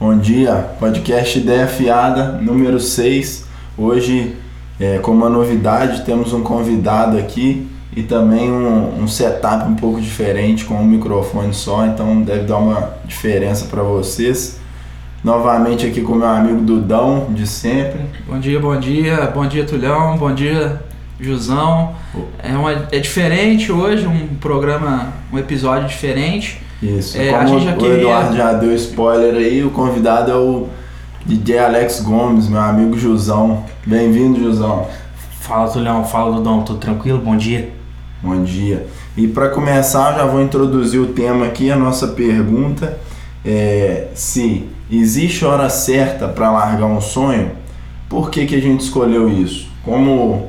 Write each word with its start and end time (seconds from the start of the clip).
Bom 0.00 0.16
dia, 0.16 0.54
podcast 0.78 1.40
Ideia 1.40 1.66
Fiada, 1.66 2.38
número 2.40 2.78
6. 2.78 3.48
Hoje, 3.76 4.36
é, 4.78 4.98
como 4.98 5.18
uma 5.18 5.28
novidade, 5.28 6.04
temos 6.04 6.32
um 6.32 6.40
convidado 6.40 7.18
aqui 7.18 7.66
e 7.96 8.04
também 8.04 8.48
um, 8.48 9.02
um, 9.02 9.08
setup 9.08 9.68
um 9.68 9.74
pouco 9.74 10.00
diferente 10.00 10.64
com 10.64 10.74
um 10.74 10.84
microfone 10.84 11.52
só, 11.52 11.84
então 11.84 12.22
deve 12.22 12.44
dar 12.44 12.58
uma 12.58 12.90
diferença 13.06 13.64
para 13.64 13.82
vocês. 13.82 14.60
Novamente 15.24 15.84
aqui 15.84 16.00
com 16.00 16.14
meu 16.14 16.28
amigo 16.28 16.60
Dudão, 16.60 17.26
de 17.30 17.44
sempre. 17.44 18.02
Bom 18.24 18.38
dia, 18.38 18.60
bom 18.60 18.78
dia, 18.78 19.32
bom 19.34 19.48
dia 19.48 19.64
Tulhão, 19.64 20.16
bom 20.16 20.32
dia 20.32 20.80
Jusão. 21.18 21.96
É, 22.40 22.52
uma, 22.52 22.86
é 22.92 23.00
diferente 23.00 23.72
hoje, 23.72 24.06
um 24.06 24.36
programa, 24.36 25.12
um 25.32 25.38
episódio 25.38 25.88
diferente. 25.88 26.67
Isso, 26.82 27.18
é, 27.18 27.30
como 27.30 27.42
a 27.42 27.46
gente 27.46 27.64
já 27.64 27.74
o 27.74 27.76
queria... 27.76 27.98
Eduardo 27.98 28.36
já 28.36 28.52
deu 28.52 28.74
spoiler 28.74 29.34
aí, 29.34 29.64
o 29.64 29.70
convidado 29.70 30.30
é 30.30 30.36
o 30.36 30.68
DJ 31.26 31.58
Alex 31.58 32.00
Gomes, 32.00 32.48
meu 32.48 32.60
amigo 32.60 32.96
Jusão. 32.96 33.64
Bem-vindo, 33.84 34.38
Jusão. 34.38 34.86
Fala, 35.40 35.68
Tulhão, 35.68 36.04
fala, 36.04 36.36
Dudão, 36.36 36.62
tudo 36.62 36.78
tranquilo? 36.78 37.18
Bom 37.18 37.36
dia. 37.36 37.72
Bom 38.22 38.42
dia. 38.44 38.86
E 39.16 39.26
para 39.26 39.48
começar, 39.48 40.14
já 40.14 40.24
vou 40.24 40.40
introduzir 40.40 41.00
o 41.00 41.08
tema 41.08 41.46
aqui, 41.46 41.70
a 41.70 41.76
nossa 41.76 42.08
pergunta 42.08 42.98
é 43.44 44.08
se 44.14 44.68
existe 44.90 45.44
hora 45.44 45.68
certa 45.68 46.28
para 46.28 46.50
largar 46.50 46.86
um 46.86 47.00
sonho, 47.00 47.50
por 48.08 48.30
que, 48.30 48.46
que 48.46 48.54
a 48.54 48.60
gente 48.60 48.80
escolheu 48.80 49.28
isso? 49.28 49.68
Como 49.84 50.48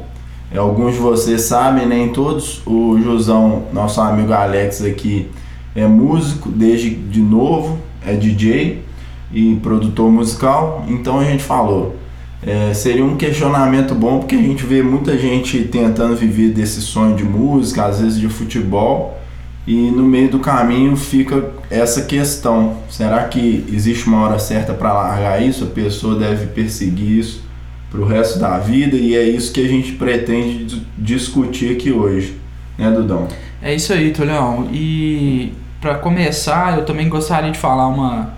é, 0.51 0.57
alguns 0.57 0.93
de 0.93 0.99
vocês 0.99 1.41
sabem, 1.41 1.87
nem 1.87 2.09
todos, 2.09 2.61
o 2.65 2.99
Josão, 3.01 3.63
nosso 3.73 3.99
amigo 4.01 4.33
Alex 4.33 4.83
aqui, 4.83 5.29
é 5.79 5.87
músico 5.87 6.49
desde 6.49 6.89
de 6.89 7.21
novo, 7.21 7.79
é 8.05 8.13
DJ 8.13 8.83
e 9.31 9.55
produtor 9.61 10.11
musical, 10.11 10.85
então 10.87 11.19
a 11.19 11.23
gente 11.23 11.43
falou. 11.43 11.95
É, 12.41 12.73
seria 12.73 13.03
um 13.03 13.17
questionamento 13.17 13.93
bom 13.93 14.19
porque 14.19 14.35
a 14.35 14.41
gente 14.41 14.65
vê 14.65 14.81
muita 14.81 15.17
gente 15.17 15.63
tentando 15.65 16.15
viver 16.15 16.49
desse 16.51 16.81
sonho 16.81 17.15
de 17.15 17.23
música, 17.23 17.85
às 17.85 17.99
vezes 17.99 18.17
de 18.17 18.29
futebol, 18.29 19.19
e 19.67 19.91
no 19.91 20.03
meio 20.03 20.29
do 20.29 20.39
caminho 20.39 20.95
fica 20.95 21.51
essa 21.69 22.03
questão: 22.03 22.77
será 22.89 23.25
que 23.25 23.65
existe 23.71 24.07
uma 24.07 24.21
hora 24.21 24.39
certa 24.39 24.73
para 24.73 24.93
largar 24.93 25.45
isso? 25.45 25.65
A 25.65 25.67
pessoa 25.67 26.17
deve 26.17 26.47
perseguir 26.47 27.19
isso 27.19 27.43
para 27.91 27.99
o 27.99 28.05
resto 28.05 28.39
da 28.39 28.57
vida? 28.57 28.95
E 28.95 29.15
é 29.15 29.23
isso 29.23 29.51
que 29.51 29.63
a 29.63 29.67
gente 29.67 29.91
pretende 29.93 30.81
discutir 30.97 31.73
aqui 31.73 31.91
hoje, 31.91 32.35
né, 32.77 32.89
Dudão? 32.89 33.27
É 33.61 33.75
isso 33.75 33.91
aí, 33.91 34.11
Tolhão. 34.11 34.69
E 34.71 35.51
para 35.81 35.95
começar, 35.95 36.77
eu 36.77 36.85
também 36.85 37.07
gostaria 37.07 37.51
de 37.51 37.57
falar 37.57 37.87
uma 37.87 38.33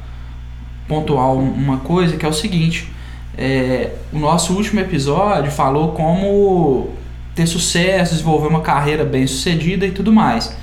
pontual 0.87 1.37
uma 1.37 1.77
coisa 1.77 2.17
que 2.17 2.25
é 2.25 2.29
o 2.29 2.33
seguinte: 2.33 2.91
é, 3.37 3.91
o 4.11 4.19
nosso 4.19 4.53
último 4.53 4.79
episódio 4.79 5.51
falou 5.51 5.93
como 5.93 6.89
ter 7.33 7.47
sucesso, 7.47 8.13
desenvolver 8.13 8.47
uma 8.47 8.61
carreira 8.61 9.03
bem 9.05 9.25
sucedida 9.25 9.85
e 9.85 9.91
tudo 9.91 10.11
mais. 10.11 10.55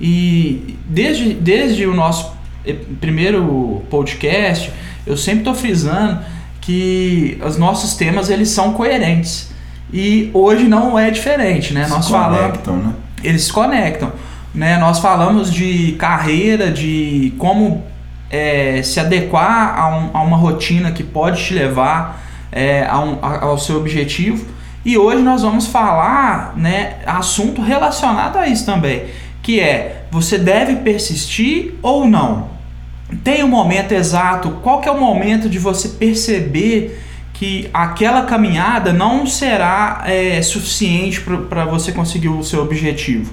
E 0.00 0.76
desde, 0.86 1.34
desde 1.34 1.86
o 1.86 1.94
nosso 1.94 2.32
primeiro 3.00 3.82
podcast, 3.90 4.72
eu 5.06 5.16
sempre 5.16 5.40
estou 5.40 5.54
frisando 5.54 6.20
que 6.60 7.38
os 7.44 7.56
nossos 7.56 7.94
temas 7.94 8.30
eles 8.30 8.48
são 8.48 8.72
coerentes. 8.72 9.50
E 9.92 10.30
hoje 10.32 10.64
não 10.64 10.98
é 10.98 11.10
diferente, 11.10 11.74
né? 11.74 11.84
Se 11.84 11.90
Nós 11.90 12.06
conectam, 12.06 12.74
falamos, 12.74 12.86
né? 12.86 12.94
Eles 13.22 13.44
se 13.44 13.52
conectam. 13.52 14.12
Né? 14.54 14.78
Nós 14.78 14.98
falamos 14.98 15.52
de 15.52 15.92
carreira, 15.92 16.70
de 16.70 17.32
como 17.38 17.84
é, 18.30 18.82
se 18.82 18.98
adequar 18.98 19.78
a, 19.78 19.88
um, 19.88 20.10
a, 20.12 20.22
uma 20.22 20.36
rotina 20.36 20.92
que 20.92 21.02
pode 21.02 21.44
te 21.44 21.54
levar 21.54 22.22
é, 22.50 22.86
a 22.86 22.98
um, 22.98 23.18
a, 23.22 23.44
ao 23.44 23.58
seu 23.58 23.76
objetivo. 23.76 24.46
E 24.84 24.96
hoje 24.96 25.22
nós 25.22 25.42
vamos 25.42 25.66
falar 25.66 26.54
né, 26.56 26.96
assunto 27.06 27.60
relacionado 27.60 28.36
a 28.36 28.48
isso 28.48 28.64
também 28.64 29.06
que 29.42 29.60
é 29.60 30.04
você 30.10 30.38
deve 30.38 30.76
persistir 30.76 31.74
ou 31.82 32.06
não. 32.06 32.50
Tem 33.24 33.42
um 33.42 33.48
momento 33.48 33.92
exato, 33.92 34.58
qual 34.62 34.80
que 34.80 34.88
é 34.88 34.92
o 34.92 35.00
momento 35.00 35.48
de 35.48 35.58
você 35.58 35.88
perceber 35.88 37.00
que 37.32 37.68
aquela 37.72 38.22
caminhada 38.22 38.92
não 38.92 39.26
será 39.26 40.04
é, 40.06 40.40
suficiente 40.42 41.20
para 41.20 41.64
você 41.64 41.90
conseguir 41.90 42.28
o 42.28 42.44
seu 42.44 42.62
objetivo. 42.62 43.32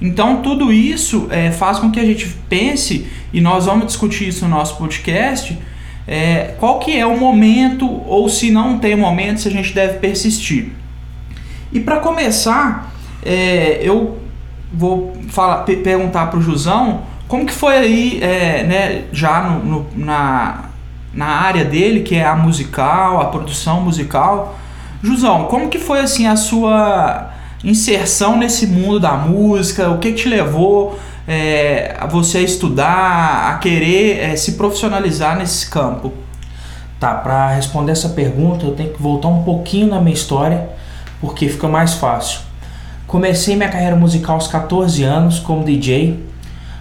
Então 0.00 0.42
tudo 0.42 0.72
isso 0.72 1.26
é, 1.30 1.50
faz 1.50 1.78
com 1.78 1.90
que 1.90 1.98
a 1.98 2.04
gente 2.04 2.26
pense, 2.48 3.06
e 3.32 3.40
nós 3.40 3.66
vamos 3.66 3.86
discutir 3.86 4.28
isso 4.28 4.44
no 4.46 4.56
nosso 4.56 4.76
podcast, 4.76 5.58
é, 6.06 6.54
qual 6.58 6.78
que 6.78 6.96
é 6.96 7.04
o 7.04 7.18
momento, 7.18 7.86
ou 8.06 8.28
se 8.28 8.50
não 8.50 8.78
tem 8.78 8.96
momento, 8.96 9.40
se 9.40 9.48
a 9.48 9.50
gente 9.50 9.74
deve 9.74 9.98
persistir. 9.98 10.72
E 11.72 11.80
para 11.80 11.98
começar, 11.98 12.92
é, 13.22 13.80
eu 13.82 14.18
vou 14.72 15.14
falar, 15.28 15.64
perguntar 15.64 16.28
para 16.28 16.38
o 16.38 16.42
Jusão 16.42 17.02
como 17.26 17.44
que 17.44 17.52
foi 17.52 17.76
aí, 17.76 18.20
é, 18.22 18.62
né, 18.64 19.04
já 19.12 19.42
no, 19.42 19.64
no, 19.64 19.86
na, 19.94 20.64
na 21.12 21.26
área 21.26 21.64
dele, 21.64 22.00
que 22.00 22.14
é 22.14 22.24
a 22.24 22.34
musical, 22.34 23.20
a 23.20 23.26
produção 23.26 23.82
musical. 23.82 24.58
Jusão, 25.02 25.44
como 25.44 25.68
que 25.68 25.78
foi 25.78 26.00
assim 26.00 26.26
a 26.26 26.36
sua 26.36 27.30
inserção 27.62 28.36
nesse 28.36 28.66
mundo 28.66 29.00
da 29.00 29.12
música? 29.12 29.90
O 29.90 29.98
que, 29.98 30.12
te 30.12 30.28
levou 30.28 30.98
é, 31.26 31.96
a 31.98 32.06
você 32.06 32.40
estudar, 32.40 33.50
a 33.52 33.58
querer 33.58 34.18
é, 34.18 34.36
se 34.36 34.52
profissionalizar 34.52 35.36
nesse 35.36 35.68
campo? 35.68 36.12
Tá, 37.00 37.14
para 37.14 37.48
responder 37.50 37.92
essa 37.92 38.08
pergunta 38.08 38.66
eu 38.66 38.74
tenho 38.74 38.92
que 38.92 39.00
voltar 39.00 39.28
um 39.28 39.44
pouquinho 39.44 39.86
na 39.88 40.00
minha 40.00 40.14
história, 40.14 40.68
porque 41.20 41.48
fica 41.48 41.68
mais 41.68 41.94
fácil. 41.94 42.40
Comecei 43.06 43.56
minha 43.56 43.68
carreira 43.68 43.96
musical 43.96 44.34
aos 44.34 44.48
14 44.48 45.02
anos 45.04 45.38
como 45.38 45.64
DJ. 45.64 46.26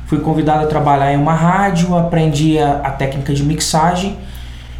Fui 0.08 0.20
convidado 0.20 0.64
a 0.64 0.68
trabalhar 0.68 1.14
em 1.14 1.18
uma 1.18 1.34
rádio, 1.34 1.96
aprendi 1.96 2.58
a, 2.58 2.82
a 2.84 2.92
técnica 2.92 3.34
de 3.34 3.44
mixagem 3.44 4.18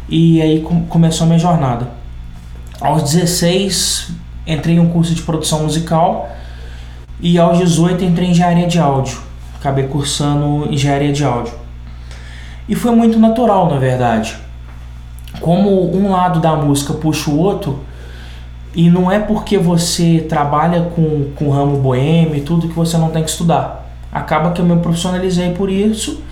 e 0.08 0.42
aí 0.42 0.60
com, 0.60 0.84
começou 0.86 1.24
a 1.24 1.28
minha 1.28 1.38
jornada. 1.38 1.88
Aos 2.80 3.02
16 3.02 4.10
entrei 4.48 4.76
em 4.76 4.80
um 4.80 4.88
curso 4.88 5.14
de 5.14 5.22
produção 5.22 5.62
musical 5.62 6.30
e 7.20 7.38
aos 7.38 7.58
18 7.58 8.02
entrei 8.04 8.28
em 8.28 8.30
engenharia 8.30 8.66
de 8.66 8.78
áudio. 8.78 9.18
Acabei 9.60 9.86
cursando 9.86 10.72
engenharia 10.72 11.12
de 11.12 11.24
áudio. 11.24 11.52
E 12.68 12.74
foi 12.74 12.92
muito 12.92 13.18
natural, 13.18 13.68
na 13.70 13.78
verdade. 13.78 14.36
Como 15.40 15.94
um 15.94 16.10
lado 16.10 16.40
da 16.40 16.56
música 16.56 16.92
puxa 16.94 17.30
o 17.30 17.38
outro, 17.38 17.80
e 18.74 18.90
não 18.90 19.10
é 19.10 19.18
porque 19.18 19.58
você 19.58 20.24
trabalha 20.28 20.82
com, 20.94 21.30
com 21.34 21.50
ramo 21.50 21.78
boêmio 21.78 22.36
e 22.36 22.40
tudo 22.40 22.68
que 22.68 22.74
você 22.74 22.96
não 22.96 23.10
tem 23.10 23.24
que 23.24 23.30
estudar. 23.30 23.86
Acaba 24.12 24.52
que 24.52 24.60
eu 24.60 24.64
me 24.64 24.76
profissionalizei 24.76 25.50
por 25.50 25.70
isso. 25.70 26.22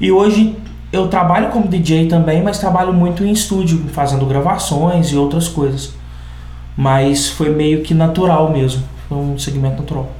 E 0.00 0.10
hoje 0.10 0.56
eu 0.92 1.08
trabalho 1.08 1.50
como 1.50 1.68
DJ 1.68 2.08
também, 2.08 2.42
mas 2.42 2.58
trabalho 2.58 2.92
muito 2.92 3.24
em 3.24 3.30
estúdio, 3.30 3.86
fazendo 3.92 4.24
gravações 4.24 5.08
e 5.08 5.16
outras 5.16 5.48
coisas. 5.48 5.92
Mas 6.80 7.28
foi 7.28 7.50
meio 7.50 7.82
que 7.82 7.92
natural 7.92 8.50
mesmo. 8.50 8.82
Foi 9.06 9.18
um 9.18 9.38
segmento 9.38 9.82
natural. 9.82 10.10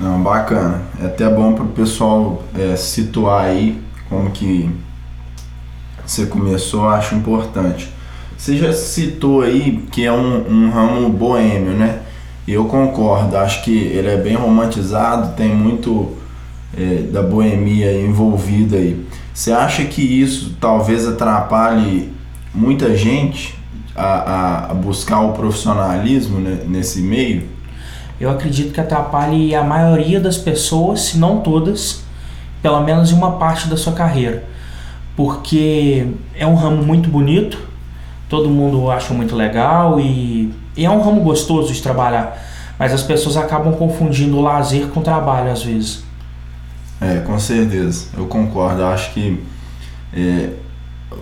Não, 0.00 0.20
bacana. 0.20 0.82
É 1.00 1.06
até 1.06 1.30
bom 1.30 1.52
para 1.52 1.62
o 1.62 1.68
pessoal 1.68 2.42
é, 2.58 2.74
situar 2.74 3.44
aí 3.44 3.80
como 4.08 4.32
que 4.32 4.68
você 6.04 6.26
começou, 6.26 6.88
acho 6.88 7.14
importante. 7.14 7.88
Você 8.36 8.56
já 8.56 8.72
citou 8.72 9.42
aí 9.42 9.86
que 9.92 10.04
é 10.04 10.12
um, 10.12 10.44
um 10.50 10.70
ramo 10.70 11.08
boêmio, 11.08 11.70
né? 11.70 12.00
Eu 12.46 12.64
concordo, 12.64 13.36
acho 13.36 13.62
que 13.62 13.76
ele 13.76 14.08
é 14.08 14.16
bem 14.16 14.34
romantizado, 14.34 15.36
tem 15.36 15.54
muito 15.54 16.16
é, 16.76 17.02
da 17.12 17.22
boemia 17.22 17.92
envolvida 18.00 18.76
aí. 18.76 19.06
Você 19.32 19.52
acha 19.52 19.84
que 19.84 20.02
isso 20.02 20.56
talvez 20.60 21.06
atrapalhe 21.06 22.12
muita 22.52 22.96
gente 22.96 23.54
a, 23.96 24.70
a, 24.70 24.74
buscar 24.74 25.20
o 25.20 25.32
profissionalismo 25.32 26.38
né, 26.38 26.60
nesse 26.66 27.00
meio? 27.00 27.48
Eu 28.20 28.30
acredito 28.30 28.72
que 28.72 28.80
atrapalhe 28.80 29.54
a 29.54 29.62
maioria 29.62 30.20
das 30.20 30.38
pessoas, 30.38 31.00
se 31.00 31.18
não 31.18 31.40
todas, 31.40 32.02
pelo 32.62 32.80
menos 32.82 33.10
em 33.10 33.14
uma 33.14 33.32
parte 33.32 33.68
da 33.68 33.76
sua 33.76 33.92
carreira. 33.92 34.44
Porque 35.16 36.06
é 36.34 36.46
um 36.46 36.54
ramo 36.54 36.82
muito 36.82 37.08
bonito, 37.08 37.58
todo 38.28 38.48
mundo 38.48 38.90
acha 38.90 39.14
muito 39.14 39.34
legal 39.34 39.98
e, 40.00 40.52
e 40.76 40.84
é 40.84 40.90
um 40.90 41.00
ramo 41.00 41.20
gostoso 41.22 41.72
de 41.72 41.82
trabalhar. 41.82 42.36
Mas 42.78 42.92
as 42.92 43.02
pessoas 43.02 43.36
acabam 43.36 43.72
confundindo 43.74 44.36
o 44.36 44.42
lazer 44.42 44.88
com 44.88 45.00
o 45.00 45.02
trabalho 45.02 45.50
às 45.50 45.62
vezes. 45.62 46.04
É, 47.00 47.20
com 47.20 47.38
certeza. 47.38 48.06
Eu 48.16 48.26
concordo. 48.26 48.80
Eu 48.80 48.88
acho 48.88 49.12
que 49.12 49.42
é, 50.12 50.50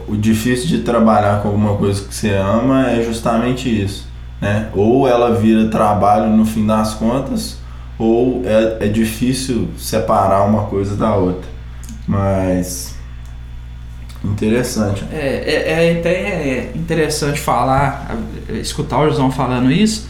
o 0.09 0.17
difícil 0.17 0.69
de 0.69 0.79
trabalhar 0.81 1.43
com 1.43 1.49
alguma 1.49 1.77
coisa 1.77 2.03
que 2.03 2.15
você 2.15 2.31
ama 2.31 2.91
é 2.91 3.03
justamente 3.03 3.69
isso. 3.69 4.07
Né? 4.41 4.69
Ou 4.75 5.09
ela 5.09 5.35
vira 5.35 5.69
trabalho 5.69 6.29
no 6.29 6.45
fim 6.45 6.67
das 6.67 6.95
contas, 6.95 7.59
ou 7.99 8.43
é, 8.45 8.87
é 8.87 8.89
difícil 8.89 9.69
separar 9.79 10.45
uma 10.45 10.65
coisa 10.65 10.97
da 10.97 11.15
outra. 11.15 11.49
Mas 12.07 12.95
Interessante. 14.25 15.05
É, 15.13 15.45
é, 15.47 15.91
é 15.93 15.99
até 15.99 16.71
interessante 16.75 17.39
falar, 17.39 18.17
escutar 18.49 19.01
o 19.01 19.11
João 19.11 19.31
falando 19.31 19.71
isso, 19.71 20.09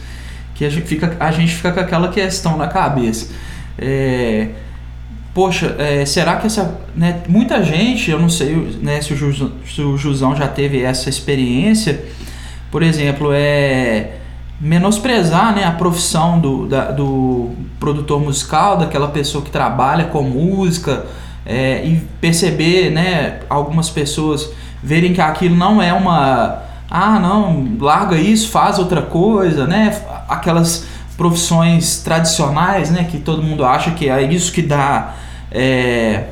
que 0.53 0.63
a 0.63 0.69
gente 0.69 0.87
fica, 0.87 1.17
a 1.19 1.31
gente 1.31 1.53
fica 1.53 1.73
com 1.73 1.79
aquela 1.81 2.07
questão 2.07 2.57
na 2.57 2.67
cabeça. 2.67 3.33
É, 3.77 4.49
poxa, 5.35 5.75
é, 5.77 6.05
será 6.05 6.37
que 6.37 6.47
essa. 6.47 6.79
Né, 6.95 7.21
muita 7.27 7.61
gente, 7.61 8.09
eu 8.09 8.17
não 8.17 8.29
sei 8.29 8.55
né, 8.81 9.01
se, 9.01 9.13
o 9.13 9.17
Ju, 9.17 9.51
se 9.67 9.81
o 9.81 9.97
Jusão 9.97 10.33
já 10.33 10.47
teve 10.47 10.81
essa 10.81 11.09
experiência, 11.09 12.05
por 12.71 12.81
exemplo, 12.81 13.31
é 13.33 14.13
menosprezar 14.61 15.53
né, 15.53 15.65
a 15.65 15.71
profissão 15.71 16.39
do, 16.39 16.65
da, 16.65 16.89
do 16.91 17.51
produtor 17.77 18.21
musical, 18.21 18.77
daquela 18.77 19.09
pessoa 19.09 19.43
que 19.43 19.51
trabalha 19.51 20.05
com 20.05 20.23
música, 20.23 21.05
é, 21.45 21.85
e 21.85 21.97
perceber 22.21 22.89
né, 22.89 23.41
algumas 23.49 23.89
pessoas 23.89 24.49
verem 24.81 25.13
que 25.13 25.19
aquilo 25.19 25.55
não 25.55 25.81
é 25.81 25.91
uma. 25.91 26.63
Ah, 26.89 27.19
não, 27.19 27.75
larga 27.77 28.15
isso, 28.15 28.49
faz 28.49 28.79
outra 28.79 29.01
coisa, 29.01 29.67
né? 29.67 29.99
Aquelas 30.29 30.87
profissões 31.17 31.97
tradicionais, 31.97 32.89
né? 32.89 33.03
Que 33.03 33.17
todo 33.17 33.43
mundo 33.43 33.65
acha 33.65 33.91
que 33.91 34.07
é 34.07 34.21
isso 34.21 34.53
que 34.53 34.61
dá 34.61 35.13
é, 35.55 36.23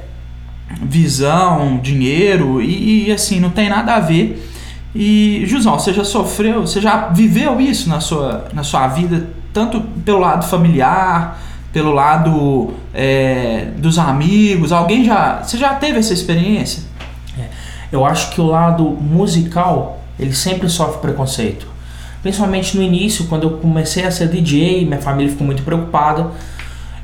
visão, 0.81 1.79
dinheiro 1.81 2.61
e, 2.61 3.07
e, 3.07 3.11
assim, 3.11 3.39
não 3.39 3.49
tem 3.49 3.69
nada 3.69 3.95
a 3.95 3.99
ver. 3.99 4.49
E, 4.93 5.43
Jusão, 5.47 5.79
você 5.79 5.93
já 5.93 6.03
sofreu, 6.03 6.61
você 6.61 6.81
já 6.81 7.07
viveu 7.07 7.59
isso 7.59 7.89
na 7.89 7.99
sua, 7.99 8.47
na 8.53 8.63
sua 8.63 8.87
vida, 8.89 9.27
tanto 9.53 9.79
pelo 9.81 10.19
lado 10.19 10.45
familiar, 10.45 11.41
pelo 11.71 11.91
lado 11.93 12.73
é, 12.93 13.69
dos 13.77 13.97
amigos? 13.97 14.71
Alguém 14.71 15.05
já. 15.05 15.41
Você 15.41 15.57
já 15.57 15.73
teve 15.75 15.99
essa 15.99 16.13
experiência? 16.13 16.83
É, 17.39 17.47
eu 17.91 18.05
acho 18.05 18.31
que 18.31 18.41
o 18.41 18.45
lado 18.45 18.83
musical 18.83 20.03
ele 20.19 20.33
sempre 20.33 20.69
sofre 20.69 20.99
preconceito. 20.99 21.65
Principalmente 22.21 22.77
no 22.77 22.83
início, 22.83 23.25
quando 23.25 23.43
eu 23.43 23.57
comecei 23.57 24.05
a 24.05 24.11
ser 24.11 24.27
DJ, 24.29 24.85
minha 24.85 25.01
família 25.01 25.31
ficou 25.31 25.45
muito 25.45 25.63
preocupada. 25.63 26.31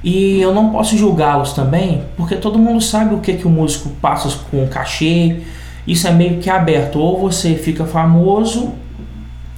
E 0.03 0.39
eu 0.39 0.53
não 0.53 0.69
posso 0.69 0.97
julgá-los 0.97 1.53
também, 1.53 2.03
porque 2.15 2.35
todo 2.35 2.57
mundo 2.57 2.81
sabe 2.81 3.13
o 3.13 3.19
que, 3.19 3.33
que 3.33 3.47
o 3.47 3.49
músico 3.49 3.89
passa 4.01 4.29
com 4.49 4.67
cachê. 4.67 5.41
Isso 5.85 6.07
é 6.07 6.11
meio 6.11 6.39
que 6.39 6.49
aberto. 6.49 6.99
Ou 6.99 7.19
você 7.19 7.55
fica 7.55 7.85
famoso, 7.85 8.73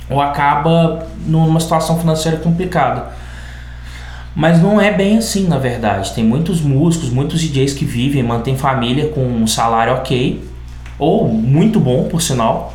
ou 0.09 0.19
acaba 0.19 1.05
numa 1.25 1.59
situação 1.59 1.99
financeira 1.99 2.37
complicada. 2.37 3.11
Mas 4.35 4.61
não 4.61 4.79
é 4.79 4.91
bem 4.91 5.17
assim, 5.17 5.47
na 5.47 5.57
verdade. 5.57 6.13
Tem 6.13 6.23
muitos 6.23 6.61
músicos, 6.61 7.09
muitos 7.09 7.41
DJs 7.41 7.73
que 7.73 7.85
vivem, 7.85 8.23
mantêm 8.23 8.57
família 8.57 9.09
com 9.09 9.21
um 9.21 9.45
salário 9.45 9.93
ok, 9.93 10.41
ou 10.97 11.27
muito 11.27 11.79
bom, 11.79 12.05
por 12.05 12.21
sinal. 12.21 12.73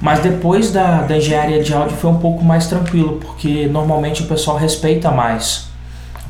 Mas 0.00 0.20
depois 0.20 0.70
da, 0.70 1.02
da 1.02 1.16
engenharia 1.16 1.62
de 1.62 1.72
áudio 1.74 1.96
foi 1.96 2.10
um 2.10 2.18
pouco 2.18 2.44
mais 2.44 2.66
tranquilo, 2.66 3.18
porque 3.20 3.66
normalmente 3.66 4.22
o 4.22 4.26
pessoal 4.26 4.56
respeita 4.56 5.10
mais. 5.10 5.66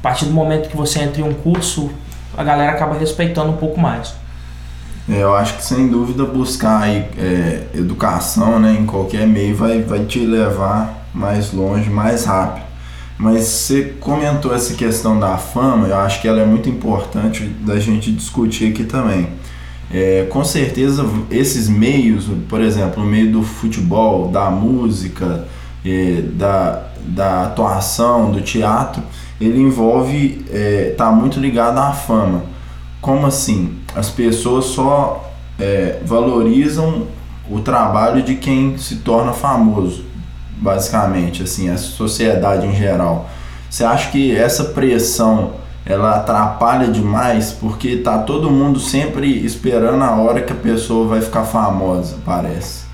Partir 0.07 0.27
do 0.27 0.31
momento 0.31 0.69
que 0.69 0.77
você 0.77 1.01
entra 1.01 1.21
em 1.21 1.25
um 1.25 1.35
curso, 1.35 1.91
a 2.37 2.45
galera 2.45 2.71
acaba 2.71 2.97
respeitando 2.97 3.51
um 3.51 3.57
pouco 3.57 3.81
mais. 3.81 4.15
É, 5.09 5.21
eu 5.21 5.35
acho 5.35 5.57
que 5.57 5.65
sem 5.65 5.89
dúvida 5.89 6.25
buscar 6.25 6.83
aí, 6.83 7.09
é, 7.19 7.65
educação 7.75 8.61
né, 8.61 8.77
em 8.79 8.87
qualquer 8.87 9.27
meio 9.27 9.57
vai, 9.57 9.83
vai 9.83 10.05
te 10.05 10.21
levar 10.21 11.09
mais 11.13 11.53
longe, 11.53 11.91
mais 11.91 12.25
rápido. 12.25 12.65
Mas 13.19 13.47
você 13.47 13.97
comentou 13.99 14.55
essa 14.55 14.75
questão 14.75 15.19
da 15.19 15.37
fama, 15.39 15.89
eu 15.89 15.97
acho 15.97 16.21
que 16.21 16.29
ela 16.29 16.41
é 16.41 16.47
muito 16.47 16.69
importante 16.69 17.45
da 17.45 17.81
gente 17.81 18.13
discutir 18.13 18.71
aqui 18.71 18.85
também. 18.85 19.31
É, 19.93 20.29
com 20.31 20.45
certeza 20.45 21.05
esses 21.33 21.69
meios, 21.69 22.29
por 22.49 22.61
exemplo, 22.61 23.03
o 23.03 23.07
meio 23.07 23.33
do 23.33 23.43
futebol, 23.43 24.29
da 24.29 24.51
música, 24.51 25.49
é, 25.85 26.23
da, 26.23 26.91
da 27.01 27.43
atuação, 27.47 28.31
do 28.31 28.41
teatro, 28.41 29.03
ele 29.41 29.61
envolve, 29.61 30.45
é, 30.51 30.95
muito 31.13 31.39
ligado 31.39 31.79
à 31.79 31.93
fama. 31.93 32.45
Como 33.01 33.27
assim? 33.27 33.79
As 33.95 34.11
pessoas 34.11 34.67
só 34.67 35.33
é, 35.59 36.01
valorizam 36.05 37.07
o 37.51 37.61
trabalho 37.61 38.23
de 38.23 38.35
quem 38.35 38.77
se 38.77 38.97
torna 38.97 39.33
famoso 39.33 40.07
basicamente, 40.57 41.43
assim, 41.43 41.69
a 41.69 41.77
sociedade 41.77 42.67
em 42.67 42.75
geral. 42.75 43.29
Você 43.69 43.85
acha 43.85 44.11
que 44.11 44.35
essa 44.35 44.65
pressão 44.65 45.53
ela 45.85 46.17
atrapalha 46.17 46.89
demais 46.89 47.53
porque 47.53 47.99
tá 47.99 48.19
todo 48.19 48.51
mundo 48.51 48.81
sempre 48.81 49.45
esperando 49.45 50.03
a 50.03 50.17
hora 50.17 50.43
que 50.43 50.53
a 50.53 50.57
pessoa 50.57 51.07
vai 51.07 51.21
ficar 51.21 51.45
famosa, 51.45 52.17
parece. 52.25 52.87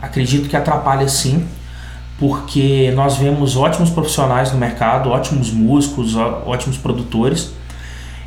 Acredito 0.00 0.48
que 0.48 0.56
atrapalha 0.56 1.08
sim, 1.08 1.46
porque 2.18 2.92
nós 2.96 3.16
vemos 3.16 3.56
ótimos 3.56 3.90
profissionais 3.90 4.52
no 4.52 4.58
mercado, 4.58 5.10
ótimos 5.10 5.52
músicos, 5.52 6.16
ótimos 6.16 6.76
produtores 6.76 7.52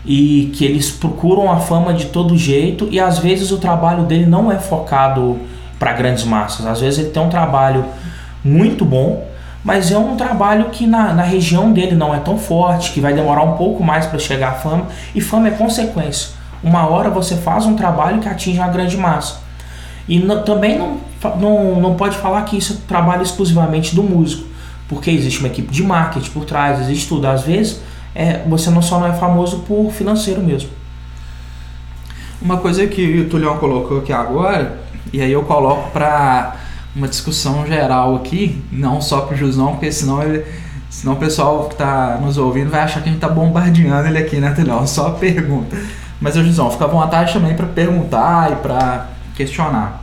e 0.06 0.52
que 0.56 0.66
eles 0.66 0.90
procuram 0.90 1.52
a 1.52 1.58
fama 1.58 1.94
de 1.94 2.06
todo 2.06 2.38
jeito 2.38 2.88
e 2.90 3.00
às 3.00 3.20
vezes 3.20 3.52
o 3.52 3.58
trabalho 3.58 4.04
dele 4.04 4.26
não 4.26 4.52
é 4.52 4.58
focado 4.58 5.38
para 5.78 5.94
grandes 5.94 6.24
massas. 6.24 6.66
Às 6.66 6.80
vezes 6.80 7.00
ele 7.00 7.10
tem 7.10 7.22
um 7.22 7.30
trabalho 7.30 7.86
muito 8.44 8.86
bom, 8.86 9.28
mas 9.64 9.92
é 9.92 9.98
um 9.98 10.16
trabalho 10.16 10.70
que 10.70 10.88
na, 10.88 11.14
na 11.14 11.24
região 11.24 11.72
dele 11.72 11.96
não 11.96 12.16
é 12.16 12.20
tão 12.20 12.38
forte, 12.38 12.92
que 12.92 13.02
vai 13.02 13.14
demorar 13.14 13.44
um 13.44 13.58
pouco 13.58 13.84
mais 13.84 14.06
para 14.06 14.18
chegar 14.18 14.50
à 14.50 14.54
fama, 14.54 14.88
e 15.14 15.22
fama 15.22 15.50
é 15.50 15.52
consequência. 15.52 16.30
Uma 16.64 16.88
hora 16.88 17.10
você 17.10 17.36
faz 17.36 17.66
um 17.66 17.76
trabalho 17.76 18.20
que 18.20 18.30
atinge 18.30 18.60
a 18.60 18.68
grande 18.68 18.96
massa. 18.96 19.40
E 20.08 20.20
também 20.46 20.78
não, 20.78 20.98
não, 21.40 21.80
não 21.80 21.96
pode 21.96 22.18
falar 22.18 22.44
que 22.44 22.58
isso 22.58 22.74
é 22.74 22.88
trabalho 22.88 23.22
exclusivamente 23.22 23.96
do 23.96 24.04
músico, 24.04 24.48
porque 24.88 25.10
existe 25.12 25.40
uma 25.40 25.48
equipe 25.48 25.72
de 25.72 25.84
marketing 25.84 26.30
por 26.32 26.46
trás, 26.46 26.80
existe 26.82 27.08
tudo. 27.08 27.28
Às 27.28 27.44
vezes 27.44 27.82
é, 28.14 28.40
você 28.48 28.70
não 28.70 28.82
só 28.82 29.00
não 29.00 29.08
é 29.08 29.14
famoso 29.14 29.60
por 29.60 29.92
financeiro 29.92 30.42
mesmo. 30.42 30.70
Uma 32.42 32.58
coisa 32.58 32.86
que 32.88 33.22
o 33.22 33.30
Tulião 33.30 33.58
colocou 33.58 34.00
aqui 34.00 34.12
agora, 34.12 34.80
e 35.14 35.22
aí 35.22 35.32
eu 35.32 35.44
coloco 35.44 35.92
para 35.92 36.56
uma 36.96 37.08
discussão 37.08 37.66
geral 37.66 38.16
aqui, 38.16 38.62
não 38.72 39.00
só 39.02 39.22
pro 39.22 39.38
Jusão, 39.38 39.74
porque 39.74 39.92
senão 39.92 40.22
ele. 40.24 40.44
Senão 40.90 41.14
o 41.14 41.18
pessoal 41.18 41.70
que 41.70 41.76
tá 41.76 42.20
nos 42.22 42.38
ouvindo 42.38 42.70
vai 42.70 42.82
achar 42.82 43.02
que 43.02 43.08
a 43.08 43.12
gente 43.14 43.22
tá 43.22 43.30
bombardeando 43.30 44.08
ele 44.10 44.18
aqui, 44.18 44.38
né, 44.38 44.52
Tulhão? 44.52 44.86
Só 44.86 45.12
pergunta. 45.12 45.78
Mas 46.20 46.36
o 46.36 46.44
Jusão, 46.44 46.70
fica 46.70 46.84
à 46.84 46.88
vontade 46.88 47.32
também 47.32 47.56
para 47.56 47.66
perguntar 47.66 48.52
e 48.52 48.56
para 48.58 49.08
questionar. 49.36 50.01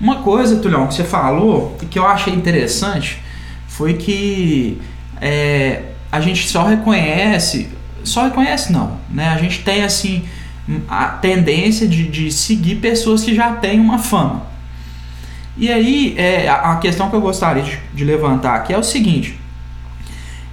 Uma 0.00 0.22
coisa, 0.22 0.56
Tulhão, 0.56 0.86
que 0.86 0.94
você 0.94 1.04
falou 1.04 1.76
e 1.82 1.86
que 1.86 1.98
eu 1.98 2.06
achei 2.06 2.32
interessante 2.32 3.22
foi 3.68 3.94
que 3.94 4.80
é, 5.20 5.82
a 6.10 6.20
gente 6.20 6.48
só 6.48 6.64
reconhece, 6.64 7.68
só 8.02 8.24
reconhece 8.24 8.72
não, 8.72 8.98
né? 9.10 9.28
A 9.28 9.36
gente 9.36 9.62
tem 9.62 9.82
assim 9.82 10.24
a 10.88 11.06
tendência 11.06 11.86
de, 11.86 12.08
de 12.08 12.30
seguir 12.30 12.76
pessoas 12.76 13.22
que 13.22 13.34
já 13.34 13.52
têm 13.54 13.78
uma 13.80 13.98
fama. 13.98 14.42
E 15.56 15.70
aí, 15.70 16.14
é, 16.16 16.48
a 16.48 16.76
questão 16.76 17.10
que 17.10 17.16
eu 17.16 17.20
gostaria 17.20 17.62
de, 17.62 17.78
de 17.92 18.04
levantar 18.04 18.54
aqui 18.54 18.72
é 18.72 18.78
o 18.78 18.82
seguinte: 18.82 19.38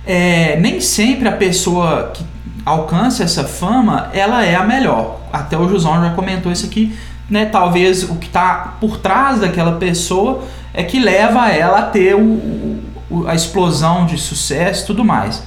é, 0.05 0.57
nem 0.59 0.81
sempre 0.81 1.29
a 1.29 1.31
pessoa 1.31 2.11
que 2.13 2.25
alcança 2.65 3.23
essa 3.23 3.45
fama 3.45 4.09
ela 4.13 4.43
é 4.43 4.55
a 4.55 4.63
melhor. 4.63 5.21
Até 5.31 5.57
o 5.57 5.69
Jusão 5.69 6.01
já 6.01 6.11
comentou 6.11 6.51
isso 6.51 6.65
aqui. 6.65 6.93
Né, 7.29 7.45
talvez 7.45 8.03
o 8.03 8.15
que 8.15 8.27
está 8.27 8.77
por 8.79 8.99
trás 8.99 9.41
daquela 9.41 9.73
pessoa 9.73 10.45
é 10.73 10.81
que 10.81 10.97
leva 10.97 11.49
ela 11.49 11.79
a 11.79 11.81
ter 11.83 12.15
o, 12.15 12.79
o, 13.09 13.27
a 13.27 13.35
explosão 13.35 14.05
de 14.05 14.17
sucesso 14.17 14.83
e 14.83 14.87
tudo 14.87 15.03
mais. 15.03 15.43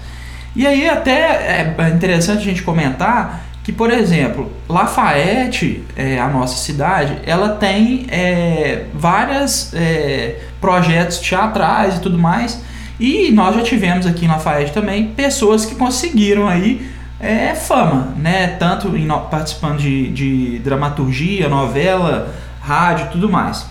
E 0.55 0.67
aí 0.67 0.89
até 0.89 1.75
é 1.79 1.89
interessante 1.95 2.41
a 2.41 2.45
gente 2.45 2.63
comentar 2.63 3.45
que, 3.63 3.73
por 3.73 3.91
exemplo, 3.91 4.51
Lafayette, 4.69 5.85
é, 5.95 6.19
a 6.19 6.29
nossa 6.29 6.57
cidade, 6.57 7.19
ela 7.25 7.51
tem 7.51 8.07
é, 8.11 8.87
vários 8.93 9.73
é, 9.75 10.41
projetos 10.61 11.19
teatrais 11.19 11.97
e 11.97 12.01
tudo 12.01 12.19
mais. 12.19 12.63
E 12.99 13.31
nós 13.31 13.55
já 13.55 13.63
tivemos 13.63 14.07
aqui 14.07 14.25
em 14.25 14.29
Lafayette 14.29 14.73
também 14.73 15.09
pessoas 15.09 15.65
que 15.65 15.75
conseguiram 15.75 16.49
aí 16.49 16.90
é, 17.21 17.55
fama, 17.55 18.15
né? 18.17 18.57
Tanto 18.59 18.97
em, 18.97 19.07
participando 19.31 19.79
de, 19.79 20.11
de 20.11 20.59
dramaturgia, 20.61 21.49
novela, 21.49 22.35
rádio 22.61 23.09
tudo 23.13 23.29
mais. 23.29 23.67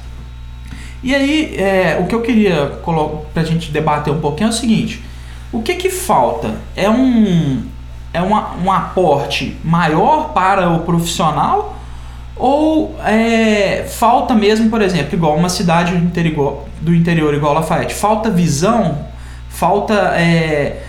E 1.02 1.16
aí, 1.16 1.56
é, 1.58 1.98
o 2.00 2.06
que 2.06 2.14
eu 2.14 2.22
queria 2.22 2.80
para 3.34 3.42
a 3.42 3.46
gente 3.46 3.72
debater 3.72 4.14
um 4.14 4.20
pouquinho 4.20 4.48
é 4.48 4.50
o 4.52 4.54
seguinte: 4.54 5.04
o 5.52 5.62
que 5.62 5.76
que 5.76 5.90
falta? 5.90 6.56
É 6.76 6.90
um 6.90 7.64
é 8.14 8.22
uma, 8.22 8.56
um 8.56 8.72
aporte 8.72 9.58
maior 9.64 10.34
para 10.34 10.70
o 10.72 10.80
profissional 10.80 11.76
ou 12.36 12.96
é, 13.06 13.86
falta 13.88 14.34
mesmo, 14.34 14.70
por 14.70 14.82
exemplo, 14.82 15.14
igual 15.14 15.36
uma 15.36 15.50
cidade 15.50 15.96
do 15.96 16.04
interior, 16.04 16.66
do 16.82 16.96
interior 16.96 17.34
igual 17.34 17.54
Lafayette, 17.54 17.94
falta 17.94 18.30
visão, 18.30 19.06
falta 19.50 19.94
é, 20.16 20.82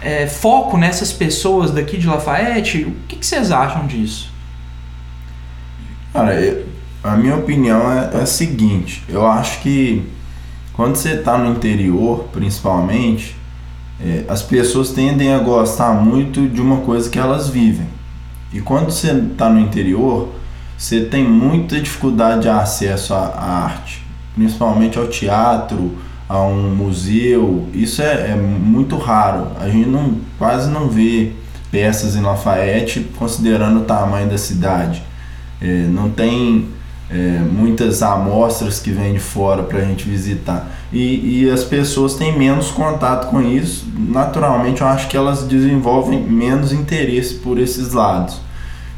é, 0.00 0.26
foco 0.26 0.76
nessas 0.76 1.12
pessoas 1.12 1.70
daqui 1.70 1.98
de 1.98 2.06
Lafayette? 2.06 2.84
O 2.84 2.92
que, 3.08 3.16
que 3.16 3.26
vocês 3.26 3.50
acham 3.50 3.86
disso? 3.86 4.30
Cara, 6.12 6.34
eu, 6.40 6.66
a 7.02 7.16
minha 7.16 7.36
opinião 7.36 7.90
é, 7.90 8.18
é 8.18 8.22
a 8.22 8.26
seguinte: 8.26 9.02
eu 9.08 9.26
acho 9.26 9.60
que 9.60 10.08
quando 10.72 10.96
você 10.96 11.14
está 11.14 11.36
no 11.36 11.50
interior, 11.50 12.28
principalmente, 12.32 13.36
é, 14.00 14.24
as 14.28 14.42
pessoas 14.42 14.90
tendem 14.90 15.32
a 15.32 15.38
gostar 15.38 15.92
muito 15.92 16.48
de 16.48 16.60
uma 16.60 16.78
coisa 16.78 17.10
que 17.10 17.18
elas 17.18 17.48
vivem. 17.48 17.86
E 18.52 18.60
quando 18.60 18.90
você 18.90 19.10
está 19.12 19.48
no 19.48 19.60
interior, 19.60 20.32
você 20.76 21.04
tem 21.04 21.24
muita 21.24 21.80
dificuldade 21.80 22.42
de 22.42 22.48
acesso 22.48 23.12
à, 23.12 23.26
à 23.26 23.64
arte, 23.64 24.06
principalmente 24.34 24.98
ao 24.98 25.08
teatro, 25.08 25.96
a 26.28 26.42
um 26.42 26.74
museu. 26.74 27.66
Isso 27.72 28.02
é, 28.02 28.32
é, 28.32 28.36
muito 28.36 28.96
raro. 28.96 29.48
A 29.58 29.68
gente 29.68 29.88
não, 29.88 30.16
quase 30.38 30.70
não 30.70 30.88
vê 30.88 31.32
peças 31.70 32.16
em 32.16 32.20
Lafayette 32.20 33.06
considerando 33.16 33.80
o 33.80 33.84
tamanho 33.84 34.28
da 34.28 34.38
cidade. 34.38 35.02
É, 35.60 35.86
não 35.86 36.10
tem 36.10 36.68
é, 37.10 37.40
muitas 37.50 38.02
amostras 38.02 38.78
que 38.78 38.90
vêm 38.90 39.14
de 39.14 39.18
fora 39.18 39.62
para 39.62 39.78
a 39.78 39.84
gente 39.84 40.08
visitar. 40.08 40.70
E, 40.92 41.42
e 41.42 41.50
as 41.50 41.64
pessoas 41.64 42.14
têm 42.14 42.36
menos 42.36 42.70
contato 42.70 43.30
com 43.30 43.40
isso. 43.40 43.86
Naturalmente, 43.96 44.82
eu 44.82 44.86
acho 44.86 45.08
que 45.08 45.16
elas 45.16 45.44
desenvolvem 45.44 46.22
menos 46.22 46.72
interesse 46.72 47.36
por 47.36 47.58
esses 47.58 47.92
lados. 47.92 48.40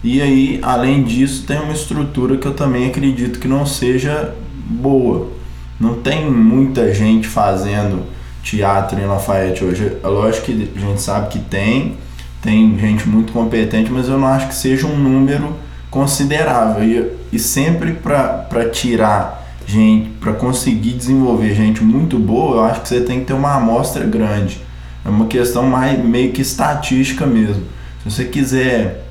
E 0.02 0.20
aí, 0.22 0.58
além 0.62 1.04
disso, 1.04 1.44
tem 1.46 1.58
uma 1.60 1.72
estrutura 1.72 2.36
que 2.36 2.46
eu 2.46 2.54
também 2.54 2.88
acredito 2.88 3.38
que 3.38 3.46
não 3.46 3.66
seja 3.66 4.34
boa. 4.66 5.39
Não 5.80 5.94
tem 5.94 6.30
muita 6.30 6.92
gente 6.94 7.26
fazendo 7.26 8.04
teatro 8.42 9.00
em 9.00 9.06
Lafayette 9.06 9.64
hoje. 9.64 9.96
É 10.02 10.06
lógico 10.06 10.46
que 10.46 10.70
a 10.76 10.78
gente 10.78 11.00
sabe 11.00 11.28
que 11.28 11.38
tem, 11.38 11.96
tem 12.42 12.78
gente 12.78 13.08
muito 13.08 13.32
competente, 13.32 13.90
mas 13.90 14.06
eu 14.06 14.18
não 14.18 14.28
acho 14.28 14.48
que 14.48 14.54
seja 14.54 14.86
um 14.86 14.96
número 14.96 15.56
considerável. 15.90 16.84
E, 16.84 17.36
e 17.36 17.38
sempre 17.38 17.92
para 17.92 18.68
tirar 18.70 19.40
gente, 19.66 20.10
para 20.20 20.34
conseguir 20.34 20.92
desenvolver 20.92 21.54
gente 21.54 21.82
muito 21.82 22.18
boa, 22.18 22.56
eu 22.56 22.64
acho 22.64 22.82
que 22.82 22.88
você 22.88 23.00
tem 23.00 23.20
que 23.20 23.26
ter 23.26 23.32
uma 23.32 23.54
amostra 23.54 24.04
grande. 24.04 24.60
É 25.04 25.08
uma 25.08 25.26
questão 25.26 25.62
mais, 25.62 25.98
meio 26.04 26.32
que 26.32 26.42
estatística 26.42 27.24
mesmo. 27.26 27.62
Se 28.02 28.10
você 28.10 28.24
quiser 28.24 29.09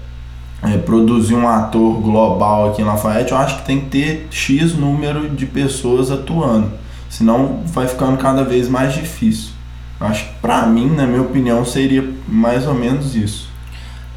é, 0.63 0.78
produzir 0.78 1.36
um 1.36 1.48
ator 1.48 2.01
global 2.01 2.70
aqui 2.70 2.82
em 2.82 2.86
Lafayette, 2.86 3.32
eu 3.32 3.38
acho 3.38 3.60
que 3.60 3.66
tem 3.66 3.80
que 3.80 3.88
ter 3.88 4.28
X 4.30 4.74
número 4.74 5.30
de 5.30 5.46
pessoas 5.46 6.12
atuando. 6.12 6.72
Senão 7.10 7.62
vai 7.66 7.88
ficando 7.88 8.18
cada 8.18 8.44
vez 8.44 8.68
mais 8.68 8.94
difícil. 8.94 9.51
Eu 10.00 10.08
acho 10.08 10.25
que 10.25 10.34
pra 10.42 10.66
mim, 10.66 10.89
na 10.89 11.06
minha 11.06 11.22
opinião, 11.22 11.66
seria 11.66 12.08
mais 12.28 12.68
ou 12.68 12.74
menos 12.74 13.16
isso. 13.16 13.50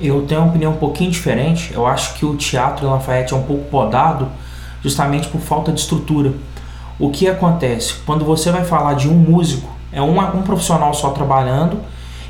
Eu 0.01 0.23
tenho 0.23 0.41
uma 0.41 0.51
opinião 0.51 0.73
um 0.73 0.77
pouquinho 0.77 1.11
diferente. 1.11 1.73
Eu 1.73 1.87
acho 1.87 2.15
que 2.15 2.27
o 2.27 2.37
teatro 2.37 2.87
em 2.87 2.91
Lafayette 2.91 3.33
é 3.33 3.37
um 3.37 3.43
pouco 3.43 3.65
podado 3.71 4.29
justamente 4.83 5.29
por 5.29 5.41
falta 5.41 5.73
de 5.73 5.81
estrutura. 5.81 6.33
O 6.99 7.11
que 7.11 7.29
acontece? 7.29 7.95
Quando 8.05 8.25
você 8.25 8.51
vai 8.51 8.65
falar 8.65 8.95
de 8.95 9.09
um 9.09 9.15
músico, 9.15 9.71
é 9.93 10.03
um, 10.03 10.19
um 10.19 10.43
profissional 10.43 10.93
só 10.93 11.11
trabalhando 11.11 11.79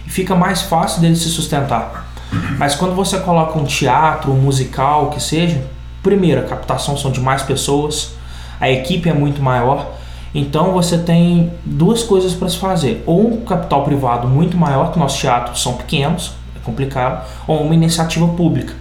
e 0.06 0.10
fica 0.10 0.34
mais 0.34 0.62
fácil 0.62 1.00
dele 1.00 1.16
se 1.16 1.28
sustentar. 1.28 2.11
Mas 2.58 2.74
quando 2.74 2.94
você 2.94 3.18
coloca 3.18 3.58
um 3.58 3.64
teatro, 3.64 4.32
um 4.32 4.36
musical, 4.36 5.10
que 5.10 5.22
seja, 5.22 5.62
primeiro, 6.02 6.40
a 6.40 6.44
captação 6.44 6.96
são 6.96 7.10
de 7.10 7.20
mais 7.20 7.42
pessoas, 7.42 8.14
a 8.60 8.70
equipe 8.70 9.08
é 9.08 9.12
muito 9.12 9.42
maior, 9.42 9.92
então 10.34 10.72
você 10.72 10.98
tem 10.98 11.52
duas 11.64 12.02
coisas 12.02 12.32
para 12.32 12.48
se 12.48 12.56
fazer: 12.56 13.02
ou 13.06 13.34
um 13.34 13.44
capital 13.44 13.84
privado 13.84 14.26
muito 14.26 14.56
maior, 14.56 14.92
que 14.92 14.98
nossos 14.98 15.20
teatros 15.20 15.62
são 15.62 15.74
pequenos, 15.74 16.32
é 16.56 16.64
complicado, 16.64 17.26
ou 17.46 17.62
uma 17.62 17.74
iniciativa 17.74 18.26
pública. 18.28 18.74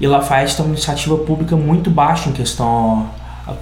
E 0.00 0.06
Lafayette 0.06 0.56
tem 0.56 0.64
uma 0.64 0.72
iniciativa 0.72 1.16
pública 1.18 1.56
muito 1.56 1.90
baixa 1.90 2.28
em 2.28 2.32
questão 2.32 3.08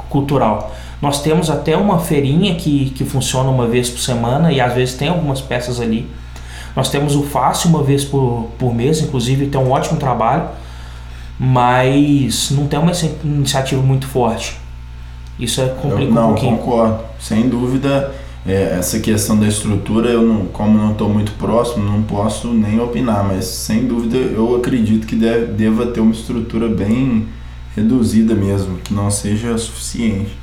cultural. 0.08 0.72
Nós 1.00 1.22
temos 1.22 1.50
até 1.50 1.76
uma 1.76 1.98
feirinha 1.98 2.54
que, 2.54 2.90
que 2.90 3.04
funciona 3.04 3.50
uma 3.50 3.66
vez 3.66 3.90
por 3.90 4.00
semana 4.00 4.50
e 4.52 4.60
às 4.60 4.72
vezes 4.72 4.94
tem 4.94 5.08
algumas 5.08 5.40
peças 5.40 5.80
ali 5.80 6.08
nós 6.76 6.88
temos 6.88 7.14
o 7.14 7.22
Fácil 7.22 7.70
uma 7.70 7.82
vez 7.82 8.04
por, 8.04 8.48
por 8.58 8.74
mês, 8.74 9.00
inclusive 9.00 9.46
tem 9.46 9.60
um 9.60 9.70
ótimo 9.70 9.98
trabalho, 9.98 10.48
mas 11.38 12.50
não 12.50 12.66
tem 12.66 12.78
uma 12.78 12.92
iniciativa 13.22 13.80
muito 13.82 14.06
forte. 14.06 14.56
Isso 15.38 15.60
é 15.60 15.68
complicado 15.68 16.14
não, 16.14 16.30
um 16.30 16.34
pouquinho. 16.34 16.56
concordo. 16.58 17.00
Sem 17.18 17.48
dúvida, 17.48 18.14
é, 18.46 18.76
essa 18.78 19.00
questão 19.00 19.38
da 19.38 19.46
estrutura, 19.46 20.10
eu 20.10 20.22
não, 20.22 20.46
como 20.46 20.78
não 20.78 20.92
estou 20.92 21.08
muito 21.08 21.32
próximo, 21.32 21.84
não 21.84 22.02
posso 22.02 22.48
nem 22.48 22.78
opinar, 22.78 23.24
mas 23.24 23.46
sem 23.46 23.86
dúvida 23.86 24.16
eu 24.16 24.56
acredito 24.56 25.06
que 25.06 25.16
deve, 25.16 25.46
deva 25.46 25.86
ter 25.86 26.00
uma 26.00 26.12
estrutura 26.12 26.68
bem 26.68 27.26
reduzida 27.74 28.34
mesmo, 28.34 28.78
que 28.78 28.92
não 28.92 29.10
seja 29.10 29.56
suficiente. 29.58 30.36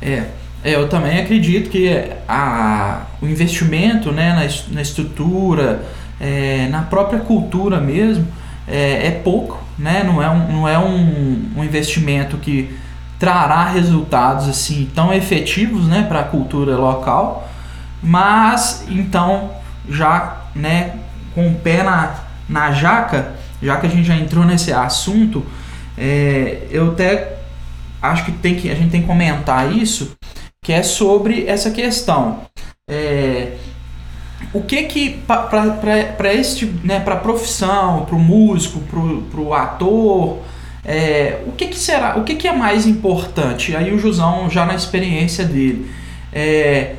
É, 0.00 0.12
é, 0.12 0.30
eu 0.64 0.88
também 0.88 1.20
acredito 1.20 1.70
que 1.70 1.90
a, 2.28 3.02
o 3.20 3.26
investimento 3.26 4.12
né, 4.12 4.32
na, 4.32 4.74
na 4.74 4.82
estrutura, 4.82 5.84
é, 6.20 6.68
na 6.70 6.82
própria 6.82 7.18
cultura 7.18 7.80
mesmo, 7.80 8.26
é, 8.68 9.08
é, 9.08 9.10
pouco, 9.10 9.60
né? 9.76 10.04
não 10.04 10.22
é, 10.22 10.30
um, 10.30 10.52
não 10.52 10.68
é 10.68 10.78
um, 10.78 11.50
um 11.56 11.64
investimento 11.64 12.36
que 12.36 12.76
trará 13.18 13.64
resultados 13.64 14.48
assim 14.48 14.88
tão 14.94 15.12
efetivos 15.12 15.86
né, 15.88 16.04
para 16.08 16.20
a 16.20 16.24
cultura 16.24 16.76
local, 16.76 17.48
mas 18.02 18.84
então 18.88 19.50
já 19.88 20.42
né, 20.54 20.96
com 21.34 21.48
o 21.48 21.54
pé 21.54 21.82
na, 21.82 22.14
na 22.48 22.72
jaca, 22.72 23.32
já 23.60 23.76
que 23.78 23.86
a 23.86 23.90
gente 23.90 24.06
já 24.06 24.16
entrou 24.16 24.44
nesse 24.44 24.72
assunto, 24.72 25.44
é, 25.98 26.66
eu 26.70 26.92
até 26.92 27.38
acho 28.00 28.24
que, 28.24 28.32
tem 28.32 28.54
que 28.54 28.70
a 28.70 28.74
gente 28.74 28.90
tem 28.90 29.00
que 29.00 29.06
comentar 29.06 29.72
isso 29.72 30.12
que 30.64 30.72
é 30.72 30.82
sobre 30.84 31.44
essa 31.48 31.72
questão. 31.72 32.42
É, 32.88 33.54
o 34.54 34.62
que 34.62 34.84
que 34.84 35.20
para 35.26 36.34
este 36.34 36.66
né 36.84 37.00
para 37.00 37.16
profissão 37.16 38.04
para 38.04 38.14
o 38.14 38.18
músico 38.18 38.80
para 38.80 39.40
o 39.40 39.54
ator 39.54 40.38
é, 40.84 41.40
o 41.46 41.52
que 41.52 41.68
que 41.68 41.78
será 41.78 42.16
o 42.18 42.22
que 42.22 42.36
que 42.36 42.46
é 42.46 42.52
mais 42.52 42.86
importante? 42.86 43.74
Aí 43.74 43.92
o 43.92 43.98
Jusão 43.98 44.48
já 44.48 44.64
na 44.64 44.74
experiência 44.74 45.44
dele. 45.44 45.90
É, 46.32 46.94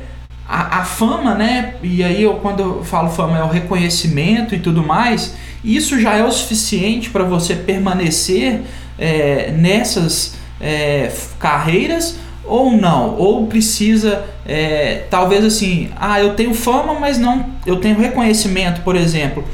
a, 0.46 0.80
a, 0.80 0.84
fama 0.84 1.34
né? 1.34 1.76
E 1.82 2.04
aí 2.04 2.22
eu 2.22 2.34
quando 2.34 2.60
eu 2.60 2.84
falo 2.84 3.08
fama 3.08 3.38
é 3.38 3.42
o 3.42 3.48
reconhecimento 3.48 4.54
e 4.54 4.58
tudo 4.58 4.82
mais 4.82 5.34
isso 5.64 5.98
já 5.98 6.14
é 6.14 6.22
o 6.22 6.30
suficiente 6.30 7.08
para 7.08 7.24
você 7.24 7.54
permanecer 7.54 8.60
é, 8.98 9.52
nessas 9.52 10.36
é, 10.60 11.10
carreiras 11.38 12.18
ou 12.46 12.72
não, 12.72 13.16
ou 13.16 13.46
precisa, 13.46 14.24
é, 14.46 15.04
talvez 15.10 15.44
assim, 15.44 15.90
ah, 15.96 16.20
eu 16.20 16.34
tenho 16.34 16.54
fama, 16.54 16.94
mas 16.94 17.18
não, 17.18 17.46
eu 17.66 17.76
tenho 17.76 17.98
reconhecimento, 17.98 18.82
por 18.82 18.96
exemplo, 18.96 19.44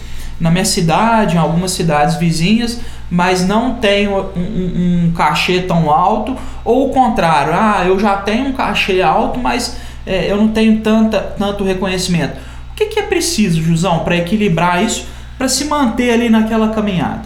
na 0.41 0.51
minha 0.51 0.65
cidade, 0.65 1.37
em 1.37 1.39
algumas 1.39 1.73
cidades 1.73 2.17
vizinhas, 2.17 2.81
mas 3.11 3.47
não 3.47 3.75
tenho 3.75 4.31
um, 4.37 5.07
um, 5.07 5.13
cachê 5.15 5.61
tão 5.61 5.91
alto, 5.91 6.37
ou 6.65 6.89
o 6.89 6.91
contrário, 6.91 7.53
ah, 7.55 7.85
eu 7.87 7.99
já 7.99 8.17
tenho 8.17 8.49
um 8.49 8.53
cachê 8.53 9.03
alto, 9.03 9.39
mas 9.39 9.77
é, 10.07 10.31
eu 10.31 10.37
não 10.37 10.49
tenho 10.49 10.81
tanta, 10.81 11.21
tanto 11.21 11.63
reconhecimento. 11.63 12.37
O 12.73 12.75
que, 12.75 12.87
que 12.87 12.99
é 12.99 13.03
preciso, 13.03 13.63
Jusão, 13.63 14.01
para 14.01 14.17
equilibrar 14.17 14.83
isso, 14.83 15.07
para 15.37 15.49
se 15.49 15.67
manter 15.67 16.11
ali 16.11 16.31
naquela 16.31 16.71
caminhada? 16.71 17.23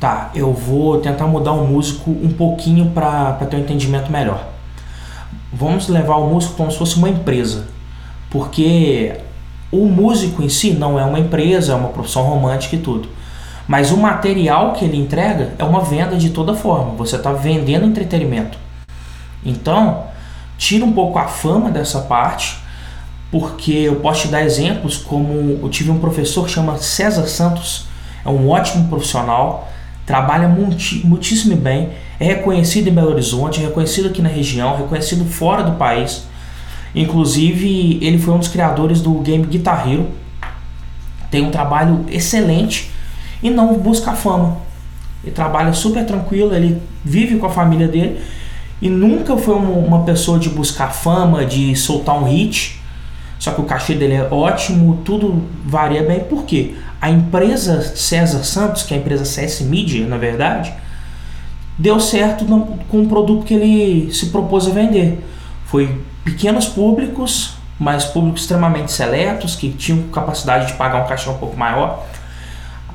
Tá, 0.00 0.30
eu 0.34 0.52
vou 0.52 0.98
tentar 0.98 1.26
mudar 1.26 1.52
o 1.52 1.66
músico 1.66 2.10
um 2.10 2.30
pouquinho 2.30 2.90
para 2.90 3.32
ter 3.32 3.56
um 3.56 3.60
entendimento 3.60 4.10
melhor 4.10 4.57
vamos 5.52 5.88
levar 5.88 6.16
o 6.16 6.28
músico 6.28 6.54
como 6.54 6.70
se 6.70 6.78
fosse 6.78 6.96
uma 6.96 7.08
empresa, 7.08 7.66
porque 8.30 9.20
o 9.70 9.86
músico 9.86 10.42
em 10.42 10.48
si 10.48 10.72
não 10.72 10.98
é 10.98 11.04
uma 11.04 11.18
empresa, 11.18 11.72
é 11.72 11.74
uma 11.76 11.90
profissão 11.90 12.22
romântica 12.22 12.76
e 12.76 12.78
tudo. 12.78 13.08
Mas 13.66 13.90
o 13.90 13.98
material 13.98 14.72
que 14.72 14.84
ele 14.84 14.96
entrega 14.96 15.52
é 15.58 15.64
uma 15.64 15.82
venda 15.82 16.16
de 16.16 16.30
toda 16.30 16.54
forma. 16.54 16.94
Você 16.94 17.16
está 17.16 17.32
vendendo 17.32 17.84
entretenimento. 17.84 18.58
Então, 19.44 20.04
tira 20.56 20.84
um 20.84 20.92
pouco 20.92 21.18
a 21.18 21.28
fama 21.28 21.70
dessa 21.70 22.00
parte, 22.00 22.56
porque 23.30 23.72
eu 23.72 23.96
posso 23.96 24.22
te 24.22 24.28
dar 24.28 24.42
exemplos 24.42 24.96
como 24.96 25.58
eu 25.62 25.68
tive 25.68 25.90
um 25.90 25.98
professor 25.98 26.46
que 26.46 26.50
chama 26.50 26.78
César 26.78 27.26
Santos, 27.26 27.86
é 28.24 28.28
um 28.30 28.48
ótimo 28.48 28.88
profissional, 28.88 29.68
trabalha 30.08 30.48
muitíssimo 30.48 31.54
bem, 31.54 31.90
é 32.18 32.24
reconhecido 32.24 32.88
em 32.88 32.92
Belo 32.94 33.10
Horizonte, 33.10 33.60
é 33.60 33.66
reconhecido 33.66 34.08
aqui 34.08 34.22
na 34.22 34.28
região, 34.30 34.74
reconhecido 34.74 35.26
fora 35.26 35.62
do 35.62 35.72
país. 35.72 36.26
Inclusive, 36.94 37.98
ele 38.00 38.18
foi 38.18 38.32
um 38.32 38.38
dos 38.38 38.48
criadores 38.48 39.02
do 39.02 39.12
game 39.20 39.44
Guitar 39.44 39.86
Hero. 39.86 40.08
Tem 41.30 41.44
um 41.44 41.50
trabalho 41.50 42.06
excelente 42.08 42.90
e 43.42 43.50
não 43.50 43.74
busca 43.74 44.14
fama. 44.14 44.56
Ele 45.22 45.30
trabalha 45.30 45.74
super 45.74 46.06
tranquilo, 46.06 46.54
ele 46.54 46.80
vive 47.04 47.36
com 47.36 47.44
a 47.44 47.50
família 47.50 47.86
dele 47.86 48.18
e 48.80 48.88
nunca 48.88 49.36
foi 49.36 49.56
uma 49.56 50.04
pessoa 50.04 50.38
de 50.38 50.48
buscar 50.48 50.88
fama, 50.88 51.44
de 51.44 51.76
soltar 51.76 52.16
um 52.16 52.24
hit. 52.24 52.80
Só 53.38 53.50
que 53.50 53.60
o 53.60 53.64
cachê 53.64 53.94
dele 53.94 54.14
é 54.14 54.26
ótimo, 54.30 55.02
tudo 55.04 55.44
varia 55.66 56.02
bem. 56.02 56.20
Por 56.20 56.44
quê? 56.44 56.74
A 57.00 57.10
empresa 57.10 57.82
César 57.96 58.42
Santos, 58.44 58.82
que 58.82 58.92
é 58.92 58.96
a 58.96 59.00
empresa 59.00 59.24
CS 59.24 59.60
Media, 59.60 60.06
na 60.06 60.16
verdade, 60.16 60.72
deu 61.78 62.00
certo 62.00 62.44
com 62.88 63.02
o 63.02 63.08
produto 63.08 63.44
que 63.44 63.54
ele 63.54 64.12
se 64.12 64.26
propôs 64.26 64.66
a 64.66 64.70
vender. 64.70 65.24
Foi 65.66 66.00
pequenos 66.24 66.66
públicos, 66.66 67.54
mas 67.78 68.04
públicos 68.04 68.42
extremamente 68.42 68.90
seletos, 68.90 69.54
que 69.54 69.70
tinham 69.70 70.08
capacidade 70.08 70.66
de 70.66 70.72
pagar 70.74 71.04
um 71.04 71.06
cachê 71.06 71.30
um 71.30 71.38
pouco 71.38 71.56
maior. 71.56 72.04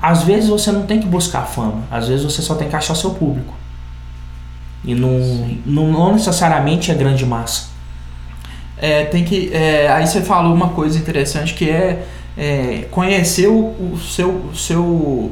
Às 0.01 0.23
vezes 0.23 0.49
você 0.49 0.71
não 0.71 0.85
tem 0.85 0.99
que 0.99 1.07
buscar 1.07 1.43
fama, 1.43 1.83
às 1.89 2.09
vezes 2.09 2.25
você 2.25 2.41
só 2.41 2.55
tem 2.55 2.67
que 2.67 2.75
achar 2.75 2.93
seu 2.93 3.11
público. 3.11 3.53
E 4.83 4.93
não, 4.93 5.17
não, 5.65 5.91
não 5.91 6.13
necessariamente 6.13 6.91
é 6.91 6.93
grande 6.93 7.25
massa. 7.25 7.67
É, 8.77 9.05
tem 9.05 9.23
que. 9.23 9.49
É, 9.53 9.89
aí 9.89 10.05
você 10.05 10.21
falou 10.21 10.53
uma 10.53 10.69
coisa 10.69 10.99
interessante 10.99 11.53
que 11.53 11.69
é, 11.69 12.05
é 12.37 12.87
conhecer 12.91 13.47
o, 13.47 13.93
o, 13.93 13.97
seu, 13.99 14.29
o 14.29 14.55
seu. 14.55 15.31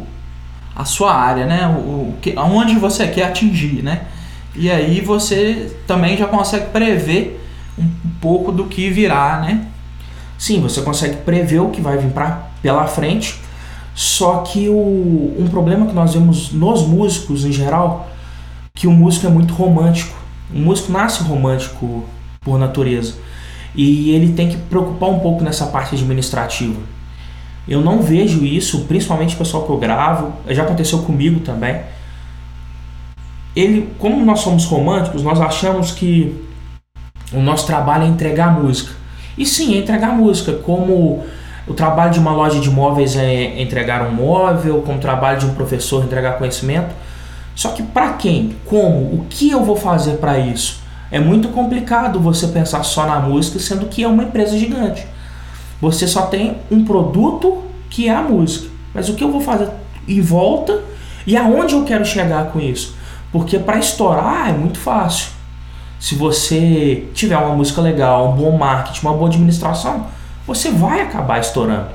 a 0.75 0.85
sua 0.85 1.13
área, 1.13 1.45
né? 1.45 1.67
O, 1.67 2.09
o 2.09 2.15
que, 2.21 2.33
onde 2.37 2.75
você 2.75 3.07
quer 3.07 3.25
atingir, 3.25 3.83
né? 3.83 4.05
E 4.55 4.69
aí 4.69 5.01
você 5.01 5.75
também 5.87 6.17
já 6.17 6.27
consegue 6.27 6.67
prever 6.67 7.41
um, 7.77 7.89
pouco 8.19 8.51
do 8.51 8.65
que 8.65 8.89
virá, 8.89 9.39
né? 9.39 9.65
Sim, 10.37 10.61
você 10.61 10.81
consegue 10.81 11.17
prever 11.17 11.59
o 11.59 11.69
que 11.69 11.81
vai 11.81 11.97
vir 11.97 12.11
pra, 12.11 12.49
pela 12.61 12.85
frente. 12.87 13.39
Só 13.93 14.39
que 14.39 14.69
o, 14.69 15.35
um 15.37 15.47
problema 15.49 15.85
que 15.85 15.93
nós 15.93 16.13
vemos 16.13 16.51
nos 16.51 16.85
músicos 16.85 17.45
em 17.45 17.51
geral, 17.51 18.09
que 18.73 18.87
o 18.87 18.91
músico 18.91 19.27
é 19.27 19.29
muito 19.29 19.53
romântico. 19.53 20.17
O 20.53 20.59
músico 20.59 20.91
nasce 20.91 21.23
romântico 21.23 22.03
por 22.41 22.57
natureza. 22.59 23.15
E 23.75 24.11
ele 24.11 24.33
tem 24.33 24.49
que 24.49 24.57
preocupar 24.57 25.09
um 25.09 25.19
pouco 25.19 25.43
nessa 25.43 25.67
parte 25.67 25.95
administrativa. 25.95 26.79
Eu 27.67 27.81
não 27.81 28.01
vejo 28.01 28.43
isso, 28.43 28.85
principalmente 28.85 29.35
o 29.35 29.37
pessoal 29.37 29.63
que 29.63 29.69
eu 29.69 29.77
gravo, 29.77 30.33
já 30.49 30.63
aconteceu 30.63 30.99
comigo 30.99 31.39
também. 31.39 31.81
Ele, 33.55 33.89
como 33.99 34.25
nós 34.25 34.39
somos 34.39 34.65
românticos, 34.65 35.23
nós 35.23 35.39
achamos 35.39 35.91
que 35.91 36.35
o 37.31 37.39
nosso 37.39 37.65
trabalho 37.65 38.03
é 38.03 38.07
entregar 38.07 38.51
música. 38.51 38.91
E 39.37 39.45
sim, 39.45 39.75
é 39.75 39.77
entregar 39.77 40.15
música, 40.15 40.53
como 40.53 41.23
o 41.67 41.73
trabalho 41.73 42.11
de 42.11 42.19
uma 42.19 42.33
loja 42.33 42.59
de 42.59 42.69
móveis 42.69 43.15
é 43.15 43.61
entregar 43.61 44.01
um 44.01 44.11
móvel, 44.11 44.81
como 44.81 44.97
o 44.97 45.01
trabalho 45.01 45.39
de 45.39 45.45
um 45.45 45.53
professor 45.53 46.01
é 46.01 46.05
entregar 46.05 46.37
conhecimento. 46.37 46.93
Só 47.55 47.69
que 47.69 47.83
para 47.83 48.13
quem? 48.13 48.55
Como? 48.65 49.13
O 49.13 49.25
que 49.29 49.51
eu 49.51 49.63
vou 49.63 49.75
fazer 49.75 50.17
para 50.17 50.39
isso? 50.39 50.80
É 51.11 51.19
muito 51.19 51.49
complicado 51.49 52.19
você 52.19 52.47
pensar 52.47 52.83
só 52.83 53.05
na 53.05 53.19
música, 53.19 53.59
sendo 53.59 53.87
que 53.87 54.03
é 54.03 54.07
uma 54.07 54.23
empresa 54.23 54.57
gigante. 54.57 55.05
Você 55.81 56.07
só 56.07 56.27
tem 56.27 56.57
um 56.71 56.85
produto 56.85 57.63
que 57.89 58.07
é 58.07 58.15
a 58.15 58.21
música. 58.21 58.69
Mas 58.93 59.09
o 59.09 59.15
que 59.15 59.23
eu 59.23 59.31
vou 59.31 59.41
fazer 59.41 59.69
em 60.07 60.21
volta 60.21 60.81
e 61.27 61.35
aonde 61.35 61.73
eu 61.73 61.83
quero 61.83 62.05
chegar 62.05 62.51
com 62.51 62.59
isso? 62.59 62.95
Porque 63.31 63.59
para 63.59 63.77
estourar 63.77 64.49
é 64.49 64.53
muito 64.53 64.79
fácil. 64.79 65.29
Se 65.99 66.15
você 66.15 67.07
tiver 67.13 67.37
uma 67.37 67.55
música 67.55 67.81
legal, 67.81 68.31
um 68.31 68.35
bom 68.35 68.57
marketing, 68.57 69.05
uma 69.05 69.13
boa 69.13 69.29
administração, 69.29 70.07
você 70.47 70.71
vai 70.71 71.01
acabar 71.01 71.39
estourando. 71.39 71.89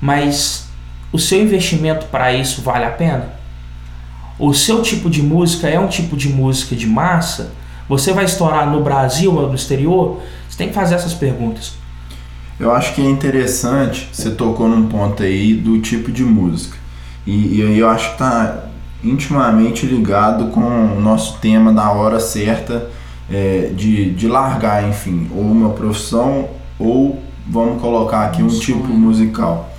Mas 0.00 0.68
o 1.12 1.18
seu 1.18 1.40
investimento 1.40 2.06
para 2.06 2.32
isso 2.32 2.60
vale 2.62 2.84
a 2.84 2.90
pena? 2.90 3.28
O 4.38 4.52
seu 4.52 4.82
tipo 4.82 5.08
de 5.08 5.22
música 5.22 5.68
é 5.68 5.78
um 5.78 5.88
tipo 5.88 6.16
de 6.16 6.28
música 6.28 6.74
de 6.76 6.86
massa? 6.86 7.52
Você 7.88 8.12
vai 8.12 8.24
estourar 8.24 8.70
no 8.70 8.82
Brasil 8.82 9.34
ou 9.34 9.48
no 9.48 9.54
exterior? 9.54 10.20
Você 10.48 10.56
tem 10.56 10.68
que 10.68 10.74
fazer 10.74 10.94
essas 10.94 11.14
perguntas. 11.14 11.74
Eu 12.58 12.72
acho 12.72 12.94
que 12.94 13.02
é 13.02 13.04
interessante, 13.04 14.08
você 14.12 14.30
tocou 14.30 14.68
num 14.68 14.86
ponto 14.86 15.22
aí 15.22 15.54
do 15.54 15.80
tipo 15.80 16.12
de 16.12 16.22
música. 16.22 16.76
E, 17.26 17.60
e 17.60 17.78
eu 17.78 17.88
acho 17.88 18.08
que 18.08 18.12
está 18.14 18.64
intimamente 19.02 19.84
ligado 19.86 20.46
com 20.46 20.60
o 20.96 21.00
nosso 21.00 21.38
tema 21.38 21.72
da 21.72 21.90
hora 21.90 22.20
certa 22.20 22.88
é, 23.30 23.70
de, 23.74 24.10
de 24.12 24.28
largar, 24.28 24.88
enfim, 24.88 25.28
ou 25.34 25.42
uma 25.42 25.70
profissão 25.70 26.48
ou 26.78 27.22
vamos 27.46 27.80
colocar 27.80 28.24
aqui 28.24 28.42
um 28.42 28.48
tipo 28.48 28.88
musical. 28.88 29.70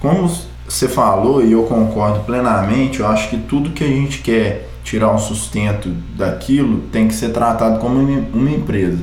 Como 0.00 0.30
você 0.68 0.88
falou 0.88 1.44
e 1.44 1.52
eu 1.52 1.64
concordo 1.64 2.20
plenamente, 2.20 3.00
eu 3.00 3.08
acho 3.08 3.30
que 3.30 3.36
tudo 3.36 3.70
que 3.70 3.82
a 3.82 3.88
gente 3.88 4.18
quer 4.18 4.67
tirar 4.88 5.12
um 5.12 5.18
sustento 5.18 5.90
daquilo 6.16 6.80
tem 6.90 7.06
que 7.06 7.14
ser 7.14 7.28
tratado 7.28 7.78
como 7.78 8.00
uma 8.00 8.50
empresa. 8.50 8.98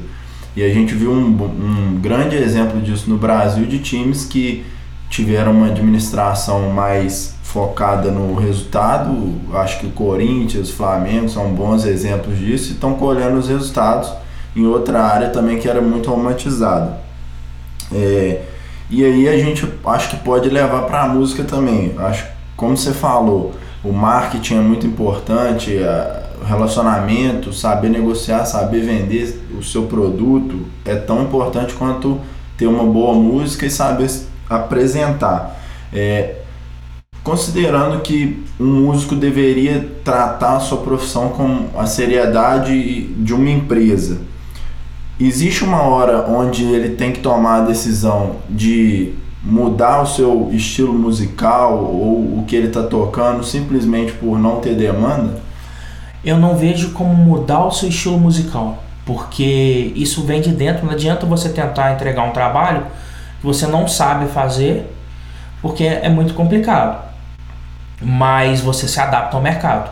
E 0.56 0.63
a 0.63 0.69
gente 0.69 0.95
viu 0.95 1.12
um, 1.12 1.28
um 1.28 2.00
grande 2.02 2.36
exemplo 2.36 2.82
disso 2.82 3.08
no 3.08 3.17
Brasil 3.17 3.65
de 3.67 3.78
times 3.78 4.26
que 4.26 4.65
tiveram 5.10 5.52
uma 5.52 5.67
administração 5.67 6.71
mais 6.71 7.36
focada 7.43 8.10
no 8.10 8.34
resultado. 8.36 9.36
Acho 9.54 9.80
que 9.80 9.86
o 9.86 9.91
Corinthians, 9.91 10.71
Flamengo 10.71 11.30
são 11.30 11.54
bons 11.54 11.86
exemplos 11.86 12.38
disso 12.39 12.71
e 12.71 12.74
estão 12.74 12.95
colhendo 12.95 13.38
os 13.38 13.48
resultados 13.48 14.12
em 14.56 14.65
outra 14.65 15.04
área 15.04 15.30
também 15.30 15.60
que 15.60 15.69
era 15.69 15.82
muito 15.82 16.10
romantizada. 16.10 17.00
É, 17.93 18.41
e 18.89 19.06
aí 19.06 19.30
a 19.30 19.38
gente 19.38 19.71
acho 19.86 20.10
que 20.10 20.17
pode 20.17 20.50
levar 20.50 20.84
para 20.84 21.04
a 21.04 21.08
música 21.08 21.43
também. 21.43 21.93
Acho 22.00 22.26
como 22.58 22.76
você 22.76 22.91
falou, 22.91 23.54
o 23.86 23.93
marketing 23.93 24.56
é 24.56 24.62
muito 24.62 24.88
importante, 24.88 25.78
relacionamento, 26.45 27.54
saber 27.54 27.89
negociar, 27.89 28.45
saber 28.45 28.82
vender 28.82 29.41
o 29.58 29.63
seu 29.63 29.84
produto 29.84 30.65
é 30.84 30.95
tão 30.95 31.24
importante 31.24 31.74
quanto 31.74 32.19
ter 32.58 32.67
uma 32.67 32.84
boa 32.84 33.13
música 33.13 33.65
e 33.65 33.69
saber 33.69 34.10
apresentar. 34.50 35.60
É, 35.93 36.36
considerando 37.24 38.02
que 38.02 38.43
um 38.60 38.82
músico 38.82 39.15
deveria 39.15 39.89
tratar 40.04 40.58
a 40.58 40.60
sua 40.60 40.80
profissão 40.80 41.30
com 41.30 41.67
a 41.78 41.86
seriedade 41.86 43.04
de 43.04 43.34
uma 43.34 43.50
empresa 43.50 44.19
existe 45.19 45.63
uma 45.63 45.82
hora 45.82 46.26
onde 46.28 46.63
ele 46.63 46.95
tem 46.95 47.12
que 47.12 47.19
tomar 47.19 47.62
a 47.62 47.65
decisão 47.65 48.38
de 48.50 49.13
mudar 49.45 50.01
o 50.01 50.08
seu 50.08 50.49
estilo 50.51 50.93
musical 50.93 51.77
ou 51.77 52.39
o 52.39 52.45
que 52.47 52.55
ele 52.55 52.67
está 52.67 52.81
tocando 52.81 53.43
simplesmente 53.43 54.12
por 54.13 54.39
não 54.39 54.60
ter 54.60 54.73
demanda? 54.73 55.38
Eu 56.23 56.38
não 56.38 56.58
vejo 56.58 56.91
como 56.91 57.13
mudar 57.13 57.63
o 57.65 57.71
seu 57.71 57.89
estilo 57.89 58.17
musical, 58.17 58.84
porque 59.05 59.93
isso 59.95 60.23
vem 60.23 60.41
de 60.41 60.49
dentro. 60.49 60.84
Não 60.84 60.93
adianta 60.93 61.27
você 61.27 61.49
tentar 61.49 61.93
entregar 61.93 62.23
um 62.23 62.31
trabalho 62.31 62.88
que 63.39 63.45
você 63.45 63.67
não 63.67 63.88
sabe 63.88 64.25
fazer, 64.29 64.91
porque 65.62 65.84
é 65.84 66.10
muito 66.10 66.34
complicado. 66.34 67.05
Mas 68.01 68.62
você 68.62 68.88
se 68.88 68.99
adapta 68.99 69.38
ao 69.38 69.43
mercado. 69.43 69.91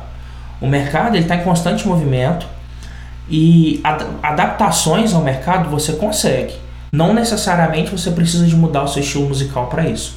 O 0.60 0.68
mercado 0.68 1.16
está 1.16 1.36
em 1.36 1.44
constante 1.44 1.88
movimento 1.88 2.48
e 3.30 3.80
ad 3.84 4.06
adaptações 4.24 5.14
ao 5.14 5.22
mercado 5.22 5.70
você 5.70 5.94
consegue. 5.94 6.63
Não 6.94 7.12
necessariamente 7.12 7.90
você 7.90 8.12
precisa 8.12 8.46
de 8.46 8.56
mudar 8.56 8.84
o 8.84 8.88
seu 8.88 9.02
estilo 9.02 9.28
musical 9.28 9.66
para 9.66 9.90
isso. 9.90 10.16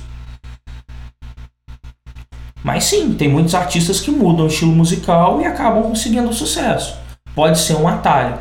Mas 2.63 2.85
sim, 2.85 3.15
tem 3.15 3.31
muitos 3.31 3.55
artistas 3.55 3.99
que 3.99 4.11
mudam 4.11 4.45
o 4.45 4.49
estilo 4.49 4.73
musical 4.73 5.41
e 5.41 5.47
acabam 5.47 5.85
conseguindo 5.85 6.31
sucesso. 6.35 6.99
Pode 7.35 7.59
ser 7.59 7.77
um 7.77 7.89
atalho, 7.89 8.37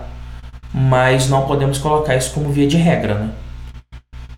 mas 0.73 1.29
não 1.29 1.47
podemos 1.47 1.77
colocar 1.77 2.17
isso 2.17 2.33
como 2.33 2.51
via 2.51 2.67
de 2.67 2.75
regra, 2.75 3.13
né? 3.13 3.29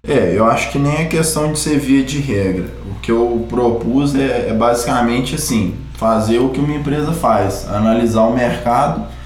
É, 0.07 0.37
eu 0.37 0.45
acho 0.45 0.71
que 0.71 0.77
nem 0.77 0.97
é 0.97 1.05
questão 1.05 1.51
de 1.51 1.57
ser 1.57 1.79
via 1.79 2.03
de 2.03 2.19
regra. 2.19 2.69
O 2.85 2.99
que 2.99 3.11
eu 3.11 3.47
propus 3.49 4.13
é, 4.13 4.49
é 4.49 4.53
basicamente 4.53 5.33
assim: 5.33 5.75
fazer 5.95 6.37
o 6.37 6.49
que 6.49 6.59
uma 6.59 6.75
empresa 6.75 7.13
faz, 7.13 7.67
analisar 7.67 8.27
o 8.27 8.35
mercado 8.35 9.16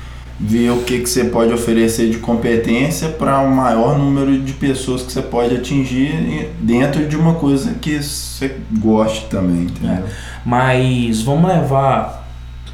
ver 0.44 0.72
o 0.72 0.82
que, 0.82 1.00
que 1.00 1.10
você 1.10 1.26
pode 1.26 1.54
oferecer 1.54 2.10
de 2.10 2.18
competência 2.18 3.10
para 3.10 3.40
o 3.42 3.46
um 3.46 3.56
maior 3.56 3.98
número 3.98 4.40
de 4.40 4.54
pessoas 4.54 5.04
que 5.04 5.12
você 5.12 5.22
pode 5.22 5.56
atingir 5.56 6.50
dentro 6.60 7.08
de 7.08 7.16
uma 7.16 7.36
coisa 7.36 7.76
que 7.76 8.02
você 8.02 8.58
goste 8.80 9.28
também, 9.30 9.66
entendeu? 9.66 9.92
É. 9.92 10.04
Mas 10.44 11.22
vamos 11.22 11.48
levar 11.48 12.22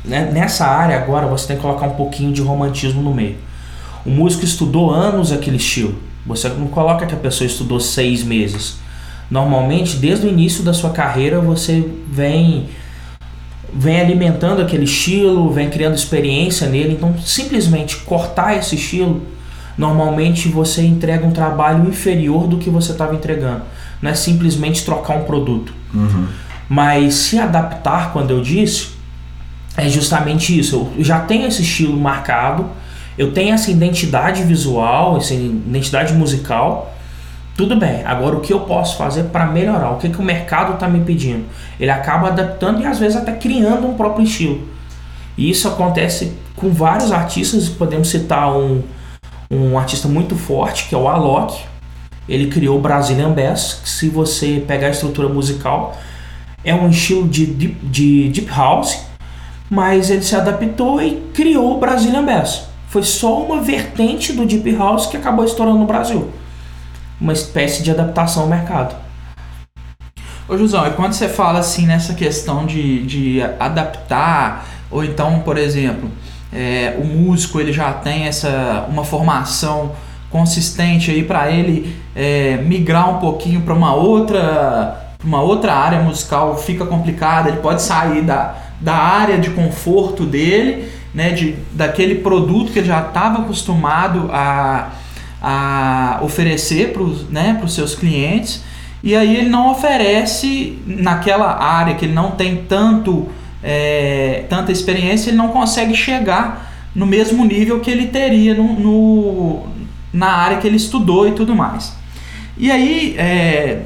né, 0.07 0.29
nessa 0.31 0.65
área 0.65 0.97
agora 0.97 1.27
você 1.27 1.47
tem 1.47 1.55
que 1.57 1.61
colocar 1.61 1.85
um 1.85 1.95
pouquinho 1.95 2.31
de 2.31 2.41
romantismo 2.41 3.01
no 3.01 3.13
meio. 3.13 3.35
O 4.05 4.09
músico 4.09 4.45
estudou 4.45 4.89
anos 4.89 5.33
aquele 5.33 5.57
estilo. 5.57 5.95
Você 6.25 6.47
não 6.49 6.67
coloca 6.67 7.05
que 7.05 7.13
a 7.13 7.17
pessoa 7.17 7.45
estudou 7.45 7.79
seis 7.79 8.23
meses. 8.23 8.77
Normalmente, 9.29 9.97
desde 9.97 10.25
o 10.25 10.29
início 10.29 10.63
da 10.63 10.73
sua 10.73 10.91
carreira, 10.91 11.41
você 11.41 11.85
vem 12.09 12.67
vem 13.73 13.99
alimentando 13.99 14.61
aquele 14.61 14.85
estilo, 14.85 15.51
vem 15.51 15.69
criando 15.69 15.95
experiência 15.95 16.67
nele. 16.67 16.93
Então, 16.93 17.17
simplesmente 17.19 17.97
cortar 17.97 18.57
esse 18.57 18.75
estilo, 18.75 19.21
normalmente 19.77 20.47
você 20.47 20.81
entrega 20.83 21.25
um 21.25 21.31
trabalho 21.31 21.87
inferior 21.87 22.47
do 22.47 22.57
que 22.57 22.69
você 22.69 22.91
estava 22.91 23.13
entregando. 23.13 23.61
Não 24.01 24.11
é 24.11 24.13
simplesmente 24.13 24.85
trocar 24.85 25.17
um 25.17 25.23
produto. 25.23 25.73
Uhum. 25.93 26.27
Mas 26.69 27.15
se 27.15 27.39
adaptar, 27.39 28.11
quando 28.11 28.31
eu 28.31 28.41
disse, 28.41 28.89
é 29.75 29.87
justamente 29.87 30.57
isso. 30.57 30.89
Eu 30.97 31.03
já 31.03 31.19
tenho 31.19 31.47
esse 31.47 31.61
estilo 31.61 31.97
marcado, 31.97 32.65
eu 33.17 33.31
tenho 33.31 33.53
essa 33.53 33.71
identidade 33.71 34.43
visual, 34.43 35.17
essa 35.17 35.33
identidade 35.33 36.13
musical 36.13 36.96
tudo 37.57 37.75
bem, 37.75 38.03
agora 38.05 38.35
o 38.35 38.39
que 38.39 38.53
eu 38.53 38.59
posso 38.61 38.95
fazer 38.97 39.23
para 39.25 39.47
melhorar? 39.47 39.89
O 39.89 39.97
que, 39.97 40.09
que 40.09 40.19
o 40.19 40.23
mercado 40.23 40.75
está 40.75 40.87
me 40.87 41.03
pedindo? 41.03 41.45
Ele 41.79 41.89
acaba 41.89 42.27
adaptando 42.27 42.81
e 42.81 42.85
às 42.85 42.99
vezes 42.99 43.17
até 43.17 43.31
criando 43.31 43.87
um 43.87 43.95
próprio 43.95 44.23
estilo. 44.23 44.61
E 45.35 45.49
isso 45.49 45.67
acontece 45.67 46.33
com 46.55 46.69
vários 46.71 47.11
artistas, 47.11 47.67
podemos 47.67 48.09
citar 48.09 48.55
um, 48.55 48.83
um 49.49 49.75
artista 49.75 50.07
muito 50.07 50.35
forte, 50.35 50.87
que 50.87 50.93
é 50.93 50.97
o 50.97 51.07
Alok. 51.07 51.59
Ele 52.29 52.45
criou 52.47 52.77
o 52.77 52.81
Brazilian 52.81 53.31
Bass, 53.31 53.79
que 53.81 53.89
se 53.89 54.07
você 54.07 54.63
pegar 54.67 54.87
a 54.87 54.91
estrutura 54.91 55.27
musical, 55.27 55.97
é 56.63 56.75
um 56.75 56.89
estilo 56.89 57.27
de 57.27 57.47
deep, 57.47 57.85
de 57.87 58.29
deep 58.29 58.51
house, 58.51 58.99
mas 59.67 60.11
ele 60.11 60.21
se 60.21 60.35
adaptou 60.35 61.01
e 61.01 61.23
criou 61.33 61.77
o 61.77 61.79
Brazilian 61.79 62.23
Bass. 62.23 62.67
Foi 62.87 63.01
só 63.01 63.41
uma 63.41 63.63
vertente 63.63 64.31
do 64.31 64.45
deep 64.45 64.75
house 64.75 65.07
que 65.07 65.17
acabou 65.17 65.43
estourando 65.43 65.79
no 65.79 65.85
Brasil. 65.85 66.29
Uma 67.19 67.33
espécie 67.33 67.83
de 67.83 67.91
adaptação 67.91 68.43
ao 68.43 68.49
mercado. 68.49 68.95
Ô 70.47 70.57
Jusão, 70.57 70.87
e 70.87 70.91
quando 70.91 71.13
você 71.13 71.27
fala 71.27 71.59
assim 71.59 71.85
nessa 71.85 72.13
questão 72.13 72.65
de, 72.65 73.05
de 73.05 73.41
adaptar, 73.59 74.65
ou 74.89 75.03
então, 75.03 75.39
por 75.39 75.57
exemplo, 75.57 76.09
é, 76.53 76.95
o 76.97 77.05
músico 77.05 77.59
ele 77.59 77.73
já 77.73 77.91
tem 77.91 78.23
essa 78.23 78.85
uma 78.89 79.03
formação 79.03 79.91
consistente 80.29 81.11
aí 81.11 81.23
para 81.23 81.51
ele 81.51 81.97
é, 82.15 82.57
migrar 82.57 83.09
um 83.09 83.19
pouquinho 83.19 83.61
para 83.61 83.73
uma 83.73 83.93
outra 83.93 85.15
uma 85.23 85.41
outra 85.41 85.73
área 85.73 85.99
musical 85.99 86.57
fica 86.57 86.85
complicada 86.85 87.49
ele 87.49 87.57
pode 87.57 87.81
sair 87.81 88.21
da, 88.21 88.55
da 88.79 88.95
área 88.95 89.37
de 89.37 89.49
conforto 89.49 90.25
dele 90.25 90.89
né 91.13 91.31
de 91.31 91.55
daquele 91.71 92.15
produto 92.15 92.71
que 92.71 92.79
ele 92.79 92.87
já 92.87 93.01
estava 93.01 93.41
acostumado 93.41 94.29
a, 94.31 94.89
a 95.41 96.19
oferecer 96.21 96.93
para 96.93 97.03
os 97.03 97.29
né, 97.29 97.61
seus 97.67 97.95
clientes 97.95 98.63
e 99.03 99.15
aí 99.15 99.35
ele 99.37 99.49
não 99.49 99.71
oferece 99.71 100.79
naquela 100.85 101.63
área 101.63 101.95
que 101.95 102.05
ele 102.05 102.13
não 102.13 102.31
tem 102.31 102.63
tanto 102.67 103.29
é, 103.63 104.45
tanta 104.49 104.71
experiência, 104.71 105.29
ele 105.29 105.37
não 105.37 105.49
consegue 105.49 105.95
chegar 105.95 106.71
no 106.95 107.05
mesmo 107.05 107.43
nível 107.45 107.79
que 107.79 107.91
ele 107.91 108.07
teria 108.07 108.53
no, 108.53 108.73
no 108.79 109.67
na 110.13 110.27
área 110.27 110.57
que 110.57 110.67
ele 110.67 110.77
estudou 110.77 111.27
e 111.27 111.31
tudo 111.33 111.55
mais. 111.55 111.93
E 112.57 112.71
aí, 112.71 113.15
é, 113.17 113.83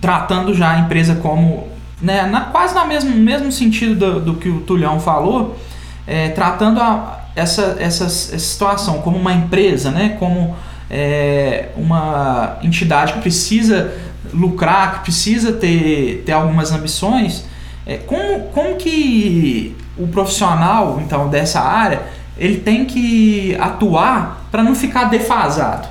tratando 0.00 0.54
já 0.54 0.72
a 0.72 0.78
empresa 0.78 1.16
como, 1.16 1.68
né, 2.00 2.22
na, 2.22 2.42
quase 2.42 2.74
no 2.74 2.86
mesmo, 2.86 3.14
mesmo 3.14 3.52
sentido 3.52 3.94
do, 3.94 4.20
do 4.20 4.34
que 4.34 4.48
o 4.48 4.60
Tulhão 4.60 4.98
falou, 5.00 5.58
é, 6.06 6.30
tratando 6.30 6.80
a, 6.80 7.23
essa, 7.34 7.76
essa, 7.78 8.08
situação 8.08 9.00
como 9.02 9.16
uma 9.16 9.32
empresa, 9.32 9.90
né, 9.90 10.16
como 10.18 10.54
é, 10.90 11.68
uma 11.76 12.58
entidade 12.62 13.14
que 13.14 13.20
precisa 13.20 13.92
lucrar, 14.32 14.94
que 14.94 15.00
precisa 15.04 15.52
ter, 15.52 16.22
ter 16.24 16.32
algumas 16.32 16.72
ambições, 16.72 17.44
é, 17.86 17.96
como, 17.98 18.40
como 18.52 18.76
que 18.76 19.76
o 19.96 20.08
profissional 20.08 21.00
então 21.04 21.28
dessa 21.28 21.60
área 21.60 22.02
ele 22.36 22.58
tem 22.58 22.84
que 22.84 23.56
atuar 23.60 24.48
para 24.50 24.62
não 24.62 24.74
ficar 24.74 25.04
defasado, 25.04 25.86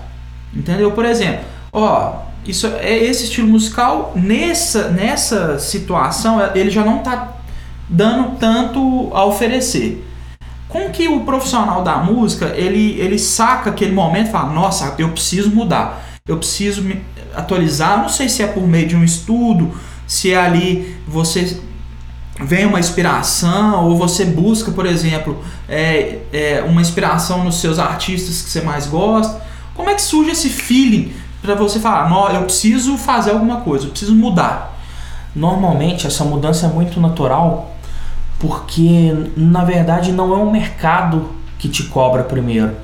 entendeu? 0.53 0.91
Por 0.91 1.05
exemplo, 1.05 1.45
ó, 1.71 2.23
isso 2.45 2.67
é 2.67 2.97
esse 2.97 3.25
estilo 3.25 3.47
musical 3.47 4.11
nessa 4.15 4.89
nessa 4.89 5.57
situação 5.59 6.39
ele 6.53 6.69
já 6.69 6.83
não 6.83 6.97
está 6.97 7.33
dando 7.89 8.37
tanto 8.37 9.09
a 9.13 9.25
oferecer. 9.25 10.03
Como 10.73 10.89
que 10.89 11.07
o 11.07 11.19
profissional 11.19 11.83
da 11.83 11.97
música 11.97 12.47
ele 12.55 12.99
ele 12.99 13.19
saca 13.19 13.69
aquele 13.69 13.91
momento 13.91 14.29
e 14.29 14.31
fala, 14.31 14.51
nossa, 14.51 14.95
eu 14.97 15.09
preciso 15.09 15.51
mudar, 15.51 16.03
eu 16.27 16.35
preciso 16.37 16.81
me 16.81 16.99
atualizar. 17.35 18.01
Não 18.01 18.09
sei 18.09 18.27
se 18.27 18.41
é 18.41 18.47
por 18.47 18.65
meio 18.67 18.87
de 18.87 18.95
um 18.95 19.03
estudo, 19.03 19.71
se 20.07 20.33
é 20.33 20.35
ali 20.35 20.97
você 21.07 21.61
vem 22.41 22.65
uma 22.65 22.79
inspiração 22.79 23.87
ou 23.87 23.95
você 23.95 24.25
busca, 24.25 24.71
por 24.71 24.87
exemplo, 24.87 25.43
é, 25.69 26.17
é, 26.33 26.65
uma 26.67 26.81
inspiração 26.81 27.43
nos 27.43 27.57
seus 27.61 27.77
artistas 27.77 28.41
que 28.41 28.49
você 28.49 28.61
mais 28.61 28.87
gosta. 28.87 29.43
Como 29.75 29.91
é 29.91 29.93
que 29.93 30.01
surge 30.01 30.31
esse 30.31 30.49
feeling 30.49 31.13
para 31.39 31.53
você 31.53 31.79
falar, 31.79 32.09
não, 32.09 32.31
eu 32.31 32.45
preciso 32.45 32.97
fazer 32.97 33.29
alguma 33.29 33.61
coisa, 33.61 33.85
eu 33.85 33.91
preciso 33.91 34.15
mudar? 34.15 34.75
Normalmente 35.35 36.07
essa 36.07 36.23
mudança 36.23 36.65
é 36.65 36.69
muito 36.69 36.99
natural 36.99 37.72
porque 38.43 39.29
na 39.37 39.63
verdade 39.63 40.11
não 40.11 40.33
é 40.33 40.35
o 40.35 40.51
mercado 40.51 41.29
que 41.57 41.69
te 41.69 41.83
cobra 41.83 42.23
primeiro. 42.23 42.75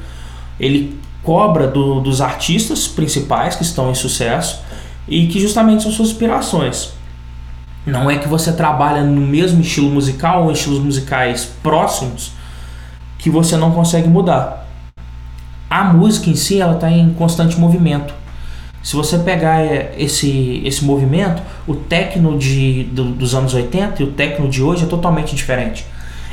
Ele 0.58 0.98
cobra 1.22 1.68
do, 1.68 2.00
dos 2.00 2.22
artistas 2.22 2.88
principais 2.88 3.58
que 3.58 3.64
estão 3.64 3.92
em 3.92 3.94
sucesso 3.94 4.62
e 5.06 5.28
que 5.28 5.38
justamente 5.38 5.84
são 5.84 5.92
suas 5.92 6.12
inspirações. 6.12 6.94
Não 7.86 8.10
é 8.10 8.18
que 8.18 8.26
você 8.26 8.54
trabalha 8.54 9.04
no 9.04 9.20
mesmo 9.20 9.60
estilo 9.60 9.90
musical 9.90 10.46
ou 10.46 10.52
estilos 10.54 10.80
musicais 10.80 11.52
próximos 11.62 12.32
que 13.18 13.30
você 13.30 13.58
não 13.58 13.72
consegue 13.72 14.08
mudar. 14.08 14.66
A 15.70 15.84
música 15.84 16.30
em 16.30 16.36
si 16.36 16.62
ela 16.62 16.76
está 16.76 16.90
em 16.90 17.14
constante 17.16 17.60
movimento. 17.60 18.14
Se 18.82 18.96
você 18.96 19.18
pegar 19.20 19.62
é, 19.62 19.94
esse, 19.98 20.62
esse 20.66 20.84
movimento, 20.86 21.42
o 21.68 21.76
techno 21.76 22.38
de, 22.38 22.86
do, 22.86 23.06
dos 23.06 23.36
anos 23.36 23.54
80 23.54 24.02
e 24.02 24.06
o 24.06 24.12
techno 24.12 24.50
de 24.50 24.64
hoje 24.64 24.86
é 24.86 24.88
totalmente 24.88 25.36
diferente. 25.36 25.86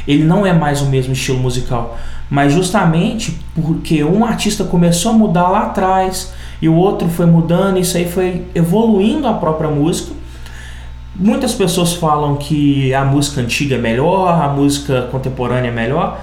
Ele 0.06 0.22
não 0.22 0.46
é 0.46 0.52
mais 0.52 0.80
o 0.80 0.86
mesmo 0.86 1.12
estilo 1.12 1.38
musical, 1.38 1.98
mas 2.30 2.52
justamente 2.52 3.36
porque 3.54 4.04
um 4.04 4.24
artista 4.24 4.64
começou 4.64 5.10
a 5.12 5.14
mudar 5.14 5.48
lá 5.48 5.62
atrás 5.64 6.32
e 6.62 6.68
o 6.68 6.74
outro 6.74 7.08
foi 7.08 7.26
mudando, 7.26 7.78
isso 7.78 7.96
aí 7.96 8.08
foi 8.08 8.44
evoluindo 8.54 9.26
a 9.26 9.34
própria 9.34 9.68
música 9.68 10.14
Muitas 11.18 11.54
pessoas 11.54 11.94
falam 11.94 12.36
que 12.36 12.92
a 12.92 13.02
música 13.02 13.40
antiga 13.40 13.76
é 13.76 13.78
melhor, 13.78 14.38
a 14.38 14.48
música 14.48 15.08
contemporânea 15.10 15.70
é 15.70 15.72
melhor, 15.72 16.20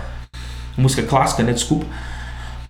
música 0.77 1.01
clássica, 1.01 1.41
né? 1.41 1.51
Desculpa. 1.51 1.86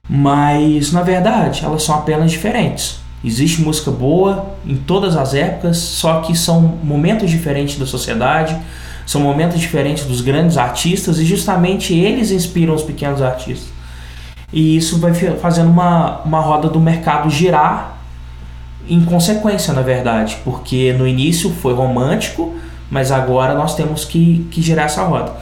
Mas 0.07 0.93
na 0.93 1.01
verdade 1.01 1.65
elas 1.65 1.83
são 1.83 1.95
apenas 1.95 2.31
diferentes. 2.31 3.02
Existe 3.23 3.61
música 3.61 3.89
boa 3.89 4.53
em 4.65 4.75
todas 4.75 5.15
as 5.15 5.33
épocas, 5.33 5.77
só 5.77 6.19
que 6.21 6.37
são 6.37 6.61
momentos 6.83 7.29
diferentes 7.29 7.79
da 7.79 7.85
sociedade, 7.85 8.57
são 9.05 9.21
momentos 9.21 9.59
diferentes 9.59 10.05
dos 10.05 10.19
grandes 10.19 10.57
artistas 10.57 11.19
e 11.19 11.25
justamente 11.25 11.93
eles 11.93 12.31
inspiram 12.31 12.73
os 12.73 12.83
pequenos 12.83 13.21
artistas. 13.21 13.69
E 14.51 14.75
isso 14.77 14.99
vai 14.99 15.13
fazendo 15.13 15.69
uma, 15.69 16.19
uma 16.21 16.39
roda 16.39 16.69
do 16.69 16.79
mercado 16.79 17.29
girar 17.29 17.97
em 18.87 19.03
consequência, 19.03 19.73
na 19.73 19.81
verdade, 19.81 20.37
porque 20.43 20.93
no 20.93 21.07
início 21.07 21.49
foi 21.49 21.73
romântico, 21.73 22.53
mas 22.91 23.11
agora 23.11 23.55
nós 23.55 23.75
temos 23.75 24.03
que, 24.05 24.45
que 24.51 24.61
girar 24.61 24.85
essa 24.85 25.03
roda. 25.03 25.33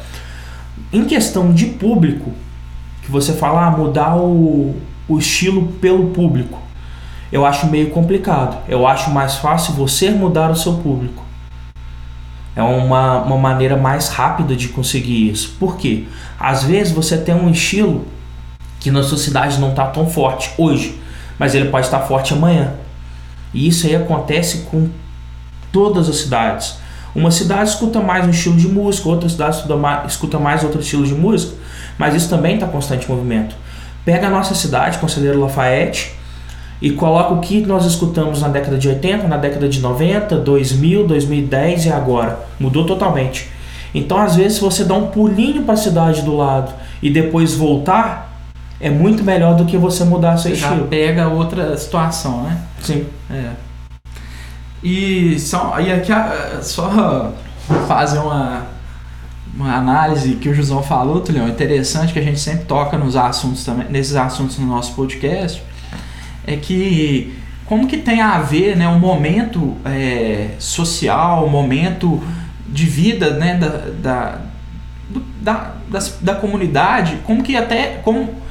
Em 0.94 1.06
questão 1.06 1.52
de 1.52 1.66
público, 1.66 2.32
que 3.02 3.12
você 3.12 3.34
fala 3.34 3.66
ah, 3.66 3.72
mudar 3.72 4.16
o, 4.16 4.76
o 5.08 5.18
estilo 5.18 5.68
pelo 5.82 6.12
público, 6.12 6.60
eu 7.32 7.46
acho 7.46 7.68
meio 7.68 7.90
complicado. 7.92 8.58
Eu 8.68 8.86
acho 8.86 9.10
mais 9.10 9.36
fácil 9.36 9.74
você 9.74 10.10
mudar 10.10 10.52
o 10.52 10.56
seu 10.56 10.74
público. 10.74 11.24
É 12.56 12.62
uma, 12.62 13.22
uma 13.22 13.38
maneira 13.38 13.78
mais 13.78 14.10
rápida 14.10 14.56
de 14.56 14.68
conseguir 14.68 15.32
isso. 15.32 15.56
Por 15.58 15.78
quê? 15.78 16.06
Às 16.40 16.64
vezes 16.64 16.92
você 16.92 17.18
tem 17.18 17.34
um 17.34 17.50
estilo 17.50 18.06
que 18.80 18.92
na 18.92 19.04
sua 19.04 19.18
cidade 19.18 19.60
não 19.60 19.70
está 19.70 19.86
tão 19.86 20.10
forte 20.10 20.52
hoje, 20.58 21.00
mas 21.40 21.56
ele 21.56 21.70
pode 21.70 21.86
estar 21.86 22.02
forte 22.02 22.34
amanhã. 22.34 22.74
E 23.54 23.68
isso 23.68 23.88
aí 23.88 23.96
acontece 23.96 24.66
com 24.70 24.90
todas 25.72 26.10
as 26.10 26.18
cidades. 26.18 26.76
Uma 27.14 27.32
cidade 27.32 27.70
escuta 27.70 28.00
mais 28.00 28.26
um 28.26 28.30
estilo 28.30 28.58
de 28.58 28.68
música, 28.68 29.08
outra 29.08 29.30
cidade 29.30 29.64
escuta 30.08 30.40
mais, 30.40 30.64
outro 30.64 30.82
estilo 30.82 31.06
de 31.06 31.14
música, 31.14 31.56
mas 31.98 32.16
isso 32.16 32.30
também 32.30 32.56
está 32.56 32.68
em 32.68 32.70
constante 32.70 33.10
movimento. 33.10 33.56
Pega 34.04 34.28
a 34.28 34.30
nossa 34.30 34.56
cidade, 34.56 34.98
Conselheiro 34.98 35.40
Lafayette, 35.40 36.14
e 36.82 36.92
coloca 36.92 37.34
o 37.34 37.40
que 37.40 37.62
nós 37.62 37.86
escutamos 37.86 38.42
na 38.42 38.48
década 38.48 38.78
de 38.78 38.88
80, 38.88 39.28
na 39.28 39.38
década 39.38 39.70
de 39.70 39.80
90, 39.80 40.38
2000, 40.38 41.08
2010 41.08 41.86
e 41.86 41.92
agora. 41.92 42.40
Mudou 42.60 42.86
totalmente. 42.86 43.50
Então, 43.94 44.18
às 44.18 44.36
vezes, 44.36 44.54
se 44.54 44.62
você 44.62 44.84
dá 44.84 44.96
um 44.96 45.08
pulinho 45.08 45.64
para 45.64 45.76
a 45.76 45.78
cidade 45.78 46.22
do 46.24 46.36
lado 46.36 46.74
e 47.02 47.10
depois 47.10 47.54
voltar, 47.54 48.32
é 48.80 48.90
muito 48.90 49.24
melhor 49.24 49.56
do 49.56 49.66
que 49.66 49.78
você 49.78 50.04
mudar 50.04 50.38
seu 50.38 50.52
você 50.52 50.58
estilo. 50.58 50.82
Já 50.82 50.88
pega 50.88 51.28
outra 51.28 51.78
situação, 51.78 52.44
né? 52.44 52.58
Sim. 52.82 53.06
É. 53.30 53.52
E 54.84 55.40
só, 55.40 55.80
e 55.80 55.92
aqui 55.92 56.12
só 56.64 57.32
fazer 57.88 58.18
uma, 58.18 58.64
uma 59.56 59.76
análise 59.76 60.36
que 60.36 60.50
o 60.50 60.54
Josão 60.54 60.82
falou, 60.82 61.22
Tulião, 61.22 61.48
interessante 61.48 62.12
que 62.12 62.18
a 62.18 62.24
gente 62.24 62.40
sempre 62.40 62.66
toca 62.66 62.98
nos 62.98 63.16
assuntos 63.16 63.64
também, 63.64 63.88
nesses 63.90 64.16
assuntos 64.16 64.58
no 64.58 64.66
nosso 64.66 64.96
podcast, 64.96 65.62
é 66.54 66.58
que 66.58 67.34
como 67.66 67.88
que 67.88 67.98
tem 67.98 68.22
a 68.22 68.40
ver 68.40 68.76
né, 68.76 68.88
o 68.88 69.00
momento 69.00 69.78
é, 69.86 70.50
social, 70.60 71.46
o 71.46 71.50
momento 71.50 72.22
de 72.68 72.86
vida 72.86 73.32
né, 73.32 73.56
da, 73.56 73.68
da, 74.02 74.42
da, 75.42 75.72
da, 75.90 76.00
da 76.22 76.36
comunidade, 76.36 77.20
como 77.26 77.44
que 77.44 77.56
até 77.56 78.00
como 78.04 78.42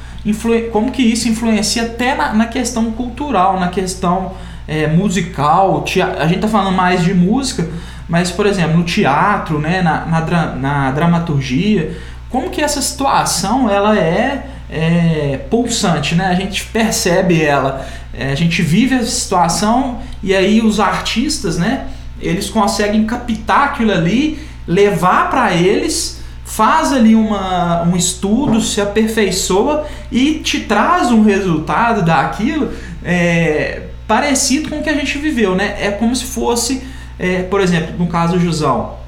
como 0.71 0.93
que 0.93 1.03
isso 1.03 1.29
influencia 1.29 1.85
até 1.85 2.15
na, 2.15 2.35
na 2.35 2.47
questão 2.47 2.91
cultural, 2.93 3.59
na 3.59 3.69
questão 3.69 4.33
é, 4.69 4.87
musical. 4.87 5.83
a 6.19 6.27
gente 6.27 6.41
tá 6.41 6.49
falando 6.49 6.77
mais 6.77 7.03
de 7.03 7.15
música, 7.15 7.69
mas, 8.09 8.31
por 8.31 8.47
exemplo, 8.47 8.77
no 8.77 8.85
teatro, 8.85 9.59
né, 9.59 9.83
na, 9.83 10.05
na, 10.05 10.57
na 10.57 10.91
dramaturgia, 10.91 11.97
como 12.29 12.51
que 12.51 12.61
essa 12.61 12.83
situação 12.83 13.71
ela 13.71 13.99
é, 13.99 14.50
é 14.71 15.41
pulsante, 15.51 16.15
né? 16.15 16.27
A 16.27 16.35
gente 16.35 16.65
percebe 16.67 17.43
ela, 17.43 17.87
é, 18.15 18.31
a 18.31 18.35
gente 18.35 18.63
vive 18.63 18.95
essa 18.95 19.11
situação 19.11 20.01
e 20.23 20.35
aí 20.35 20.61
os 20.61 20.79
artistas, 20.79 21.59
né? 21.59 21.87
Eles 22.21 22.49
conseguem 22.49 23.05
captar 23.05 23.69
aquilo 23.69 23.93
ali, 23.93 24.39
levar 24.67 25.31
para 25.31 25.55
eles, 25.55 26.21
faz 26.45 26.93
ali 26.93 27.15
uma, 27.15 27.83
um 27.83 27.97
estudo, 27.97 28.61
se 28.61 28.81
aperfeiçoa 28.81 29.87
e 30.11 30.35
te 30.35 30.61
traz 30.61 31.11
um 31.11 31.23
resultado 31.23 32.03
daquilo 32.03 32.73
é, 33.05 33.83
parecido 34.07 34.69
com 34.69 34.81
o 34.81 34.83
que 34.83 34.91
a 34.91 34.95
gente 34.95 35.19
viveu, 35.19 35.55
né? 35.55 35.77
É 35.81 35.91
como 35.91 36.15
se 36.15 36.25
fosse, 36.25 36.83
é, 37.19 37.43
por 37.43 37.61
exemplo, 37.61 37.95
no 37.99 38.07
caso 38.07 38.35
do 38.35 38.41
Jusão, 38.41 38.99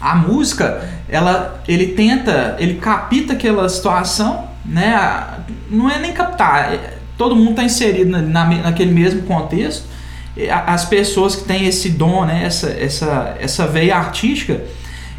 a 0.00 0.14
música, 0.14 0.88
ela, 1.08 1.62
ele 1.66 1.88
tenta, 1.88 2.56
ele 2.58 2.74
capta 2.74 3.32
aquela 3.32 3.68
situação, 3.68 4.47
né? 4.68 5.40
Não 5.70 5.90
é 5.90 5.98
nem 5.98 6.12
captar, 6.12 6.74
é, 6.74 6.98
todo 7.16 7.34
mundo 7.34 7.50
está 7.50 7.64
inserido 7.64 8.10
na, 8.10 8.44
naquele 8.44 8.92
mesmo 8.92 9.22
contexto. 9.22 9.86
As 10.66 10.84
pessoas 10.84 11.34
que 11.34 11.44
têm 11.44 11.66
esse 11.66 11.90
dom, 11.90 12.24
né? 12.24 12.44
essa, 12.44 12.68
essa, 12.68 13.36
essa 13.40 13.66
veia 13.66 13.96
artística, 13.96 14.62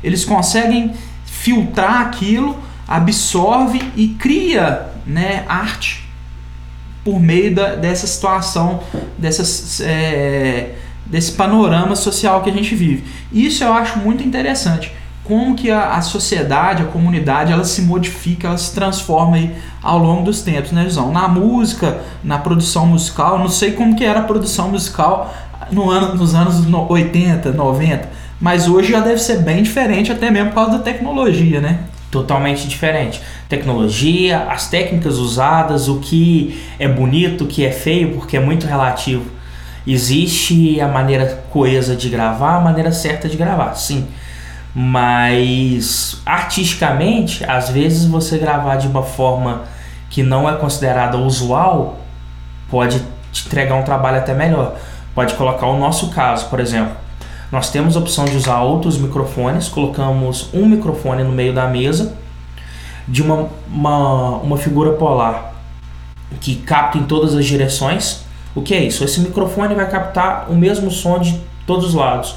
eles 0.02 0.24
conseguem 0.24 0.94
filtrar 1.26 2.02
aquilo, 2.02 2.58
absorve 2.88 3.82
e 3.98 4.10
cria 4.10 4.88
né, 5.06 5.44
arte 5.48 6.08
por 7.04 7.20
meio 7.20 7.54
da, 7.54 7.76
dessa 7.76 8.08
situação, 8.08 8.82
dessas, 9.18 9.82
é, 9.82 10.76
desse 11.06 11.34
panorama 11.34 11.96
social 11.98 12.42
que 12.42 12.50
a 12.50 12.54
gente 12.54 12.74
vive. 12.76 13.04
Isso 13.32 13.64
eu 13.64 13.74
acho 13.74 14.00
muito 14.00 14.24
interessante. 14.24 14.92
Como 15.30 15.56
que 15.56 15.70
a, 15.70 15.94
a 15.94 16.02
sociedade, 16.02 16.82
a 16.82 16.88
comunidade, 16.88 17.54
ela 17.54 17.64
se 17.64 17.84
modifica, 17.84 18.48
ela 18.48 18.58
se 18.58 18.74
transforma 18.74 19.36
aí 19.36 19.56
ao 19.80 20.00
longo 20.00 20.24
dos 20.24 20.42
tempos, 20.42 20.72
né, 20.72 20.90
João? 20.90 21.12
Na 21.12 21.28
música, 21.28 22.00
na 22.24 22.40
produção 22.40 22.88
musical, 22.88 23.38
não 23.38 23.48
sei 23.48 23.74
como 23.74 23.96
que 23.96 24.04
era 24.04 24.22
a 24.22 24.24
produção 24.24 24.70
musical 24.70 25.32
no 25.72 25.88
ano, 25.92 26.16
nos 26.16 26.34
anos 26.34 26.66
80, 26.66 27.52
90, 27.52 28.10
mas 28.42 28.68
hoje 28.68 28.92
já 28.92 29.02
deve 29.02 29.20
ser 29.20 29.44
bem 29.44 29.62
diferente, 29.62 30.12
até 30.12 30.32
mesmo 30.32 30.50
por 30.50 30.56
causa 30.56 30.72
da 30.72 30.80
tecnologia, 30.80 31.62
né? 31.62 31.82
totalmente 32.10 32.68
diferente. 32.68 33.22
Tecnologia, 33.48 34.48
as 34.50 34.68
técnicas 34.68 35.20
usadas, 35.20 35.88
o 35.88 36.00
que 36.00 36.60
é 36.80 36.88
bonito, 36.88 37.44
o 37.44 37.48
que 37.48 37.64
é 37.64 37.72
feio, 37.72 38.16
porque 38.16 38.36
é 38.36 38.40
muito 38.40 38.66
relativo. 38.66 39.26
Existe 39.86 40.82
a 40.82 40.88
maneira 40.88 41.44
coesa 41.52 41.96
de 41.96 42.10
gravar, 42.10 42.56
a 42.56 42.62
maneira 42.62 42.92
certa 42.92 43.30
de 43.30 43.38
gravar, 43.38 43.76
sim. 43.76 44.08
Mas 44.74 46.22
artisticamente, 46.26 47.44
às 47.44 47.70
vezes 47.70 48.06
você 48.06 48.38
gravar 48.38 48.76
de 48.76 48.88
uma 48.88 49.04
forma 49.04 49.64
que 50.10 50.24
não 50.24 50.50
é 50.50 50.56
considerada 50.56 51.18
usual 51.18 51.98
pode 52.70 53.02
te 53.32 53.48
entregar 53.48 53.76
um 53.76 53.84
trabalho 53.84 54.18
até 54.18 54.34
melhor. 54.34 54.76
Pode 55.16 55.34
colocar 55.34 55.68
o 55.68 55.78
nosso 55.78 56.10
caso, 56.10 56.48
por 56.50 56.60
exemplo 56.60 56.96
nós 57.52 57.72
temos 57.72 57.96
a 57.96 58.00
opção 58.00 58.26
de 58.26 58.38
usar 58.38 58.62
outros 58.62 58.98
microfones, 58.98 59.68
colocamos 59.68 60.50
um 60.54 60.66
microfone 60.68 61.24
no 61.24 61.32
meio 61.32 61.54
da 61.54 61.68
mesa 61.68 62.14
de 63.08 63.24
uma, 63.24 63.50
uma, 63.68 64.38
uma 64.38 64.58
figura 64.58 64.92
polar 64.94 65.54
que 66.40 66.58
capta 66.58 67.00
em 67.00 67.06
todas 67.06 67.34
as 67.34 67.46
direções. 67.46 68.24
O 68.54 68.62
que 68.62 68.76
é 68.76 68.84
isso? 68.84 69.04
Esse 69.04 69.20
microfone 69.20 69.74
vai 69.74 69.90
captar 69.90 70.46
o 70.50 70.56
mesmo 70.56 70.92
som 70.92 71.18
de 71.18 71.42
todos 71.66 71.86
os 71.86 71.94
lados, 71.96 72.36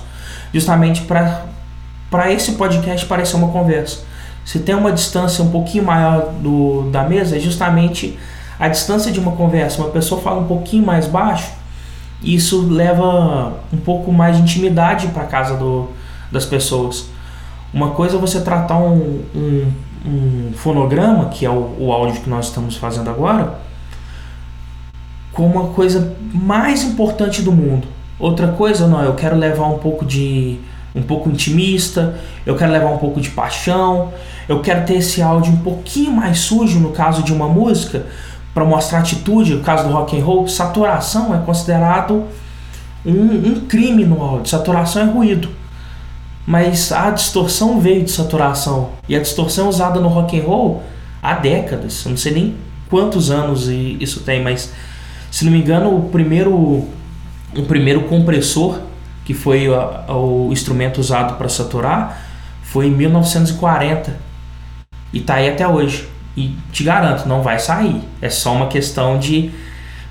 justamente 0.52 1.02
para 1.02 1.42
esse 2.30 2.52
podcast 2.52 3.06
parecer 3.06 3.36
uma 3.36 3.48
conversa. 3.48 4.00
Se 4.44 4.58
tem 4.58 4.74
uma 4.74 4.92
distância 4.92 5.42
um 5.42 5.50
pouquinho 5.50 5.84
maior 5.84 6.32
do, 6.40 6.90
da 6.90 7.04
mesa, 7.04 7.36
é 7.36 7.40
justamente 7.40 8.18
a 8.58 8.68
distância 8.68 9.10
de 9.12 9.20
uma 9.20 9.32
conversa. 9.32 9.80
Uma 9.80 9.90
pessoa 9.90 10.20
fala 10.20 10.40
um 10.40 10.46
pouquinho 10.46 10.84
mais 10.84 11.06
baixo, 11.06 11.50
isso 12.22 12.68
leva 12.68 13.54
um 13.72 13.78
pouco 13.78 14.12
mais 14.12 14.36
de 14.36 14.42
intimidade 14.42 15.08
para 15.08 15.24
casa 15.24 15.56
do, 15.56 15.88
das 16.30 16.44
pessoas. 16.44 17.06
Uma 17.72 17.90
coisa 17.90 18.16
é 18.16 18.20
você 18.20 18.40
tratar 18.40 18.78
um, 18.78 19.22
um, 19.34 19.72
um 20.06 20.52
fonograma, 20.54 21.26
que 21.26 21.46
é 21.46 21.50
o, 21.50 21.76
o 21.78 21.92
áudio 21.92 22.20
que 22.20 22.28
nós 22.28 22.46
estamos 22.46 22.76
fazendo 22.76 23.08
agora, 23.08 23.58
como 25.32 25.48
uma 25.48 25.68
coisa 25.72 26.14
mais 26.32 26.84
importante 26.84 27.42
do 27.42 27.50
mundo. 27.50 27.88
Outra 28.18 28.48
coisa, 28.48 28.86
não, 28.86 29.02
eu 29.02 29.14
quero 29.14 29.36
levar 29.36 29.66
um 29.66 29.78
pouco 29.78 30.04
de 30.04 30.58
um 30.94 31.02
pouco 31.02 31.28
intimista, 31.30 32.18
eu 32.44 32.56
quero 32.56 32.72
levar 32.72 32.90
um 32.90 32.98
pouco 32.98 33.20
de 33.20 33.30
paixão, 33.30 34.12
eu 34.48 34.60
quero 34.60 34.84
ter 34.84 34.94
esse 34.94 35.22
áudio 35.22 35.52
um 35.52 35.58
pouquinho 35.58 36.12
mais 36.12 36.40
sujo 36.40 36.78
no 36.78 36.90
caso 36.90 37.22
de 37.22 37.32
uma 37.32 37.48
música, 37.48 38.06
para 38.54 38.64
mostrar 38.64 38.98
atitude, 38.98 39.54
no 39.54 39.62
caso 39.62 39.88
do 39.88 39.94
rock 39.94 40.18
and 40.18 40.24
roll, 40.24 40.46
saturação 40.46 41.34
é 41.34 41.38
considerado 41.38 42.24
um, 43.04 43.48
um 43.48 43.60
crime 43.66 44.04
no 44.04 44.22
áudio. 44.22 44.48
Saturação 44.48 45.02
é 45.02 45.04
ruído. 45.06 45.48
Mas 46.46 46.92
a 46.92 47.10
distorção 47.10 47.80
veio 47.80 48.04
de 48.04 48.10
saturação. 48.10 48.90
E 49.08 49.16
a 49.16 49.20
distorção 49.20 49.68
usada 49.68 50.00
no 50.00 50.08
rock 50.08 50.38
and 50.38 50.42
roll 50.42 50.82
há 51.22 51.34
décadas. 51.34 52.04
Eu 52.04 52.10
não 52.10 52.18
sei 52.18 52.32
nem 52.32 52.54
quantos 52.90 53.30
anos 53.30 53.68
isso 53.68 54.20
tem, 54.20 54.42
mas 54.42 54.70
se 55.30 55.44
não 55.46 55.52
me 55.52 55.58
engano, 55.58 55.96
o 55.96 56.10
primeiro, 56.10 56.52
o 56.52 57.62
primeiro 57.66 58.02
compressor, 58.02 58.80
que 59.24 59.34
foi 59.34 59.68
o, 59.68 60.48
o 60.48 60.52
instrumento 60.52 61.00
usado 61.00 61.36
para 61.36 61.48
saturar, 61.48 62.20
foi 62.62 62.86
em 62.86 62.90
1940. 62.90 64.16
E 65.12 65.18
está 65.18 65.34
aí 65.34 65.48
até 65.48 65.66
hoje. 65.66 66.08
E 66.36 66.56
te 66.72 66.82
garanto, 66.82 67.28
não 67.28 67.42
vai 67.42 67.58
sair. 67.58 68.02
É 68.20 68.30
só 68.30 68.54
uma 68.54 68.68
questão 68.68 69.18
de 69.18 69.50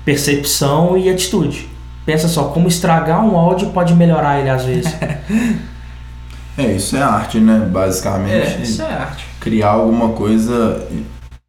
percepção 0.04 0.96
e 0.96 1.10
atitude. 1.10 1.68
Pensa 2.06 2.28
só, 2.28 2.44
como 2.44 2.68
estragar 2.68 3.24
um 3.24 3.36
áudio 3.36 3.70
pode 3.70 3.94
melhorar 3.94 4.40
ele 4.40 4.50
às 4.50 4.64
vezes. 4.64 4.92
é, 6.56 6.72
isso 6.72 6.96
é 6.96 7.02
arte, 7.02 7.38
né? 7.38 7.68
Basicamente. 7.70 8.34
É, 8.34 8.60
isso 8.62 8.82
é 8.82 8.92
arte. 8.92 9.24
Criar 9.40 9.70
alguma 9.70 10.10
coisa 10.10 10.86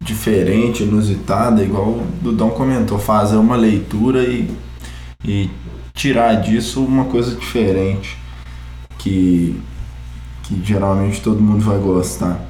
diferente, 0.00 0.82
inusitada, 0.82 1.62
igual 1.62 1.86
o 1.86 2.06
Dudão 2.20 2.50
comentou, 2.50 2.98
fazer 2.98 3.36
uma 3.36 3.56
leitura 3.56 4.22
e, 4.22 4.50
e 5.24 5.50
tirar 5.94 6.34
disso 6.34 6.84
uma 6.84 7.04
coisa 7.04 7.34
diferente 7.36 8.18
que, 8.98 9.58
que 10.42 10.60
geralmente 10.64 11.20
todo 11.20 11.40
mundo 11.40 11.64
vai 11.64 11.78
gostar. 11.78 12.40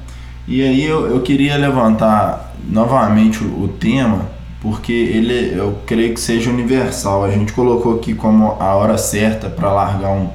E 0.47 0.61
aí 0.61 0.83
eu, 0.83 1.07
eu 1.07 1.21
queria 1.21 1.55
levantar 1.55 2.53
novamente 2.67 3.43
o, 3.43 3.63
o 3.63 3.67
tema, 3.67 4.29
porque 4.61 4.91
ele 4.91 5.57
eu 5.57 5.77
creio 5.85 6.13
que 6.13 6.19
seja 6.19 6.49
universal. 6.49 7.23
A 7.23 7.31
gente 7.31 7.53
colocou 7.53 7.95
aqui 7.95 8.13
como 8.13 8.57
a 8.59 8.75
hora 8.75 8.97
certa 8.97 9.49
para 9.49 9.71
largar 9.71 10.11
um, 10.11 10.29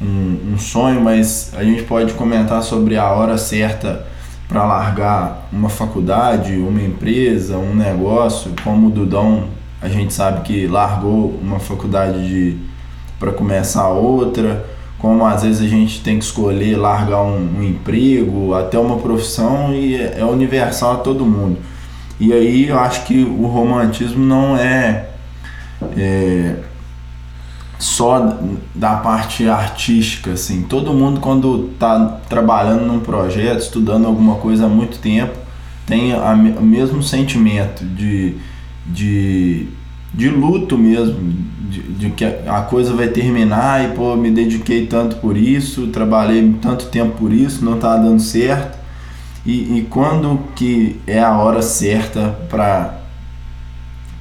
um, 0.00 0.52
um, 0.52 0.58
sonho, 0.58 1.00
mas 1.00 1.52
a 1.54 1.62
gente 1.62 1.82
pode 1.82 2.14
comentar 2.14 2.62
sobre 2.62 2.96
a 2.96 3.10
hora 3.10 3.36
certa 3.36 4.06
para 4.48 4.64
largar 4.64 5.48
uma 5.52 5.68
faculdade, 5.68 6.56
uma 6.56 6.80
empresa, 6.80 7.58
um 7.58 7.74
negócio, 7.74 8.52
como 8.64 8.86
o 8.86 8.90
Dudão, 8.90 9.48
a 9.80 9.88
gente 9.88 10.12
sabe 10.12 10.42
que 10.42 10.66
largou 10.66 11.38
uma 11.42 11.58
faculdade 11.58 12.26
de 12.26 12.56
para 13.18 13.32
começar 13.32 13.88
outra 13.88 14.64
como 14.98 15.24
às 15.24 15.42
vezes 15.42 15.62
a 15.62 15.68
gente 15.68 16.00
tem 16.00 16.18
que 16.18 16.24
escolher 16.24 16.76
largar 16.76 17.22
um, 17.22 17.58
um 17.58 17.62
emprego, 17.62 18.54
até 18.54 18.78
uma 18.78 18.96
profissão 18.96 19.72
e 19.72 19.94
é, 19.94 20.18
é, 20.18 20.24
universal 20.24 20.94
a 20.94 20.96
todo 20.96 21.24
mundo. 21.24 21.58
E 22.18 22.32
aí 22.32 22.68
eu 22.68 22.78
acho 22.78 23.04
que 23.04 23.22
o 23.22 23.46
romantismo 23.46 24.24
não 24.24 24.56
é, 24.56 25.08
é 25.96 26.56
só 27.78 28.36
da 28.74 28.96
parte 28.96 29.48
artística, 29.48 30.32
assim. 30.32 30.62
Todo 30.62 30.92
mundo 30.92 31.20
quando 31.20 31.70
está 31.72 32.18
trabalhando 32.28 32.84
num 32.84 32.98
projeto, 32.98 33.60
estudando 33.60 34.06
alguma 34.06 34.34
coisa 34.34 34.66
há 34.66 34.68
muito 34.68 34.98
tempo, 34.98 35.38
tem 35.86 36.12
a, 36.12 36.32
o 36.32 36.62
mesmo 36.62 37.04
sentimento 37.04 37.84
de, 37.84 38.36
de, 38.88 39.66
de 40.12 40.28
luto 40.28 40.76
mesmo, 40.76 41.20
de, 41.70 41.82
de, 41.82 42.10
que 42.10 42.24
a 42.24 42.62
coisa 42.62 42.94
vai 42.94 43.08
terminar 43.08 43.84
e 43.84 43.94
pô, 43.94 44.16
me 44.16 44.30
dediquei 44.30 44.86
tanto 44.86 45.16
por 45.16 45.36
isso, 45.36 45.88
trabalhei 45.88 46.54
tanto 46.60 46.86
tempo 46.86 47.18
por 47.18 47.32
isso, 47.32 47.64
não 47.64 47.78
tá 47.78 47.96
dando 47.96 48.20
certo. 48.20 48.78
E, 49.44 49.78
e 49.78 49.86
quando 49.88 50.40
que 50.56 51.00
é 51.06 51.20
a 51.20 51.36
hora 51.38 51.62
certa 51.62 52.36
para 52.48 52.98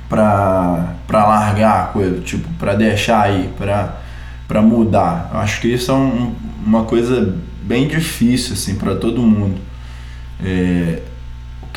para 0.09 0.95
para 1.05 1.25
largar 1.25 1.83
a 1.83 1.87
coisa, 1.87 2.19
tipo, 2.21 2.47
para 2.59 2.75
deixar 2.75 3.23
aí, 3.23 3.49
para 3.57 4.01
para 4.47 4.61
mudar. 4.61 5.29
Eu 5.33 5.39
acho 5.39 5.59
que 5.59 5.67
isso 5.67 5.91
é 5.91 5.93
um, 5.93 6.33
uma 6.65 6.83
coisa 6.83 7.35
bem 7.63 7.87
difícil 7.87 8.53
assim 8.53 8.75
para 8.75 8.95
todo 8.95 9.21
mundo. 9.21 9.59
É, 10.43 11.01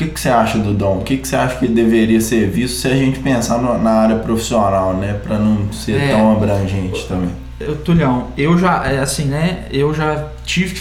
que, 0.05 0.13
que 0.13 0.19
você 0.19 0.29
acha 0.29 0.57
do 0.57 0.73
Dom? 0.73 0.97
O 0.97 1.03
que, 1.03 1.17
que 1.17 1.27
você 1.27 1.35
acha 1.35 1.55
que 1.57 1.67
deveria 1.67 2.21
ser 2.21 2.49
visto 2.49 2.77
se 2.77 2.87
a 2.87 2.95
gente 2.95 3.19
pensar 3.19 3.57
no, 3.57 3.77
na 3.77 3.91
área 3.91 4.19
profissional, 4.19 4.93
né? 4.93 5.19
Para 5.23 5.37
não 5.37 5.71
ser 5.71 6.01
é, 6.01 6.09
tão 6.09 6.31
abrangente 6.31 7.05
também. 7.07 7.29
Eu, 7.59 7.75
Tulhão, 7.77 8.27
eu 8.37 8.57
já, 8.57 8.85
é 8.85 8.99
assim, 8.99 9.25
né? 9.25 9.65
Eu 9.71 9.93
já 9.93 10.27
tive, 10.45 10.79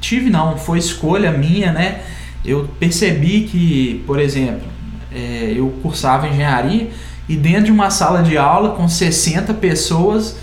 tive 0.00 0.30
não, 0.30 0.56
foi 0.56 0.78
escolha 0.78 1.32
minha, 1.32 1.72
né? 1.72 2.00
eu 2.44 2.68
percebi 2.78 3.42
que, 3.42 4.02
por 4.06 4.18
exemplo, 4.18 4.66
é, 5.12 5.52
eu 5.56 5.68
cursava 5.82 6.28
engenharia 6.28 6.88
e 7.28 7.36
dentro 7.36 7.64
de 7.64 7.72
uma 7.72 7.90
sala 7.90 8.22
de 8.22 8.36
aula 8.36 8.70
com 8.70 8.88
60 8.88 9.54
pessoas, 9.54 10.36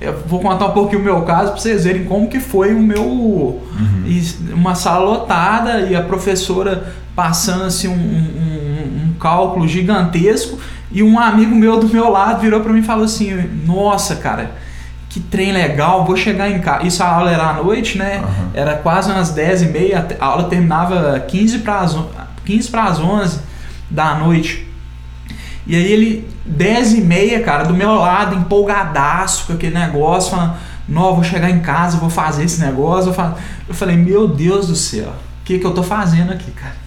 eu 0.00 0.18
vou 0.26 0.40
contar 0.40 0.66
um 0.66 0.72
pouquinho 0.72 1.00
o 1.00 1.04
meu 1.04 1.22
caso 1.22 1.52
para 1.52 1.60
vocês 1.60 1.84
verem 1.84 2.04
como 2.04 2.28
que 2.28 2.40
foi 2.40 2.74
o 2.74 2.80
meu 2.80 3.02
uhum. 3.02 3.62
uma 4.52 4.74
sala 4.74 5.04
lotada 5.04 5.80
e 5.80 5.94
a 5.94 6.02
professora 6.02 6.94
passando 7.14 7.64
assim 7.64 7.88
um, 7.88 7.92
um, 7.92 9.08
um, 9.08 9.14
cálculo 9.18 9.66
gigantesco 9.68 10.58
e 10.90 11.02
um 11.02 11.18
amigo 11.18 11.54
meu 11.54 11.78
do 11.78 11.88
meu 11.88 12.10
lado 12.10 12.40
virou 12.40 12.60
para 12.60 12.72
mim 12.72 12.80
e 12.80 12.82
falou 12.82 13.04
assim 13.04 13.34
nossa 13.64 14.16
cara 14.16 14.52
que 15.08 15.20
trem 15.20 15.52
legal 15.52 16.04
vou 16.04 16.16
chegar 16.16 16.50
em 16.50 16.58
casa 16.58 16.86
isso 16.86 17.02
a 17.02 17.06
aula 17.06 17.30
era 17.30 17.50
à 17.50 17.52
noite 17.54 17.96
né 17.96 18.18
uhum. 18.18 18.50
era 18.52 18.74
quase 18.74 19.10
umas 19.10 19.30
10 19.30 19.62
e 19.62 19.66
meia 19.66 20.06
a 20.18 20.26
aula 20.26 20.44
terminava 20.44 21.20
15 21.20 21.58
para 21.60 21.80
as 21.80 21.96
15 22.44 22.68
para 22.68 22.84
as 22.84 22.98
11 22.98 23.38
da 23.88 24.16
noite 24.16 24.63
e 25.66 25.74
aí 25.74 25.92
ele, 25.92 26.28
10 26.44 26.94
e 26.94 27.00
meia, 27.00 27.42
cara, 27.42 27.64
do 27.64 27.72
meu 27.72 27.94
lado, 27.94 28.36
empolgadaço 28.36 29.46
com 29.46 29.54
aquele 29.54 29.74
negócio, 29.74 30.30
falando, 30.30 30.54
não, 30.88 31.14
vou 31.14 31.24
chegar 31.24 31.50
em 31.50 31.60
casa, 31.60 31.96
vou 31.96 32.10
fazer 32.10 32.44
esse 32.44 32.60
negócio. 32.60 33.14
Eu 33.66 33.74
falei, 33.74 33.96
meu 33.96 34.28
Deus 34.28 34.68
do 34.68 34.76
céu, 34.76 35.08
o 35.08 35.44
que 35.44 35.58
que 35.58 35.64
eu 35.64 35.72
tô 35.72 35.82
fazendo 35.82 36.32
aqui, 36.32 36.50
cara? 36.50 36.84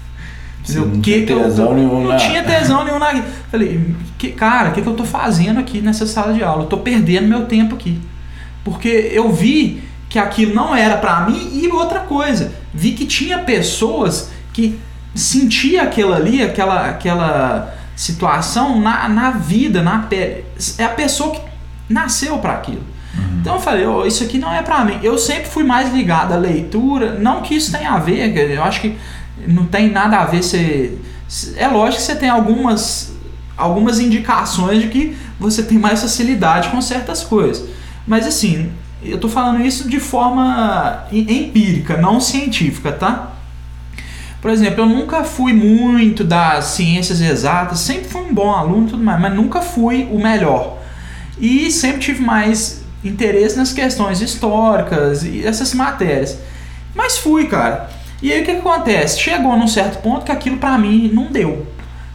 Você 0.64 0.80
não 0.80 1.00
que 1.00 1.26
tinha 1.26 1.26
tesão 1.26 1.74
nenhum 1.74 2.04
Não 2.04 2.18
tinha 2.18 2.44
tesão 2.44 2.84
nenhum 2.84 3.00
na... 3.00 3.24
Falei, 3.50 3.96
que, 4.18 4.32
cara, 4.32 4.70
o 4.70 4.74
que 4.74 4.82
que 4.82 4.88
eu 4.88 4.96
tô 4.96 5.06
fazendo 5.06 5.60
aqui 5.60 5.82
nessa 5.82 6.06
sala 6.06 6.34
de 6.34 6.44
aula? 6.44 6.64
Eu 6.64 6.68
tô 6.68 6.78
perdendo 6.78 7.28
meu 7.28 7.46
tempo 7.46 7.76
aqui. 7.76 8.00
Porque 8.66 9.10
eu 9.14 9.32
vi 9.32 9.82
que 10.10 10.20
aquilo 10.20 10.54
não 10.54 10.76
era 10.76 10.98
para 10.98 11.22
mim 11.22 11.50
e 11.54 11.68
outra 11.70 12.02
coisa, 12.02 12.52
vi 12.74 12.92
que 12.92 13.06
tinha 13.06 13.40
pessoas 13.40 14.30
que 14.54 14.78
sentia 15.16 15.84
aquilo 15.84 16.14
ali, 16.14 16.42
aquela 16.42 16.90
aquela 16.90 17.77
situação 17.98 18.80
na, 18.80 19.10
na 19.10 19.32
vida, 19.32 19.82
na 19.82 20.00
pele. 20.00 20.46
É 20.78 20.86
a 20.86 20.90
pessoa 20.90 21.32
que 21.32 21.42
nasceu 21.90 22.38
para 22.38 22.54
aquilo. 22.54 22.84
Uhum. 23.18 23.40
Então 23.42 23.56
eu 23.56 23.60
falei, 23.60 23.88
oh, 23.88 24.06
isso 24.06 24.24
aqui 24.24 24.38
não 24.38 24.54
é 24.54 24.62
para 24.62 24.86
mim. 24.86 25.00
Eu 25.02 25.18
sempre 25.18 25.50
fui 25.50 25.64
mais 25.64 25.92
ligado 25.92 26.32
à 26.32 26.38
leitura, 26.38 27.18
não 27.20 27.42
que 27.42 27.56
isso 27.56 27.72
tenha 27.72 27.92
a 27.92 27.98
ver, 27.98 28.38
eu 28.52 28.64
acho 28.64 28.82
que 28.82 28.96
não 29.48 29.66
tem 29.66 29.90
nada 29.90 30.20
a 30.20 30.26
ver 30.26 30.44
se 30.44 30.98
é 31.58 31.68
lógico 31.68 31.98
que 31.98 32.04
você 32.04 32.16
tem 32.16 32.30
algumas 32.30 33.16
algumas 33.58 34.00
indicações 34.00 34.84
de 34.84 34.88
que 34.88 35.18
você 35.40 35.64
tem 35.64 35.80
mais 35.80 36.02
facilidade 36.02 36.70
com 36.70 36.80
certas 36.80 37.24
coisas. 37.24 37.68
Mas 38.06 38.28
assim, 38.28 38.72
eu 39.04 39.20
tô 39.20 39.28
falando 39.28 39.62
isso 39.62 39.90
de 39.90 40.00
forma 40.00 41.06
empírica, 41.12 41.98
não 41.98 42.20
científica, 42.20 42.92
tá? 42.92 43.34
Por 44.42 44.52
exemplo, 44.52 44.82
eu 44.82 44.86
nunca 44.86 45.24
fui 45.24 45.52
muito 45.52 46.24
das 46.24 46.66
ciências 46.66 47.22
exatas, 47.22 47.80
sempre 47.80 48.08
fui 48.08 48.22
um 48.22 48.34
bom 48.34 48.52
aluno 48.52 48.88
tudo 48.88 49.04
mais, 49.04 49.20
mas 49.20 49.34
nunca 49.34 49.62
fui 49.62 50.08
o 50.12 50.20
melhor. 50.20 50.78
E 51.40 51.72
sempre 51.72 52.00
tive 52.00 52.22
mais 52.22 52.84
interesse 53.04 53.58
nas 53.58 53.74
questões 53.74 54.22
históricas 54.22 55.24
e 55.24 55.46
essas 55.46 55.74
matérias. 55.74 56.38
Mas 56.94 57.18
fui, 57.18 57.48
cara. 57.48 57.90
E 58.22 58.32
aí 58.32 58.42
o 58.42 58.46
que, 58.46 58.54
que 58.54 58.60
acontece? 58.60 59.20
Chegou 59.20 59.56
num 59.58 59.68
certo 59.68 60.02
ponto 60.02 60.26
que 60.26 60.32
aquilo 60.32 60.58
para 60.58 60.78
mim 60.78 61.12
não 61.14 61.32
deu. 61.32 61.68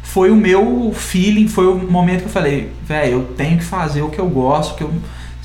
Foi 0.02 0.30
o 0.30 0.36
meu 0.36 0.92
feeling, 0.94 1.48
foi 1.48 1.66
o 1.66 1.76
momento 1.90 2.20
que 2.20 2.26
eu 2.26 2.32
falei, 2.32 2.72
velho, 2.84 3.12
eu 3.12 3.24
tenho 3.36 3.58
que 3.58 3.64
fazer 3.64 4.02
o 4.02 4.10
que 4.10 4.18
eu 4.18 4.28
gosto, 4.28 4.72
o 4.72 4.76
que 4.76 4.82
eu 4.82 4.92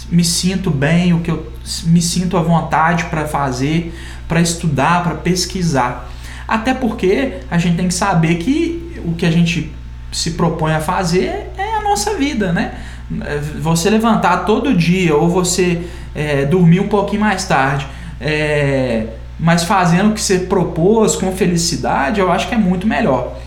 me 0.09 0.23
sinto 0.23 0.71
bem, 0.71 1.13
o 1.13 1.19
que 1.19 1.29
eu 1.29 1.51
me 1.85 2.01
sinto 2.01 2.37
à 2.37 2.41
vontade 2.41 3.05
para 3.05 3.27
fazer, 3.27 3.93
para 4.27 4.41
estudar, 4.41 5.03
para 5.03 5.15
pesquisar. 5.15 6.09
Até 6.47 6.73
porque 6.73 7.39
a 7.51 7.57
gente 7.57 7.75
tem 7.75 7.87
que 7.87 7.93
saber 7.93 8.35
que 8.35 9.01
o 9.05 9.13
que 9.13 9.25
a 9.25 9.31
gente 9.31 9.71
se 10.11 10.31
propõe 10.31 10.73
a 10.73 10.79
fazer 10.79 11.51
é 11.57 11.75
a 11.75 11.81
nossa 11.81 12.15
vida, 12.15 12.53
né? 12.53 12.75
Você 13.61 13.89
levantar 13.89 14.45
todo 14.45 14.73
dia 14.73 15.15
ou 15.15 15.29
você 15.29 15.83
é, 16.15 16.45
dormir 16.45 16.79
um 16.79 16.87
pouquinho 16.87 17.21
mais 17.21 17.45
tarde, 17.45 17.87
é, 18.19 19.07
mas 19.39 19.63
fazendo 19.63 20.11
o 20.11 20.13
que 20.13 20.21
você 20.21 20.39
propôs 20.39 21.15
com 21.15 21.31
felicidade, 21.31 22.19
eu 22.19 22.31
acho 22.31 22.47
que 22.47 22.55
é 22.55 22.57
muito 22.57 22.87
melhor. 22.87 23.37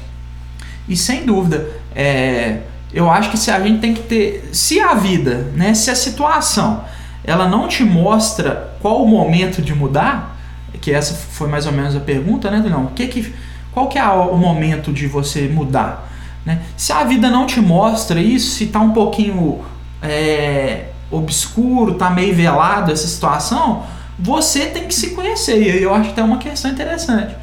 E 0.88 0.96
sem 0.96 1.24
dúvida, 1.24 1.68
é, 1.94 2.58
eu 2.92 3.10
acho 3.10 3.30
que 3.30 3.36
se 3.36 3.50
a 3.50 3.60
gente 3.60 3.80
tem 3.80 3.94
que 3.94 4.02
ter, 4.02 4.48
se 4.52 4.80
a 4.80 4.94
vida, 4.94 5.48
né, 5.54 5.74
se 5.74 5.90
a 5.90 5.94
situação, 5.94 6.84
ela 7.24 7.48
não 7.48 7.68
te 7.68 7.84
mostra 7.84 8.74
qual 8.80 9.02
o 9.02 9.08
momento 9.08 9.60
de 9.60 9.74
mudar, 9.74 10.29
que 10.80 10.92
essa 10.92 11.14
foi 11.14 11.48
mais 11.48 11.66
ou 11.66 11.72
menos 11.72 11.94
a 11.94 12.00
pergunta, 12.00 12.50
né, 12.50 12.60
Dunão? 12.60 12.86
Que 12.94 13.06
que, 13.06 13.34
qual 13.72 13.88
que 13.88 13.98
é 13.98 14.04
o 14.04 14.36
momento 14.36 14.92
de 14.92 15.06
você 15.06 15.48
mudar? 15.48 16.10
Né? 16.44 16.60
Se 16.76 16.92
a 16.92 17.04
vida 17.04 17.28
não 17.30 17.46
te 17.46 17.60
mostra 17.60 18.20
isso, 18.20 18.56
se 18.56 18.64
está 18.64 18.80
um 18.80 18.92
pouquinho 18.92 19.60
é, 20.02 20.86
obscuro, 21.10 21.92
está 21.92 22.10
meio 22.10 22.34
velado 22.34 22.92
essa 22.92 23.06
situação, 23.06 23.82
você 24.18 24.66
tem 24.66 24.86
que 24.86 24.94
se 24.94 25.10
conhecer. 25.10 25.60
E 25.60 25.82
eu 25.82 25.94
acho 25.94 26.12
que 26.12 26.20
é 26.20 26.22
uma 26.22 26.38
questão 26.38 26.70
interessante. 26.70 27.34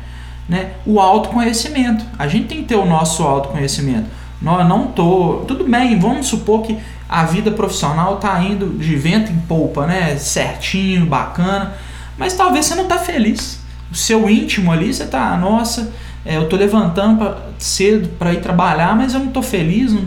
Né? 0.48 0.72
O 0.86 1.00
autoconhecimento. 1.00 2.06
A 2.18 2.28
gente 2.28 2.48
tem 2.48 2.60
que 2.60 2.66
ter 2.66 2.76
o 2.76 2.86
nosso 2.86 3.24
autoconhecimento. 3.24 4.08
Não, 4.42 4.64
não 4.68 4.88
tô. 4.88 5.44
Tudo 5.48 5.64
bem, 5.64 6.00
vamos 6.00 6.28
supor 6.28 6.62
que 6.62 6.78
a 7.10 7.24
vida 7.24 7.52
profissional 7.52 8.16
está 8.16 8.42
indo 8.44 8.78
de 8.78 8.96
vento 8.96 9.32
em 9.32 9.40
polpa, 9.40 9.88
né? 9.88 10.16
Certinho, 10.18 11.06
bacana. 11.06 11.74
Mas 12.18 12.34
talvez 12.34 12.66
você 12.66 12.76
não 12.76 12.84
está 12.84 12.98
feliz. 12.98 13.60
O 13.92 13.96
seu 13.96 14.30
íntimo 14.30 14.72
ali, 14.72 14.94
você 14.94 15.04
está, 15.04 15.38
nossa, 15.38 15.94
é, 16.26 16.36
eu 16.36 16.44
estou 16.44 16.60
levantando 16.60 17.20
pra, 17.20 17.38
cedo 17.58 18.10
para 18.20 18.34
ir 18.34 18.42
trabalhar, 18.42 18.96
mas 18.96 19.14
eu 19.14 19.20
não 19.20 19.28
estou 19.28 19.44
feliz. 19.44 19.94
Não, 19.94 20.06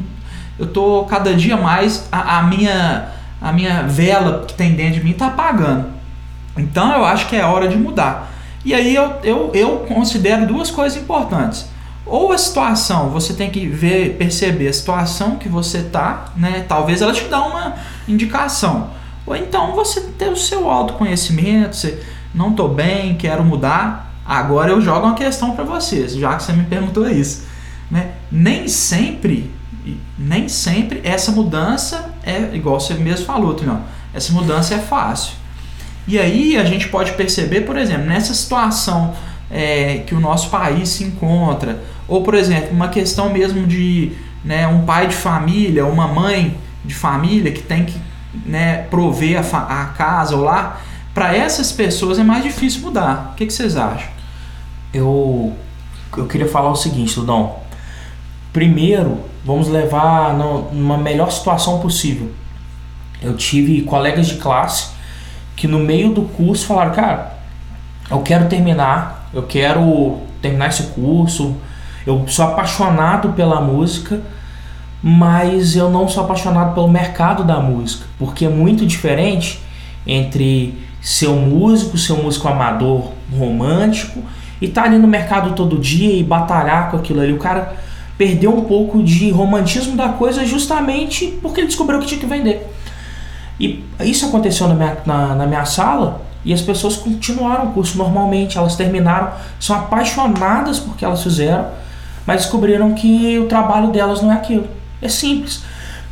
eu 0.58 0.66
estou 0.66 1.04
cada 1.06 1.34
dia 1.34 1.56
mais 1.56 2.06
a, 2.12 2.38
a, 2.38 2.42
minha 2.42 3.08
a 3.40 3.52
minha 3.52 3.84
vela 3.84 4.44
que 4.46 4.52
tem 4.52 4.74
dentro 4.74 4.94
de 4.94 5.04
mim 5.04 5.12
está 5.12 5.28
apagando. 5.28 5.86
Então 6.56 6.92
eu 6.92 7.04
acho 7.04 7.26
que 7.26 7.36
é 7.36 7.44
hora 7.44 7.66
de 7.68 7.76
mudar. 7.76 8.30
E 8.64 8.74
aí 8.74 8.94
eu, 8.94 9.14
eu, 9.24 9.50
eu 9.54 9.78
considero 9.88 10.46
duas 10.46 10.70
coisas 10.70 11.00
importantes. 11.00 11.66
Ou 12.04 12.32
a 12.32 12.38
situação, 12.38 13.08
você 13.08 13.32
tem 13.32 13.50
que 13.50 13.66
ver, 13.66 14.16
perceber 14.16 14.68
a 14.68 14.72
situação 14.72 15.36
que 15.36 15.48
você 15.48 15.78
está, 15.78 16.26
né? 16.36 16.64
Talvez 16.68 17.00
ela 17.00 17.12
te 17.12 17.24
dá 17.24 17.40
uma 17.40 17.76
indicação. 18.06 18.90
Ou 19.30 19.36
então 19.36 19.76
você 19.76 20.00
ter 20.18 20.28
o 20.28 20.36
seu 20.36 20.68
autoconhecimento, 20.68 21.76
você 21.76 22.02
não 22.34 22.52
tô 22.52 22.66
bem, 22.66 23.14
quero 23.14 23.44
mudar. 23.44 24.12
Agora 24.26 24.72
eu 24.72 24.80
jogo 24.80 25.06
uma 25.06 25.14
questão 25.14 25.54
para 25.54 25.62
vocês, 25.62 26.16
já 26.16 26.34
que 26.34 26.42
você 26.42 26.52
me 26.52 26.64
perguntou 26.64 27.08
isso, 27.08 27.44
né? 27.88 28.10
Nem 28.30 28.66
sempre, 28.66 29.48
nem 30.18 30.48
sempre 30.48 31.00
essa 31.04 31.30
mudança 31.30 32.12
é 32.24 32.50
igual 32.56 32.80
você 32.80 32.94
mesmo 32.94 33.24
falou, 33.24 33.54
Trilhão. 33.54 33.82
Essa 34.12 34.32
mudança 34.32 34.74
é 34.74 34.80
fácil. 34.80 35.34
E 36.08 36.18
aí 36.18 36.56
a 36.56 36.64
gente 36.64 36.88
pode 36.88 37.12
perceber, 37.12 37.60
por 37.60 37.78
exemplo, 37.78 38.06
nessa 38.06 38.34
situação 38.34 39.14
é, 39.48 39.98
que 40.08 40.12
o 40.12 40.18
nosso 40.18 40.50
país 40.50 40.88
se 40.88 41.04
encontra, 41.04 41.80
ou 42.08 42.24
por 42.24 42.34
exemplo, 42.34 42.70
uma 42.72 42.88
questão 42.88 43.32
mesmo 43.32 43.64
de 43.64 44.10
né, 44.44 44.66
um 44.66 44.84
pai 44.84 45.06
de 45.06 45.14
família, 45.14 45.86
uma 45.86 46.08
mãe 46.08 46.56
de 46.84 46.96
família 46.96 47.52
que 47.52 47.62
tem 47.62 47.84
que 47.84 48.09
né, 48.46 48.86
prover 48.90 49.40
a, 49.54 49.82
a 49.82 49.84
casa 49.86 50.36
ou 50.36 50.42
lá, 50.42 50.80
para 51.12 51.36
essas 51.36 51.72
pessoas 51.72 52.18
é 52.18 52.22
mais 52.22 52.42
difícil 52.42 52.82
mudar. 52.82 53.30
O 53.32 53.34
que, 53.36 53.46
que 53.46 53.52
vocês 53.52 53.76
acham? 53.76 54.08
Eu, 54.92 55.52
eu 56.16 56.26
queria 56.26 56.48
falar 56.48 56.70
o 56.70 56.76
seguinte, 56.76 57.14
Tudão. 57.14 57.56
Primeiro, 58.52 59.20
vamos 59.44 59.68
levar 59.68 60.34
numa 60.34 60.98
melhor 60.98 61.30
situação 61.30 61.80
possível. 61.80 62.30
Eu 63.22 63.36
tive 63.36 63.82
colegas 63.82 64.26
de 64.26 64.36
classe 64.36 64.90
que 65.56 65.68
no 65.68 65.78
meio 65.78 66.12
do 66.12 66.22
curso 66.22 66.66
falaram, 66.66 66.92
cara, 66.92 67.38
eu 68.10 68.20
quero 68.22 68.48
terminar, 68.48 69.28
eu 69.32 69.42
quero 69.42 70.20
terminar 70.40 70.68
esse 70.68 70.84
curso, 70.84 71.54
eu 72.06 72.26
sou 72.28 72.46
apaixonado 72.46 73.32
pela 73.34 73.60
música, 73.60 74.22
mas 75.02 75.76
eu 75.76 75.88
não 75.88 76.08
sou 76.08 76.24
apaixonado 76.24 76.74
pelo 76.74 76.88
mercado 76.88 77.42
da 77.44 77.58
música, 77.58 78.06
porque 78.18 78.44
é 78.44 78.48
muito 78.48 78.84
diferente 78.84 79.60
entre 80.06 80.74
ser 81.00 81.28
um 81.28 81.40
músico, 81.40 81.96
ser 81.96 82.12
um 82.12 82.22
músico 82.22 82.46
amador 82.48 83.12
romântico 83.32 84.22
e 84.60 84.66
estar 84.66 84.82
tá 84.82 84.88
ali 84.88 84.98
no 84.98 85.08
mercado 85.08 85.54
todo 85.54 85.78
dia 85.78 86.14
e 86.14 86.22
batalhar 86.22 86.90
com 86.90 86.98
aquilo 86.98 87.20
ali. 87.20 87.32
O 87.32 87.38
cara 87.38 87.74
perdeu 88.18 88.54
um 88.54 88.64
pouco 88.64 89.02
de 89.02 89.30
romantismo 89.30 89.96
da 89.96 90.10
coisa 90.10 90.44
justamente 90.44 91.38
porque 91.40 91.60
ele 91.60 91.68
descobriu 91.68 91.98
que 92.00 92.06
tinha 92.06 92.20
que 92.20 92.26
vender. 92.26 92.70
E 93.58 93.84
isso 94.00 94.26
aconteceu 94.26 94.68
na 94.68 94.74
minha, 94.74 94.96
na, 95.06 95.34
na 95.34 95.46
minha 95.46 95.64
sala 95.64 96.22
e 96.44 96.52
as 96.52 96.60
pessoas 96.60 96.96
continuaram 96.96 97.66
o 97.66 97.72
curso 97.72 97.98
normalmente, 97.98 98.56
elas 98.56 98.76
terminaram, 98.76 99.32
são 99.58 99.76
apaixonadas 99.76 100.78
porque 100.78 101.04
elas 101.04 101.22
fizeram, 101.22 101.66
mas 102.26 102.42
descobriram 102.42 102.94
que 102.94 103.38
o 103.38 103.46
trabalho 103.46 103.88
delas 103.88 104.22
não 104.22 104.32
é 104.32 104.34
aquilo. 104.34 104.66
É 105.00 105.08
simples. 105.08 105.62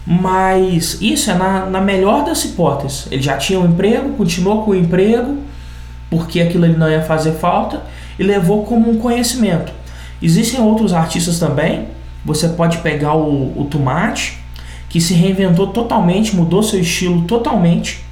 Mas 0.07 0.99
isso 1.03 1.30
é 1.30 1.34
na, 1.34 1.66
na 1.66 1.80
melhor 1.80 2.24
das 2.24 2.45
hipóteses. 2.45 3.07
Ele 3.11 3.22
já 3.22 3.36
tinha 3.36 3.61
um 3.61 3.66
emprego, 3.66 4.14
continuou 4.14 4.62
com 4.62 4.70
o 4.70 4.74
emprego, 4.74 5.36
porque 6.09 6.41
aquilo 6.41 6.64
ali 6.64 6.76
não 6.76 6.91
ia 6.91 7.03
fazer 7.03 7.32
falta, 7.32 7.82
e 8.18 8.22
levou 8.22 8.64
como 8.64 8.91
um 8.91 8.99
conhecimento. 8.99 9.70
Existem 10.22 10.61
outros 10.61 10.93
artistas 10.93 11.39
também. 11.39 11.89
Você 12.24 12.49
pode 12.49 12.78
pegar 12.78 13.14
o, 13.14 13.61
o 13.61 13.66
Tomate, 13.70 14.39
que 14.89 15.01
se 15.01 15.14
reinventou 15.14 15.68
totalmente, 15.68 16.34
mudou 16.34 16.62
seu 16.62 16.80
estilo 16.80 17.22
totalmente, 17.22 18.03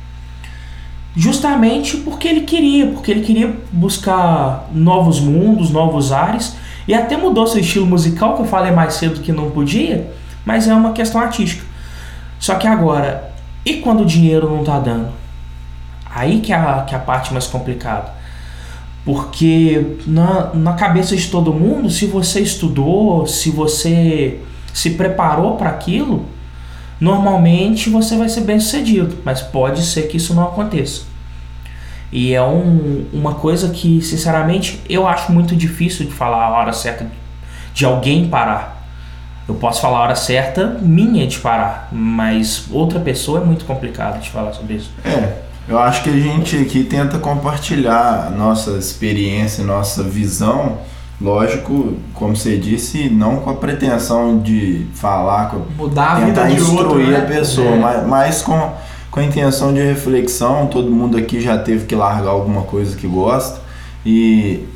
justamente 1.17 1.97
porque 1.97 2.29
ele 2.29 2.43
queria, 2.43 2.89
porque 2.89 3.11
ele 3.11 3.23
queria 3.23 3.57
buscar 3.73 4.69
novos 4.73 5.19
mundos, 5.19 5.71
novos 5.71 6.13
ares, 6.13 6.55
e 6.87 6.95
até 6.95 7.17
mudou 7.17 7.47
seu 7.47 7.61
estilo 7.61 7.87
musical, 7.87 8.37
que 8.37 8.43
eu 8.43 8.47
falei 8.47 8.71
mais 8.71 8.95
cedo 8.95 9.21
que 9.21 9.33
não 9.33 9.51
podia, 9.51 10.13
mas 10.47 10.69
é 10.69 10.75
uma 10.75 10.93
questão 10.93 11.21
artística. 11.21 11.65
Só 12.39 12.55
que 12.55 12.67
agora, 12.67 13.33
e 13.65 13.79
quando 13.79 14.03
o 14.03 14.07
dinheiro 14.07 14.49
não 14.49 14.61
está 14.61 14.79
dando? 14.79 15.09
Aí 16.09 16.41
que 16.41 16.53
é 16.53 16.57
a, 16.57 16.85
que 16.87 16.95
é 16.95 16.99
a 16.99 17.01
parte 17.01 17.33
mais 17.33 17.47
complicada. 17.49 18.15
Porque 19.05 19.99
na, 20.07 20.55
na 20.55 20.73
cabeça 20.75 21.17
de 21.17 21.29
todo 21.29 21.53
mundo, 21.53 21.91
se 21.91 22.07
você 22.07 22.41
estudou, 22.41 23.27
se 23.27 23.51
você 23.51 24.41
se 24.73 24.91
preparou 24.91 25.57
para 25.57 25.71
aquilo, 25.71 26.27
normalmente 27.01 27.91
você 27.91 28.17
vai 28.17 28.29
ser 28.29 28.43
bem 28.43 28.61
sucedido. 28.61 29.19
Mas 29.25 29.43
pode 29.43 29.83
ser 29.83 30.03
que 30.03 30.17
isso 30.17 30.33
não 30.33 30.45
aconteça. 30.45 31.03
E 32.13 32.35
é 32.35 32.43
um, 32.43 33.05
uma 33.13 33.35
coisa 33.35 33.71
que, 33.71 34.01
sinceramente, 34.01 34.81
eu 34.89 35.07
acho 35.07 35.33
muito 35.33 35.57
difícil 35.57 36.07
de 36.07 36.13
falar 36.13 36.45
a 36.45 36.51
hora 36.51 36.73
certa 36.73 37.07
de 37.75 37.85
alguém 37.85 38.29
parar. 38.29 38.76
Eu 39.49 39.55
posso 39.55 39.81
falar 39.81 39.99
a 39.99 40.03
hora 40.03 40.15
certa 40.17 40.77
minha 40.83 41.27
de 41.27 41.39
parar, 41.39 41.89
mas 41.93 42.65
outra 42.71 42.99
pessoa 42.99 43.41
é 43.41 43.45
muito 43.45 43.65
complicado 43.65 44.21
de 44.21 44.29
falar 44.31 44.53
sobre 44.53 44.75
isso. 44.75 44.91
É, 45.05 45.35
eu 45.69 45.79
acho 45.79 46.03
que 46.03 46.11
a 46.11 46.13
gente 46.13 46.57
aqui 46.57 46.83
tenta 46.83 47.19
compartilhar 47.19 48.33
nossa 48.37 48.73
experiência, 48.73 49.63
nossa 49.65 50.03
visão. 50.03 50.79
Lógico, 51.21 51.95
como 52.13 52.37
você 52.37 52.59
disse, 52.59 53.09
não 53.09 53.37
com 53.37 53.51
a 53.51 53.55
pretensão 53.55 54.39
de 54.39 54.87
falar, 54.95 55.49
com, 55.51 55.59
mudar 55.77 56.17
a 56.19 56.27
tentar 56.27 56.45
vida 56.45 56.55
de 56.57 56.61
instruir 56.61 56.85
outro, 56.85 56.99
né? 57.11 57.19
a 57.19 57.23
pessoa, 57.23 57.69
É. 57.69 57.79
mas, 57.79 58.07
mas 58.07 58.43
com, 58.43 58.73
com 59.11 59.21
a 59.21 59.25
intenção 59.25 59.73
de 59.73 59.81
reflexão. 59.81 60.67
Todo 60.67 60.91
mundo 60.91 61.17
aqui 61.17 61.41
já 61.41 61.57
teve 61.57 61.87
que 61.87 61.95
largar 61.95 62.31
alguma 62.31 62.63
coisa 62.63 62.97
que 62.97 63.07
gosta. 63.07 63.61
E 64.05 64.67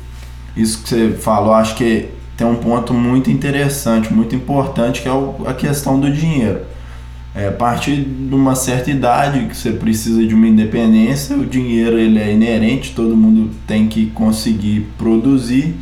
isso 0.55 0.81
que 0.81 0.89
você 0.89 1.11
falou, 1.11 1.53
acho 1.53 1.75
que 1.75 2.09
tem 2.41 2.49
um 2.49 2.55
ponto 2.55 2.91
muito 2.91 3.29
interessante, 3.29 4.11
muito 4.11 4.35
importante, 4.35 5.03
que 5.03 5.07
é 5.07 5.11
o- 5.11 5.35
a 5.45 5.53
questão 5.53 5.99
do 5.99 6.11
dinheiro. 6.11 6.61
É, 7.35 7.49
a 7.49 7.51
partir 7.51 7.97
de 7.97 8.33
uma 8.33 8.55
certa 8.55 8.89
idade 8.89 9.45
que 9.45 9.55
você 9.55 9.69
precisa 9.71 10.25
de 10.25 10.33
uma 10.33 10.47
independência, 10.47 11.37
o 11.37 11.45
dinheiro 11.45 11.99
ele 11.99 12.17
é 12.17 12.33
inerente, 12.33 12.93
todo 12.95 13.15
mundo 13.15 13.51
tem 13.67 13.87
que 13.87 14.07
conseguir 14.07 14.87
produzir 14.97 15.75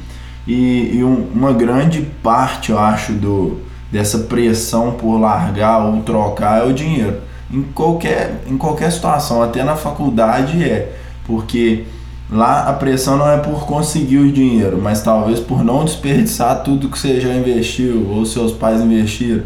e, 0.45 0.97
e 0.97 1.01
um- 1.03 1.27
uma 1.33 1.53
grande 1.53 2.01
parte, 2.21 2.71
eu 2.71 2.77
acho, 2.77 3.13
do, 3.13 3.59
dessa 3.89 4.17
pressão 4.19 4.91
por 4.91 5.17
largar 5.17 5.85
ou 5.85 6.01
trocar 6.01 6.59
é 6.61 6.65
o 6.69 6.73
dinheiro. 6.73 7.21
Em 7.49 7.61
qualquer, 7.73 8.41
em 8.49 8.57
qualquer 8.57 8.91
situação, 8.91 9.41
até 9.41 9.63
na 9.63 9.77
faculdade 9.77 10.61
é, 10.61 10.91
porque 11.25 11.85
lá 12.31 12.69
a 12.69 12.73
pressão 12.73 13.17
não 13.17 13.29
é 13.29 13.37
por 13.37 13.65
conseguir 13.65 14.17
o 14.19 14.31
dinheiro, 14.31 14.79
mas 14.81 15.01
talvez 15.01 15.39
por 15.39 15.63
não 15.63 15.83
desperdiçar 15.83 16.63
tudo 16.63 16.89
que 16.89 16.97
você 16.97 17.19
já 17.19 17.33
investiu 17.33 18.07
ou 18.09 18.25
seus 18.25 18.51
pais 18.51 18.81
investiram. 18.81 19.43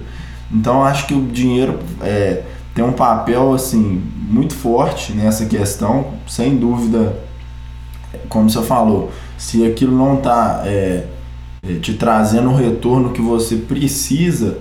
Então 0.52 0.84
acho 0.84 1.08
que 1.08 1.14
o 1.14 1.26
dinheiro 1.26 1.80
é, 2.02 2.44
tem 2.76 2.84
um 2.84 2.94
papel 2.94 3.54
assim 3.54 4.02
muito 4.30 4.54
forte 4.54 5.14
nessa 5.14 5.46
questão, 5.46 6.08
sem 6.28 6.56
dúvida. 6.56 7.16
Como 8.30 8.50
você 8.50 8.62
falou, 8.62 9.12
se 9.38 9.66
aquilo 9.66 9.96
não 9.98 10.18
está 10.18 10.64
te 11.82 11.94
trazendo 11.94 12.50
o 12.50 12.56
retorno 12.56 13.12
que 13.12 13.22
você 13.22 13.56
precisa, 13.56 14.60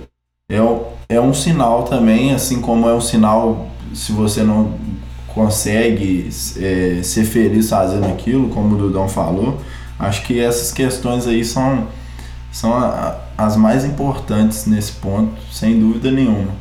é, 0.49 0.57
é 1.09 1.21
um 1.21 1.33
sinal 1.33 1.83
também, 1.83 2.33
assim 2.33 2.61
como 2.61 2.87
é 2.87 2.93
um 2.93 3.01
sinal 3.01 3.67
se 3.93 4.11
você 4.11 4.43
não 4.43 4.73
consegue 5.33 6.29
é, 6.59 7.01
ser 7.03 7.25
feliz 7.25 7.69
fazendo 7.69 8.05
aquilo, 8.05 8.49
como 8.49 8.75
o 8.75 8.77
Dudão 8.77 9.07
falou. 9.07 9.59
Acho 9.99 10.23
que 10.23 10.39
essas 10.39 10.71
questões 10.71 11.27
aí 11.27 11.43
são, 11.45 11.87
são 12.51 12.73
a- 12.73 13.15
as 13.37 13.55
mais 13.55 13.83
importantes 13.85 14.65
nesse 14.67 14.93
ponto, 14.93 15.33
sem 15.51 15.79
dúvida 15.79 16.11
nenhuma. 16.11 16.51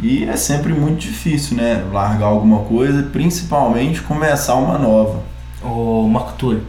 E 0.00 0.24
é 0.24 0.36
sempre 0.36 0.72
muito 0.72 0.98
difícil, 1.00 1.56
né? 1.56 1.84
Largar 1.92 2.26
alguma 2.26 2.60
coisa, 2.60 3.02
principalmente 3.04 4.00
começar 4.02 4.54
uma 4.54 4.78
nova. 4.78 5.20
Ô 5.62 6.08
Marco 6.08 6.32
Túlio, 6.32 6.66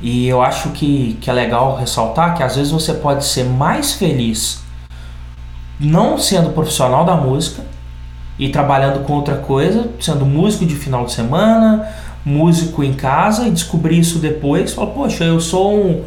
e 0.00 0.26
eu 0.28 0.40
acho 0.40 0.70
que, 0.70 1.18
que 1.20 1.28
é 1.28 1.32
legal 1.32 1.76
ressaltar 1.76 2.34
que 2.36 2.42
às 2.42 2.56
vezes 2.56 2.70
você 2.72 2.94
pode 2.94 3.24
ser 3.24 3.44
mais 3.44 3.92
feliz 3.92 4.60
não 5.78 6.16
sendo 6.18 6.50
profissional 6.50 7.04
da 7.04 7.16
música 7.16 7.62
e 8.40 8.48
trabalhando 8.48 9.04
com 9.04 9.12
outra 9.12 9.36
coisa, 9.36 9.90
sendo 10.00 10.24
músico 10.24 10.64
de 10.64 10.74
final 10.74 11.04
de 11.04 11.12
semana, 11.12 11.86
músico 12.24 12.82
em 12.82 12.94
casa 12.94 13.46
e 13.46 13.50
descobrir 13.50 13.98
isso 13.98 14.18
depois. 14.18 14.72
Fala, 14.72 14.86
poxa, 14.90 15.24
eu 15.24 15.38
sou 15.38 15.76
um. 15.76 16.04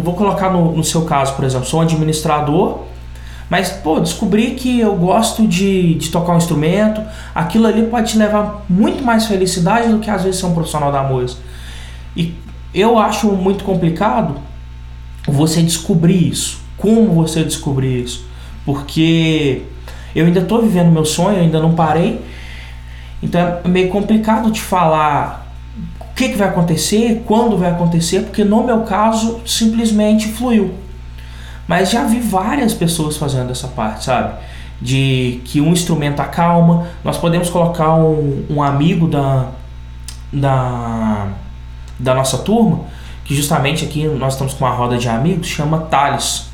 Vou 0.00 0.14
colocar 0.14 0.50
no, 0.50 0.74
no 0.74 0.82
seu 0.82 1.04
caso, 1.04 1.34
por 1.34 1.44
exemplo, 1.44 1.66
sou 1.66 1.80
um 1.80 1.82
administrador, 1.82 2.78
mas 3.50 3.68
pô, 3.68 4.00
descobri 4.00 4.52
que 4.52 4.80
eu 4.80 4.96
gosto 4.96 5.46
de, 5.46 5.96
de 5.96 6.08
tocar 6.08 6.32
um 6.32 6.38
instrumento, 6.38 7.02
aquilo 7.34 7.66
ali 7.66 7.82
pode 7.82 8.12
te 8.12 8.18
levar 8.18 8.64
muito 8.70 9.04
mais 9.04 9.26
felicidade 9.26 9.90
do 9.90 9.98
que 9.98 10.10
às 10.10 10.24
vezes 10.24 10.40
ser 10.40 10.46
um 10.46 10.54
profissional 10.54 10.90
da 10.90 11.02
música. 11.02 11.42
E 12.16 12.34
eu 12.72 12.98
acho 12.98 13.28
muito 13.32 13.64
complicado 13.64 14.36
você 15.28 15.60
descobrir 15.60 16.30
isso. 16.30 16.58
Como 16.78 17.12
você 17.12 17.44
descobrir 17.44 18.02
isso? 18.02 18.24
Porque 18.64 19.62
eu 20.16 20.26
ainda 20.26 20.40
estou 20.40 20.62
vivendo 20.62 20.90
meu 20.90 21.04
sonho, 21.04 21.38
ainda 21.38 21.60
não 21.60 21.74
parei. 21.74 22.24
Então 23.22 23.58
é 23.62 23.68
meio 23.68 23.90
complicado 23.90 24.50
te 24.50 24.60
falar 24.60 25.46
o 26.00 26.14
que, 26.14 26.30
que 26.30 26.36
vai 26.36 26.48
acontecer, 26.48 27.22
quando 27.26 27.58
vai 27.58 27.70
acontecer, 27.70 28.20
porque 28.20 28.42
no 28.42 28.64
meu 28.64 28.80
caso 28.80 29.40
simplesmente 29.44 30.28
fluiu. 30.28 30.74
Mas 31.68 31.90
já 31.90 32.04
vi 32.04 32.20
várias 32.20 32.72
pessoas 32.72 33.16
fazendo 33.18 33.50
essa 33.50 33.68
parte, 33.68 34.04
sabe? 34.04 34.34
De 34.80 35.40
que 35.44 35.60
um 35.60 35.72
instrumento 35.72 36.20
acalma. 36.20 36.86
Nós 37.04 37.18
podemos 37.18 37.50
colocar 37.50 37.94
um, 37.94 38.46
um 38.48 38.62
amigo 38.62 39.08
da, 39.08 39.48
da, 40.32 41.28
da 41.98 42.14
nossa 42.14 42.38
turma, 42.38 42.80
que 43.24 43.34
justamente 43.34 43.84
aqui 43.84 44.06
nós 44.06 44.34
estamos 44.34 44.54
com 44.54 44.64
uma 44.64 44.74
roda 44.74 44.96
de 44.96 45.08
amigos, 45.08 45.48
chama 45.48 45.80
Thales. 45.80 46.46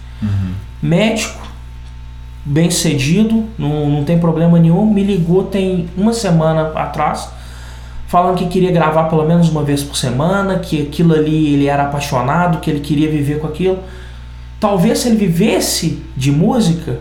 Médico, 0.82 1.41
bem 2.44 2.70
cedido, 2.70 3.44
não, 3.58 3.88
não 3.88 4.04
tem 4.04 4.18
problema 4.18 4.58
nenhum. 4.58 4.86
Me 4.86 5.02
ligou 5.02 5.44
tem 5.44 5.88
uma 5.96 6.12
semana 6.12 6.72
atrás, 6.74 7.28
falando 8.06 8.36
que 8.36 8.46
queria 8.46 8.72
gravar 8.72 9.04
pelo 9.04 9.24
menos 9.26 9.48
uma 9.48 9.62
vez 9.62 9.82
por 9.82 9.96
semana, 9.96 10.58
que 10.58 10.82
aquilo 10.82 11.14
ali 11.14 11.54
ele 11.54 11.66
era 11.66 11.84
apaixonado, 11.84 12.58
que 12.58 12.70
ele 12.70 12.80
queria 12.80 13.10
viver 13.10 13.38
com 13.38 13.46
aquilo. 13.46 13.78
Talvez 14.58 15.00
se 15.00 15.08
ele 15.08 15.16
vivesse 15.16 16.02
de 16.16 16.30
música, 16.30 16.98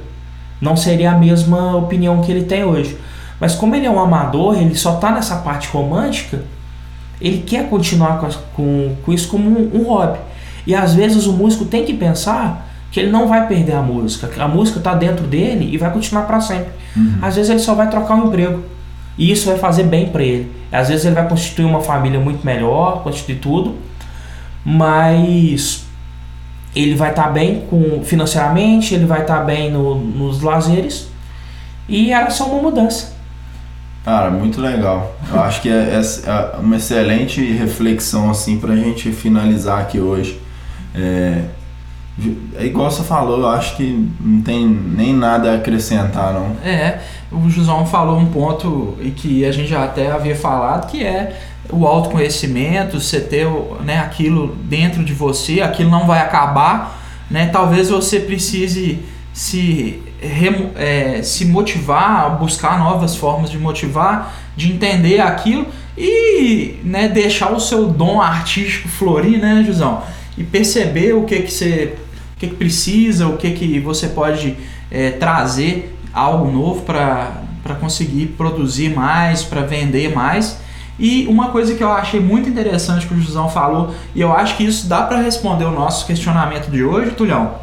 não 0.59 0.75
seria 0.75 1.11
a 1.11 1.17
mesma 1.17 1.75
opinião 1.75 2.21
que 2.21 2.31
ele 2.31 2.43
tem 2.43 2.63
hoje. 2.63 2.97
Mas 3.39 3.55
como 3.55 3.75
ele 3.75 3.87
é 3.87 3.91
um 3.91 3.99
amador, 3.99 4.55
ele 4.55 4.75
só 4.75 4.95
tá 4.95 5.11
nessa 5.11 5.37
parte 5.37 5.67
romântica, 5.67 6.43
ele 7.19 7.39
quer 7.39 7.69
continuar 7.69 8.19
com, 8.19 8.29
com, 8.55 8.95
com 9.03 9.13
isso 9.13 9.27
como 9.27 9.49
um, 9.49 9.81
um 9.81 9.83
hobby. 9.83 10.19
E 10.65 10.75
às 10.75 10.93
vezes 10.93 11.25
o 11.25 11.33
músico 11.33 11.65
tem 11.65 11.83
que 11.83 11.93
pensar 11.93 12.70
que 12.91 12.99
ele 12.99 13.09
não 13.09 13.27
vai 13.27 13.47
perder 13.47 13.73
a 13.73 13.81
música, 13.81 14.29
a 14.43 14.47
música 14.47 14.77
está 14.79 14.93
dentro 14.93 15.25
dele 15.25 15.69
e 15.73 15.77
vai 15.77 15.91
continuar 15.91 16.23
para 16.23 16.39
sempre. 16.41 16.71
Às 17.21 17.35
vezes 17.37 17.49
ele 17.49 17.59
só 17.59 17.73
vai 17.73 17.89
trocar 17.89 18.15
um 18.15 18.27
emprego. 18.27 18.63
E 19.17 19.31
isso 19.31 19.47
vai 19.49 19.57
fazer 19.57 19.83
bem 19.83 20.07
para 20.09 20.23
ele. 20.23 20.51
Às 20.71 20.89
vezes 20.89 21.05
ele 21.05 21.15
vai 21.15 21.27
constituir 21.27 21.65
uma 21.65 21.81
família 21.81 22.19
muito 22.19 22.45
melhor, 22.45 23.01
constituir 23.03 23.35
tudo, 23.39 23.75
mas 24.63 25.83
ele 26.75 26.95
vai 26.95 27.09
estar 27.09 27.29
bem 27.29 27.65
com 27.69 28.01
financeiramente, 28.03 28.93
ele 28.95 29.05
vai 29.05 29.21
estar 29.21 29.41
bem 29.41 29.69
no- 29.71 29.95
nos 29.95 30.41
lazeres 30.41 31.07
e 31.87 32.11
era 32.11 32.29
só 32.29 32.45
uma 32.45 32.61
mudança. 32.61 33.13
Cara, 34.03 34.31
muito 34.31 34.59
legal. 34.59 35.15
Eu 35.31 35.41
acho 35.41 35.61
que 35.61 35.69
é, 35.69 35.73
é 36.25 36.57
uma 36.59 36.77
excelente 36.77 37.41
reflexão 37.51 38.31
assim 38.31 38.57
pra 38.57 38.75
gente 38.75 39.11
finalizar 39.11 39.79
aqui 39.81 39.99
hoje. 39.99 40.41
É, 40.95 41.43
é 42.55 42.65
igual 42.65 42.89
você 42.89 43.03
falou, 43.03 43.39
eu 43.39 43.49
acho 43.49 43.75
que 43.75 44.09
não 44.19 44.41
tem 44.41 44.67
nem 44.67 45.13
nada 45.13 45.51
a 45.51 45.55
acrescentar 45.55 46.33
não. 46.33 46.55
É, 46.63 46.99
o 47.31 47.49
João 47.49 47.85
falou 47.85 48.17
um 48.17 48.25
ponto 48.25 48.97
e 49.01 49.11
que 49.11 49.45
a 49.45 49.51
gente 49.51 49.67
já 49.67 49.83
até 49.83 50.11
havia 50.11 50.35
falado, 50.35 50.89
que 50.89 51.03
é 51.03 51.39
o 51.69 51.87
autoconhecimento, 51.87 52.99
você 52.99 53.21
ter 53.21 53.47
né, 53.83 53.99
aquilo 53.99 54.55
dentro 54.63 55.03
de 55.03 55.13
você, 55.13 55.61
aquilo 55.61 55.89
não 55.89 56.05
vai 56.05 56.19
acabar, 56.19 56.99
né? 57.29 57.47
Talvez 57.47 57.89
você 57.89 58.19
precise 58.19 58.99
se, 59.33 60.01
é, 60.75 61.21
se 61.23 61.45
motivar, 61.45 62.37
buscar 62.37 62.77
novas 62.77 63.15
formas 63.15 63.49
de 63.49 63.57
motivar, 63.57 64.33
de 64.55 64.71
entender 64.71 65.19
aquilo 65.21 65.67
e 65.97 66.79
né, 66.83 67.07
deixar 67.07 67.51
o 67.51 67.59
seu 67.59 67.87
dom 67.87 68.21
artístico 68.21 68.89
florir, 68.89 69.39
né, 69.39 69.63
Jusão? 69.65 70.03
E 70.37 70.43
perceber 70.43 71.13
o 71.13 71.23
que 71.23 71.41
que 71.41 71.51
você, 71.51 71.95
que, 72.41 72.47
que 72.47 72.55
precisa, 72.55 73.27
o 73.27 73.37
que, 73.37 73.51
que 73.51 73.79
você 73.79 74.07
pode 74.07 74.57
é, 74.89 75.11
trazer 75.11 75.95
algo 76.11 76.51
novo 76.51 76.81
para 76.81 77.75
conseguir 77.79 78.27
produzir 78.37 78.93
mais, 78.93 79.43
para 79.43 79.61
vender 79.61 80.13
mais. 80.13 80.57
E 80.99 81.25
uma 81.27 81.49
coisa 81.49 81.75
que 81.75 81.83
eu 81.83 81.91
achei 81.91 82.19
muito 82.19 82.49
interessante 82.49 83.07
que 83.07 83.13
o 83.13 83.21
Jusão 83.21 83.47
falou, 83.47 83.93
e 84.15 84.21
eu 84.21 84.33
acho 84.33 84.57
que 84.57 84.63
isso 84.63 84.87
dá 84.87 85.03
para 85.03 85.21
responder 85.21 85.65
o 85.65 85.71
nosso 85.71 86.05
questionamento 86.05 86.69
de 86.69 86.83
hoje, 86.83 87.11
Tulhão, 87.11 87.55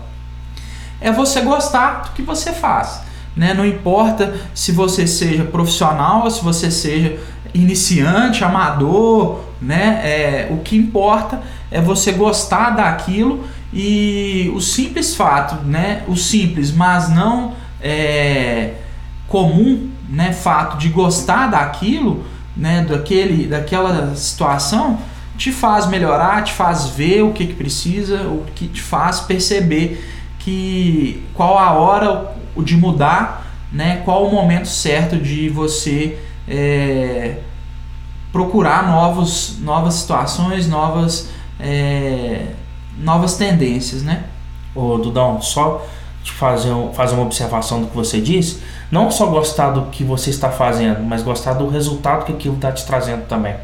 é 1.00 1.10
você 1.12 1.40
gostar 1.40 2.02
do 2.02 2.10
que 2.10 2.22
você 2.22 2.52
faz. 2.52 3.00
Né? 3.36 3.54
Não 3.54 3.64
importa 3.64 4.34
se 4.54 4.72
você 4.72 5.06
seja 5.06 5.44
profissional 5.44 6.28
se 6.30 6.42
você 6.42 6.70
seja 6.70 7.18
iniciante, 7.54 8.42
amador, 8.44 9.40
né? 9.60 10.00
É, 10.02 10.48
o 10.50 10.58
que 10.58 10.76
importa 10.76 11.40
é 11.70 11.80
você 11.80 12.12
gostar 12.12 12.70
daquilo 12.70 13.44
e 13.72 14.50
o 14.54 14.60
simples 14.60 15.14
fato, 15.14 15.64
né? 15.64 16.02
O 16.08 16.16
simples, 16.16 16.72
mas 16.72 17.08
não 17.08 17.54
é, 17.80 18.74
comum, 19.28 19.90
né? 20.08 20.32
Fato 20.32 20.78
de 20.78 20.88
gostar 20.88 21.48
daquilo, 21.48 22.24
né? 22.56 22.84
Daquele, 22.88 23.46
daquela 23.46 24.14
situação 24.16 24.98
te 25.36 25.52
faz 25.52 25.86
melhorar, 25.86 26.42
te 26.42 26.52
faz 26.52 26.88
ver 26.88 27.22
o 27.22 27.32
que, 27.32 27.46
que 27.46 27.54
precisa, 27.54 28.22
o 28.22 28.44
que 28.56 28.66
te 28.66 28.82
faz 28.82 29.20
perceber 29.20 30.04
que 30.38 31.22
qual 31.34 31.56
a 31.58 31.72
hora 31.72 32.34
de 32.56 32.76
mudar, 32.76 33.46
né? 33.72 34.02
Qual 34.04 34.26
o 34.26 34.32
momento 34.32 34.66
certo 34.66 35.16
de 35.16 35.48
você 35.48 36.18
é, 36.48 37.36
procurar 38.32 38.88
novos, 38.88 39.58
novas 39.60 39.94
situações, 39.94 40.66
novas, 40.66 41.28
é, 41.60 42.46
novas 42.98 43.36
tendências, 43.36 44.02
né? 44.02 44.24
Ô 44.74 44.98
Dudão, 44.98 45.40
só 45.40 45.84
te 46.22 46.32
fazer, 46.32 46.72
fazer 46.92 47.14
uma 47.14 47.24
observação 47.24 47.80
do 47.80 47.86
que 47.86 47.96
você 47.96 48.20
disse, 48.20 48.60
não 48.90 49.10
só 49.10 49.26
gostar 49.26 49.70
do 49.70 49.86
que 49.86 50.04
você 50.04 50.30
está 50.30 50.50
fazendo, 50.50 51.02
mas 51.02 51.22
gostar 51.22 51.54
do 51.54 51.68
resultado 51.68 52.24
que 52.24 52.32
aquilo 52.32 52.56
está 52.56 52.72
te 52.72 52.84
trazendo 52.84 53.26
também. 53.26 53.54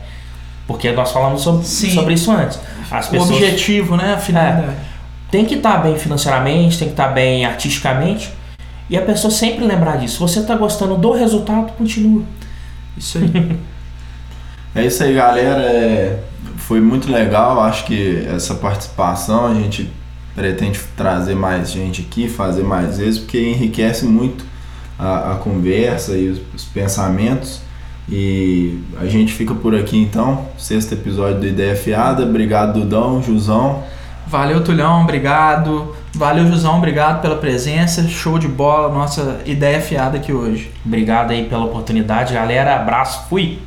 Porque 0.67 0.91
nós 0.93 1.13
falamos 1.13 1.43
sobre, 1.43 1.65
sobre 1.65 2.15
isso 2.15 2.31
antes. 2.31 2.59
As 2.91 3.09
pessoas, 3.09 3.31
o 3.31 3.35
objetivo, 3.35 3.97
né? 3.97 4.15
A 4.15 4.39
É, 4.39 4.75
tem 5.31 5.45
que 5.45 5.57
estar 5.57 5.73
tá 5.75 5.79
bem 5.79 5.99
financeiramente, 5.99 6.79
tem 6.79 6.89
que 6.89 6.95
estar 6.95 7.09
tá 7.09 7.13
bem 7.13 7.45
artisticamente. 7.45 8.33
E 8.89 8.97
a 8.97 9.03
pessoa 9.03 9.31
sempre 9.31 9.65
lembrar 9.65 9.99
disso. 9.99 10.27
você 10.27 10.41
está 10.41 10.55
gostando 10.55 10.97
do 10.97 11.13
resultado, 11.13 11.73
continua. 11.73 12.23
Isso 12.97 13.19
aí. 13.19 13.59
é 14.83 14.87
isso 14.87 15.03
aí, 15.03 15.15
galera. 15.15 15.63
É, 15.63 16.19
foi 16.67 16.81
muito 16.81 17.11
legal. 17.11 17.61
Acho 17.61 17.85
que 17.85 18.25
essa 18.27 18.55
participação 18.55 19.47
a 19.47 19.55
gente 19.55 19.91
pretende 20.35 20.81
trazer 20.97 21.35
mais 21.35 21.71
gente 21.71 22.03
aqui, 22.03 22.29
fazer 22.29 22.65
mais 22.65 22.99
vezes, 22.99 23.21
porque 23.21 23.39
enriquece 23.39 24.05
muito 24.05 24.45
a, 24.99 25.33
a 25.33 25.35
conversa 25.37 26.13
e 26.13 26.29
os, 26.29 26.41
os, 26.55 26.65
pensamentos. 26.65 27.61
E 28.09 28.81
a 28.99 29.07
gente 29.07 29.33
fica 29.33 29.55
por 29.55 29.75
aqui 29.75 29.97
então. 29.97 30.47
Sexto 30.59 30.93
episódio 30.93 31.41
do 31.41 31.47
Ideia 31.47 31.77
Fiada. 31.77 32.23
Obrigado, 32.23 32.81
Dudão, 32.81 33.23
Jusão. 33.23 33.83
Valeu, 34.27 34.65
Tulhão, 34.65 35.03
obrigado. 35.03 35.95
Valeu, 36.15 36.47
Jusão, 36.47 36.79
obrigado 36.79 37.21
pela 37.21 37.37
presença. 37.37 38.07
Show 38.09 38.39
de 38.39 38.49
bola, 38.49 38.93
nossa 38.93 39.41
ideia 39.45 39.81
fiada 39.81 40.17
aqui 40.17 40.33
hoje. 40.33 40.71
Obrigado 40.85 41.31
aí 41.31 41.47
pela 41.47 41.65
oportunidade, 41.65 42.33
galera. 42.33 42.77
Abraço, 42.77 43.29
fui! 43.29 43.59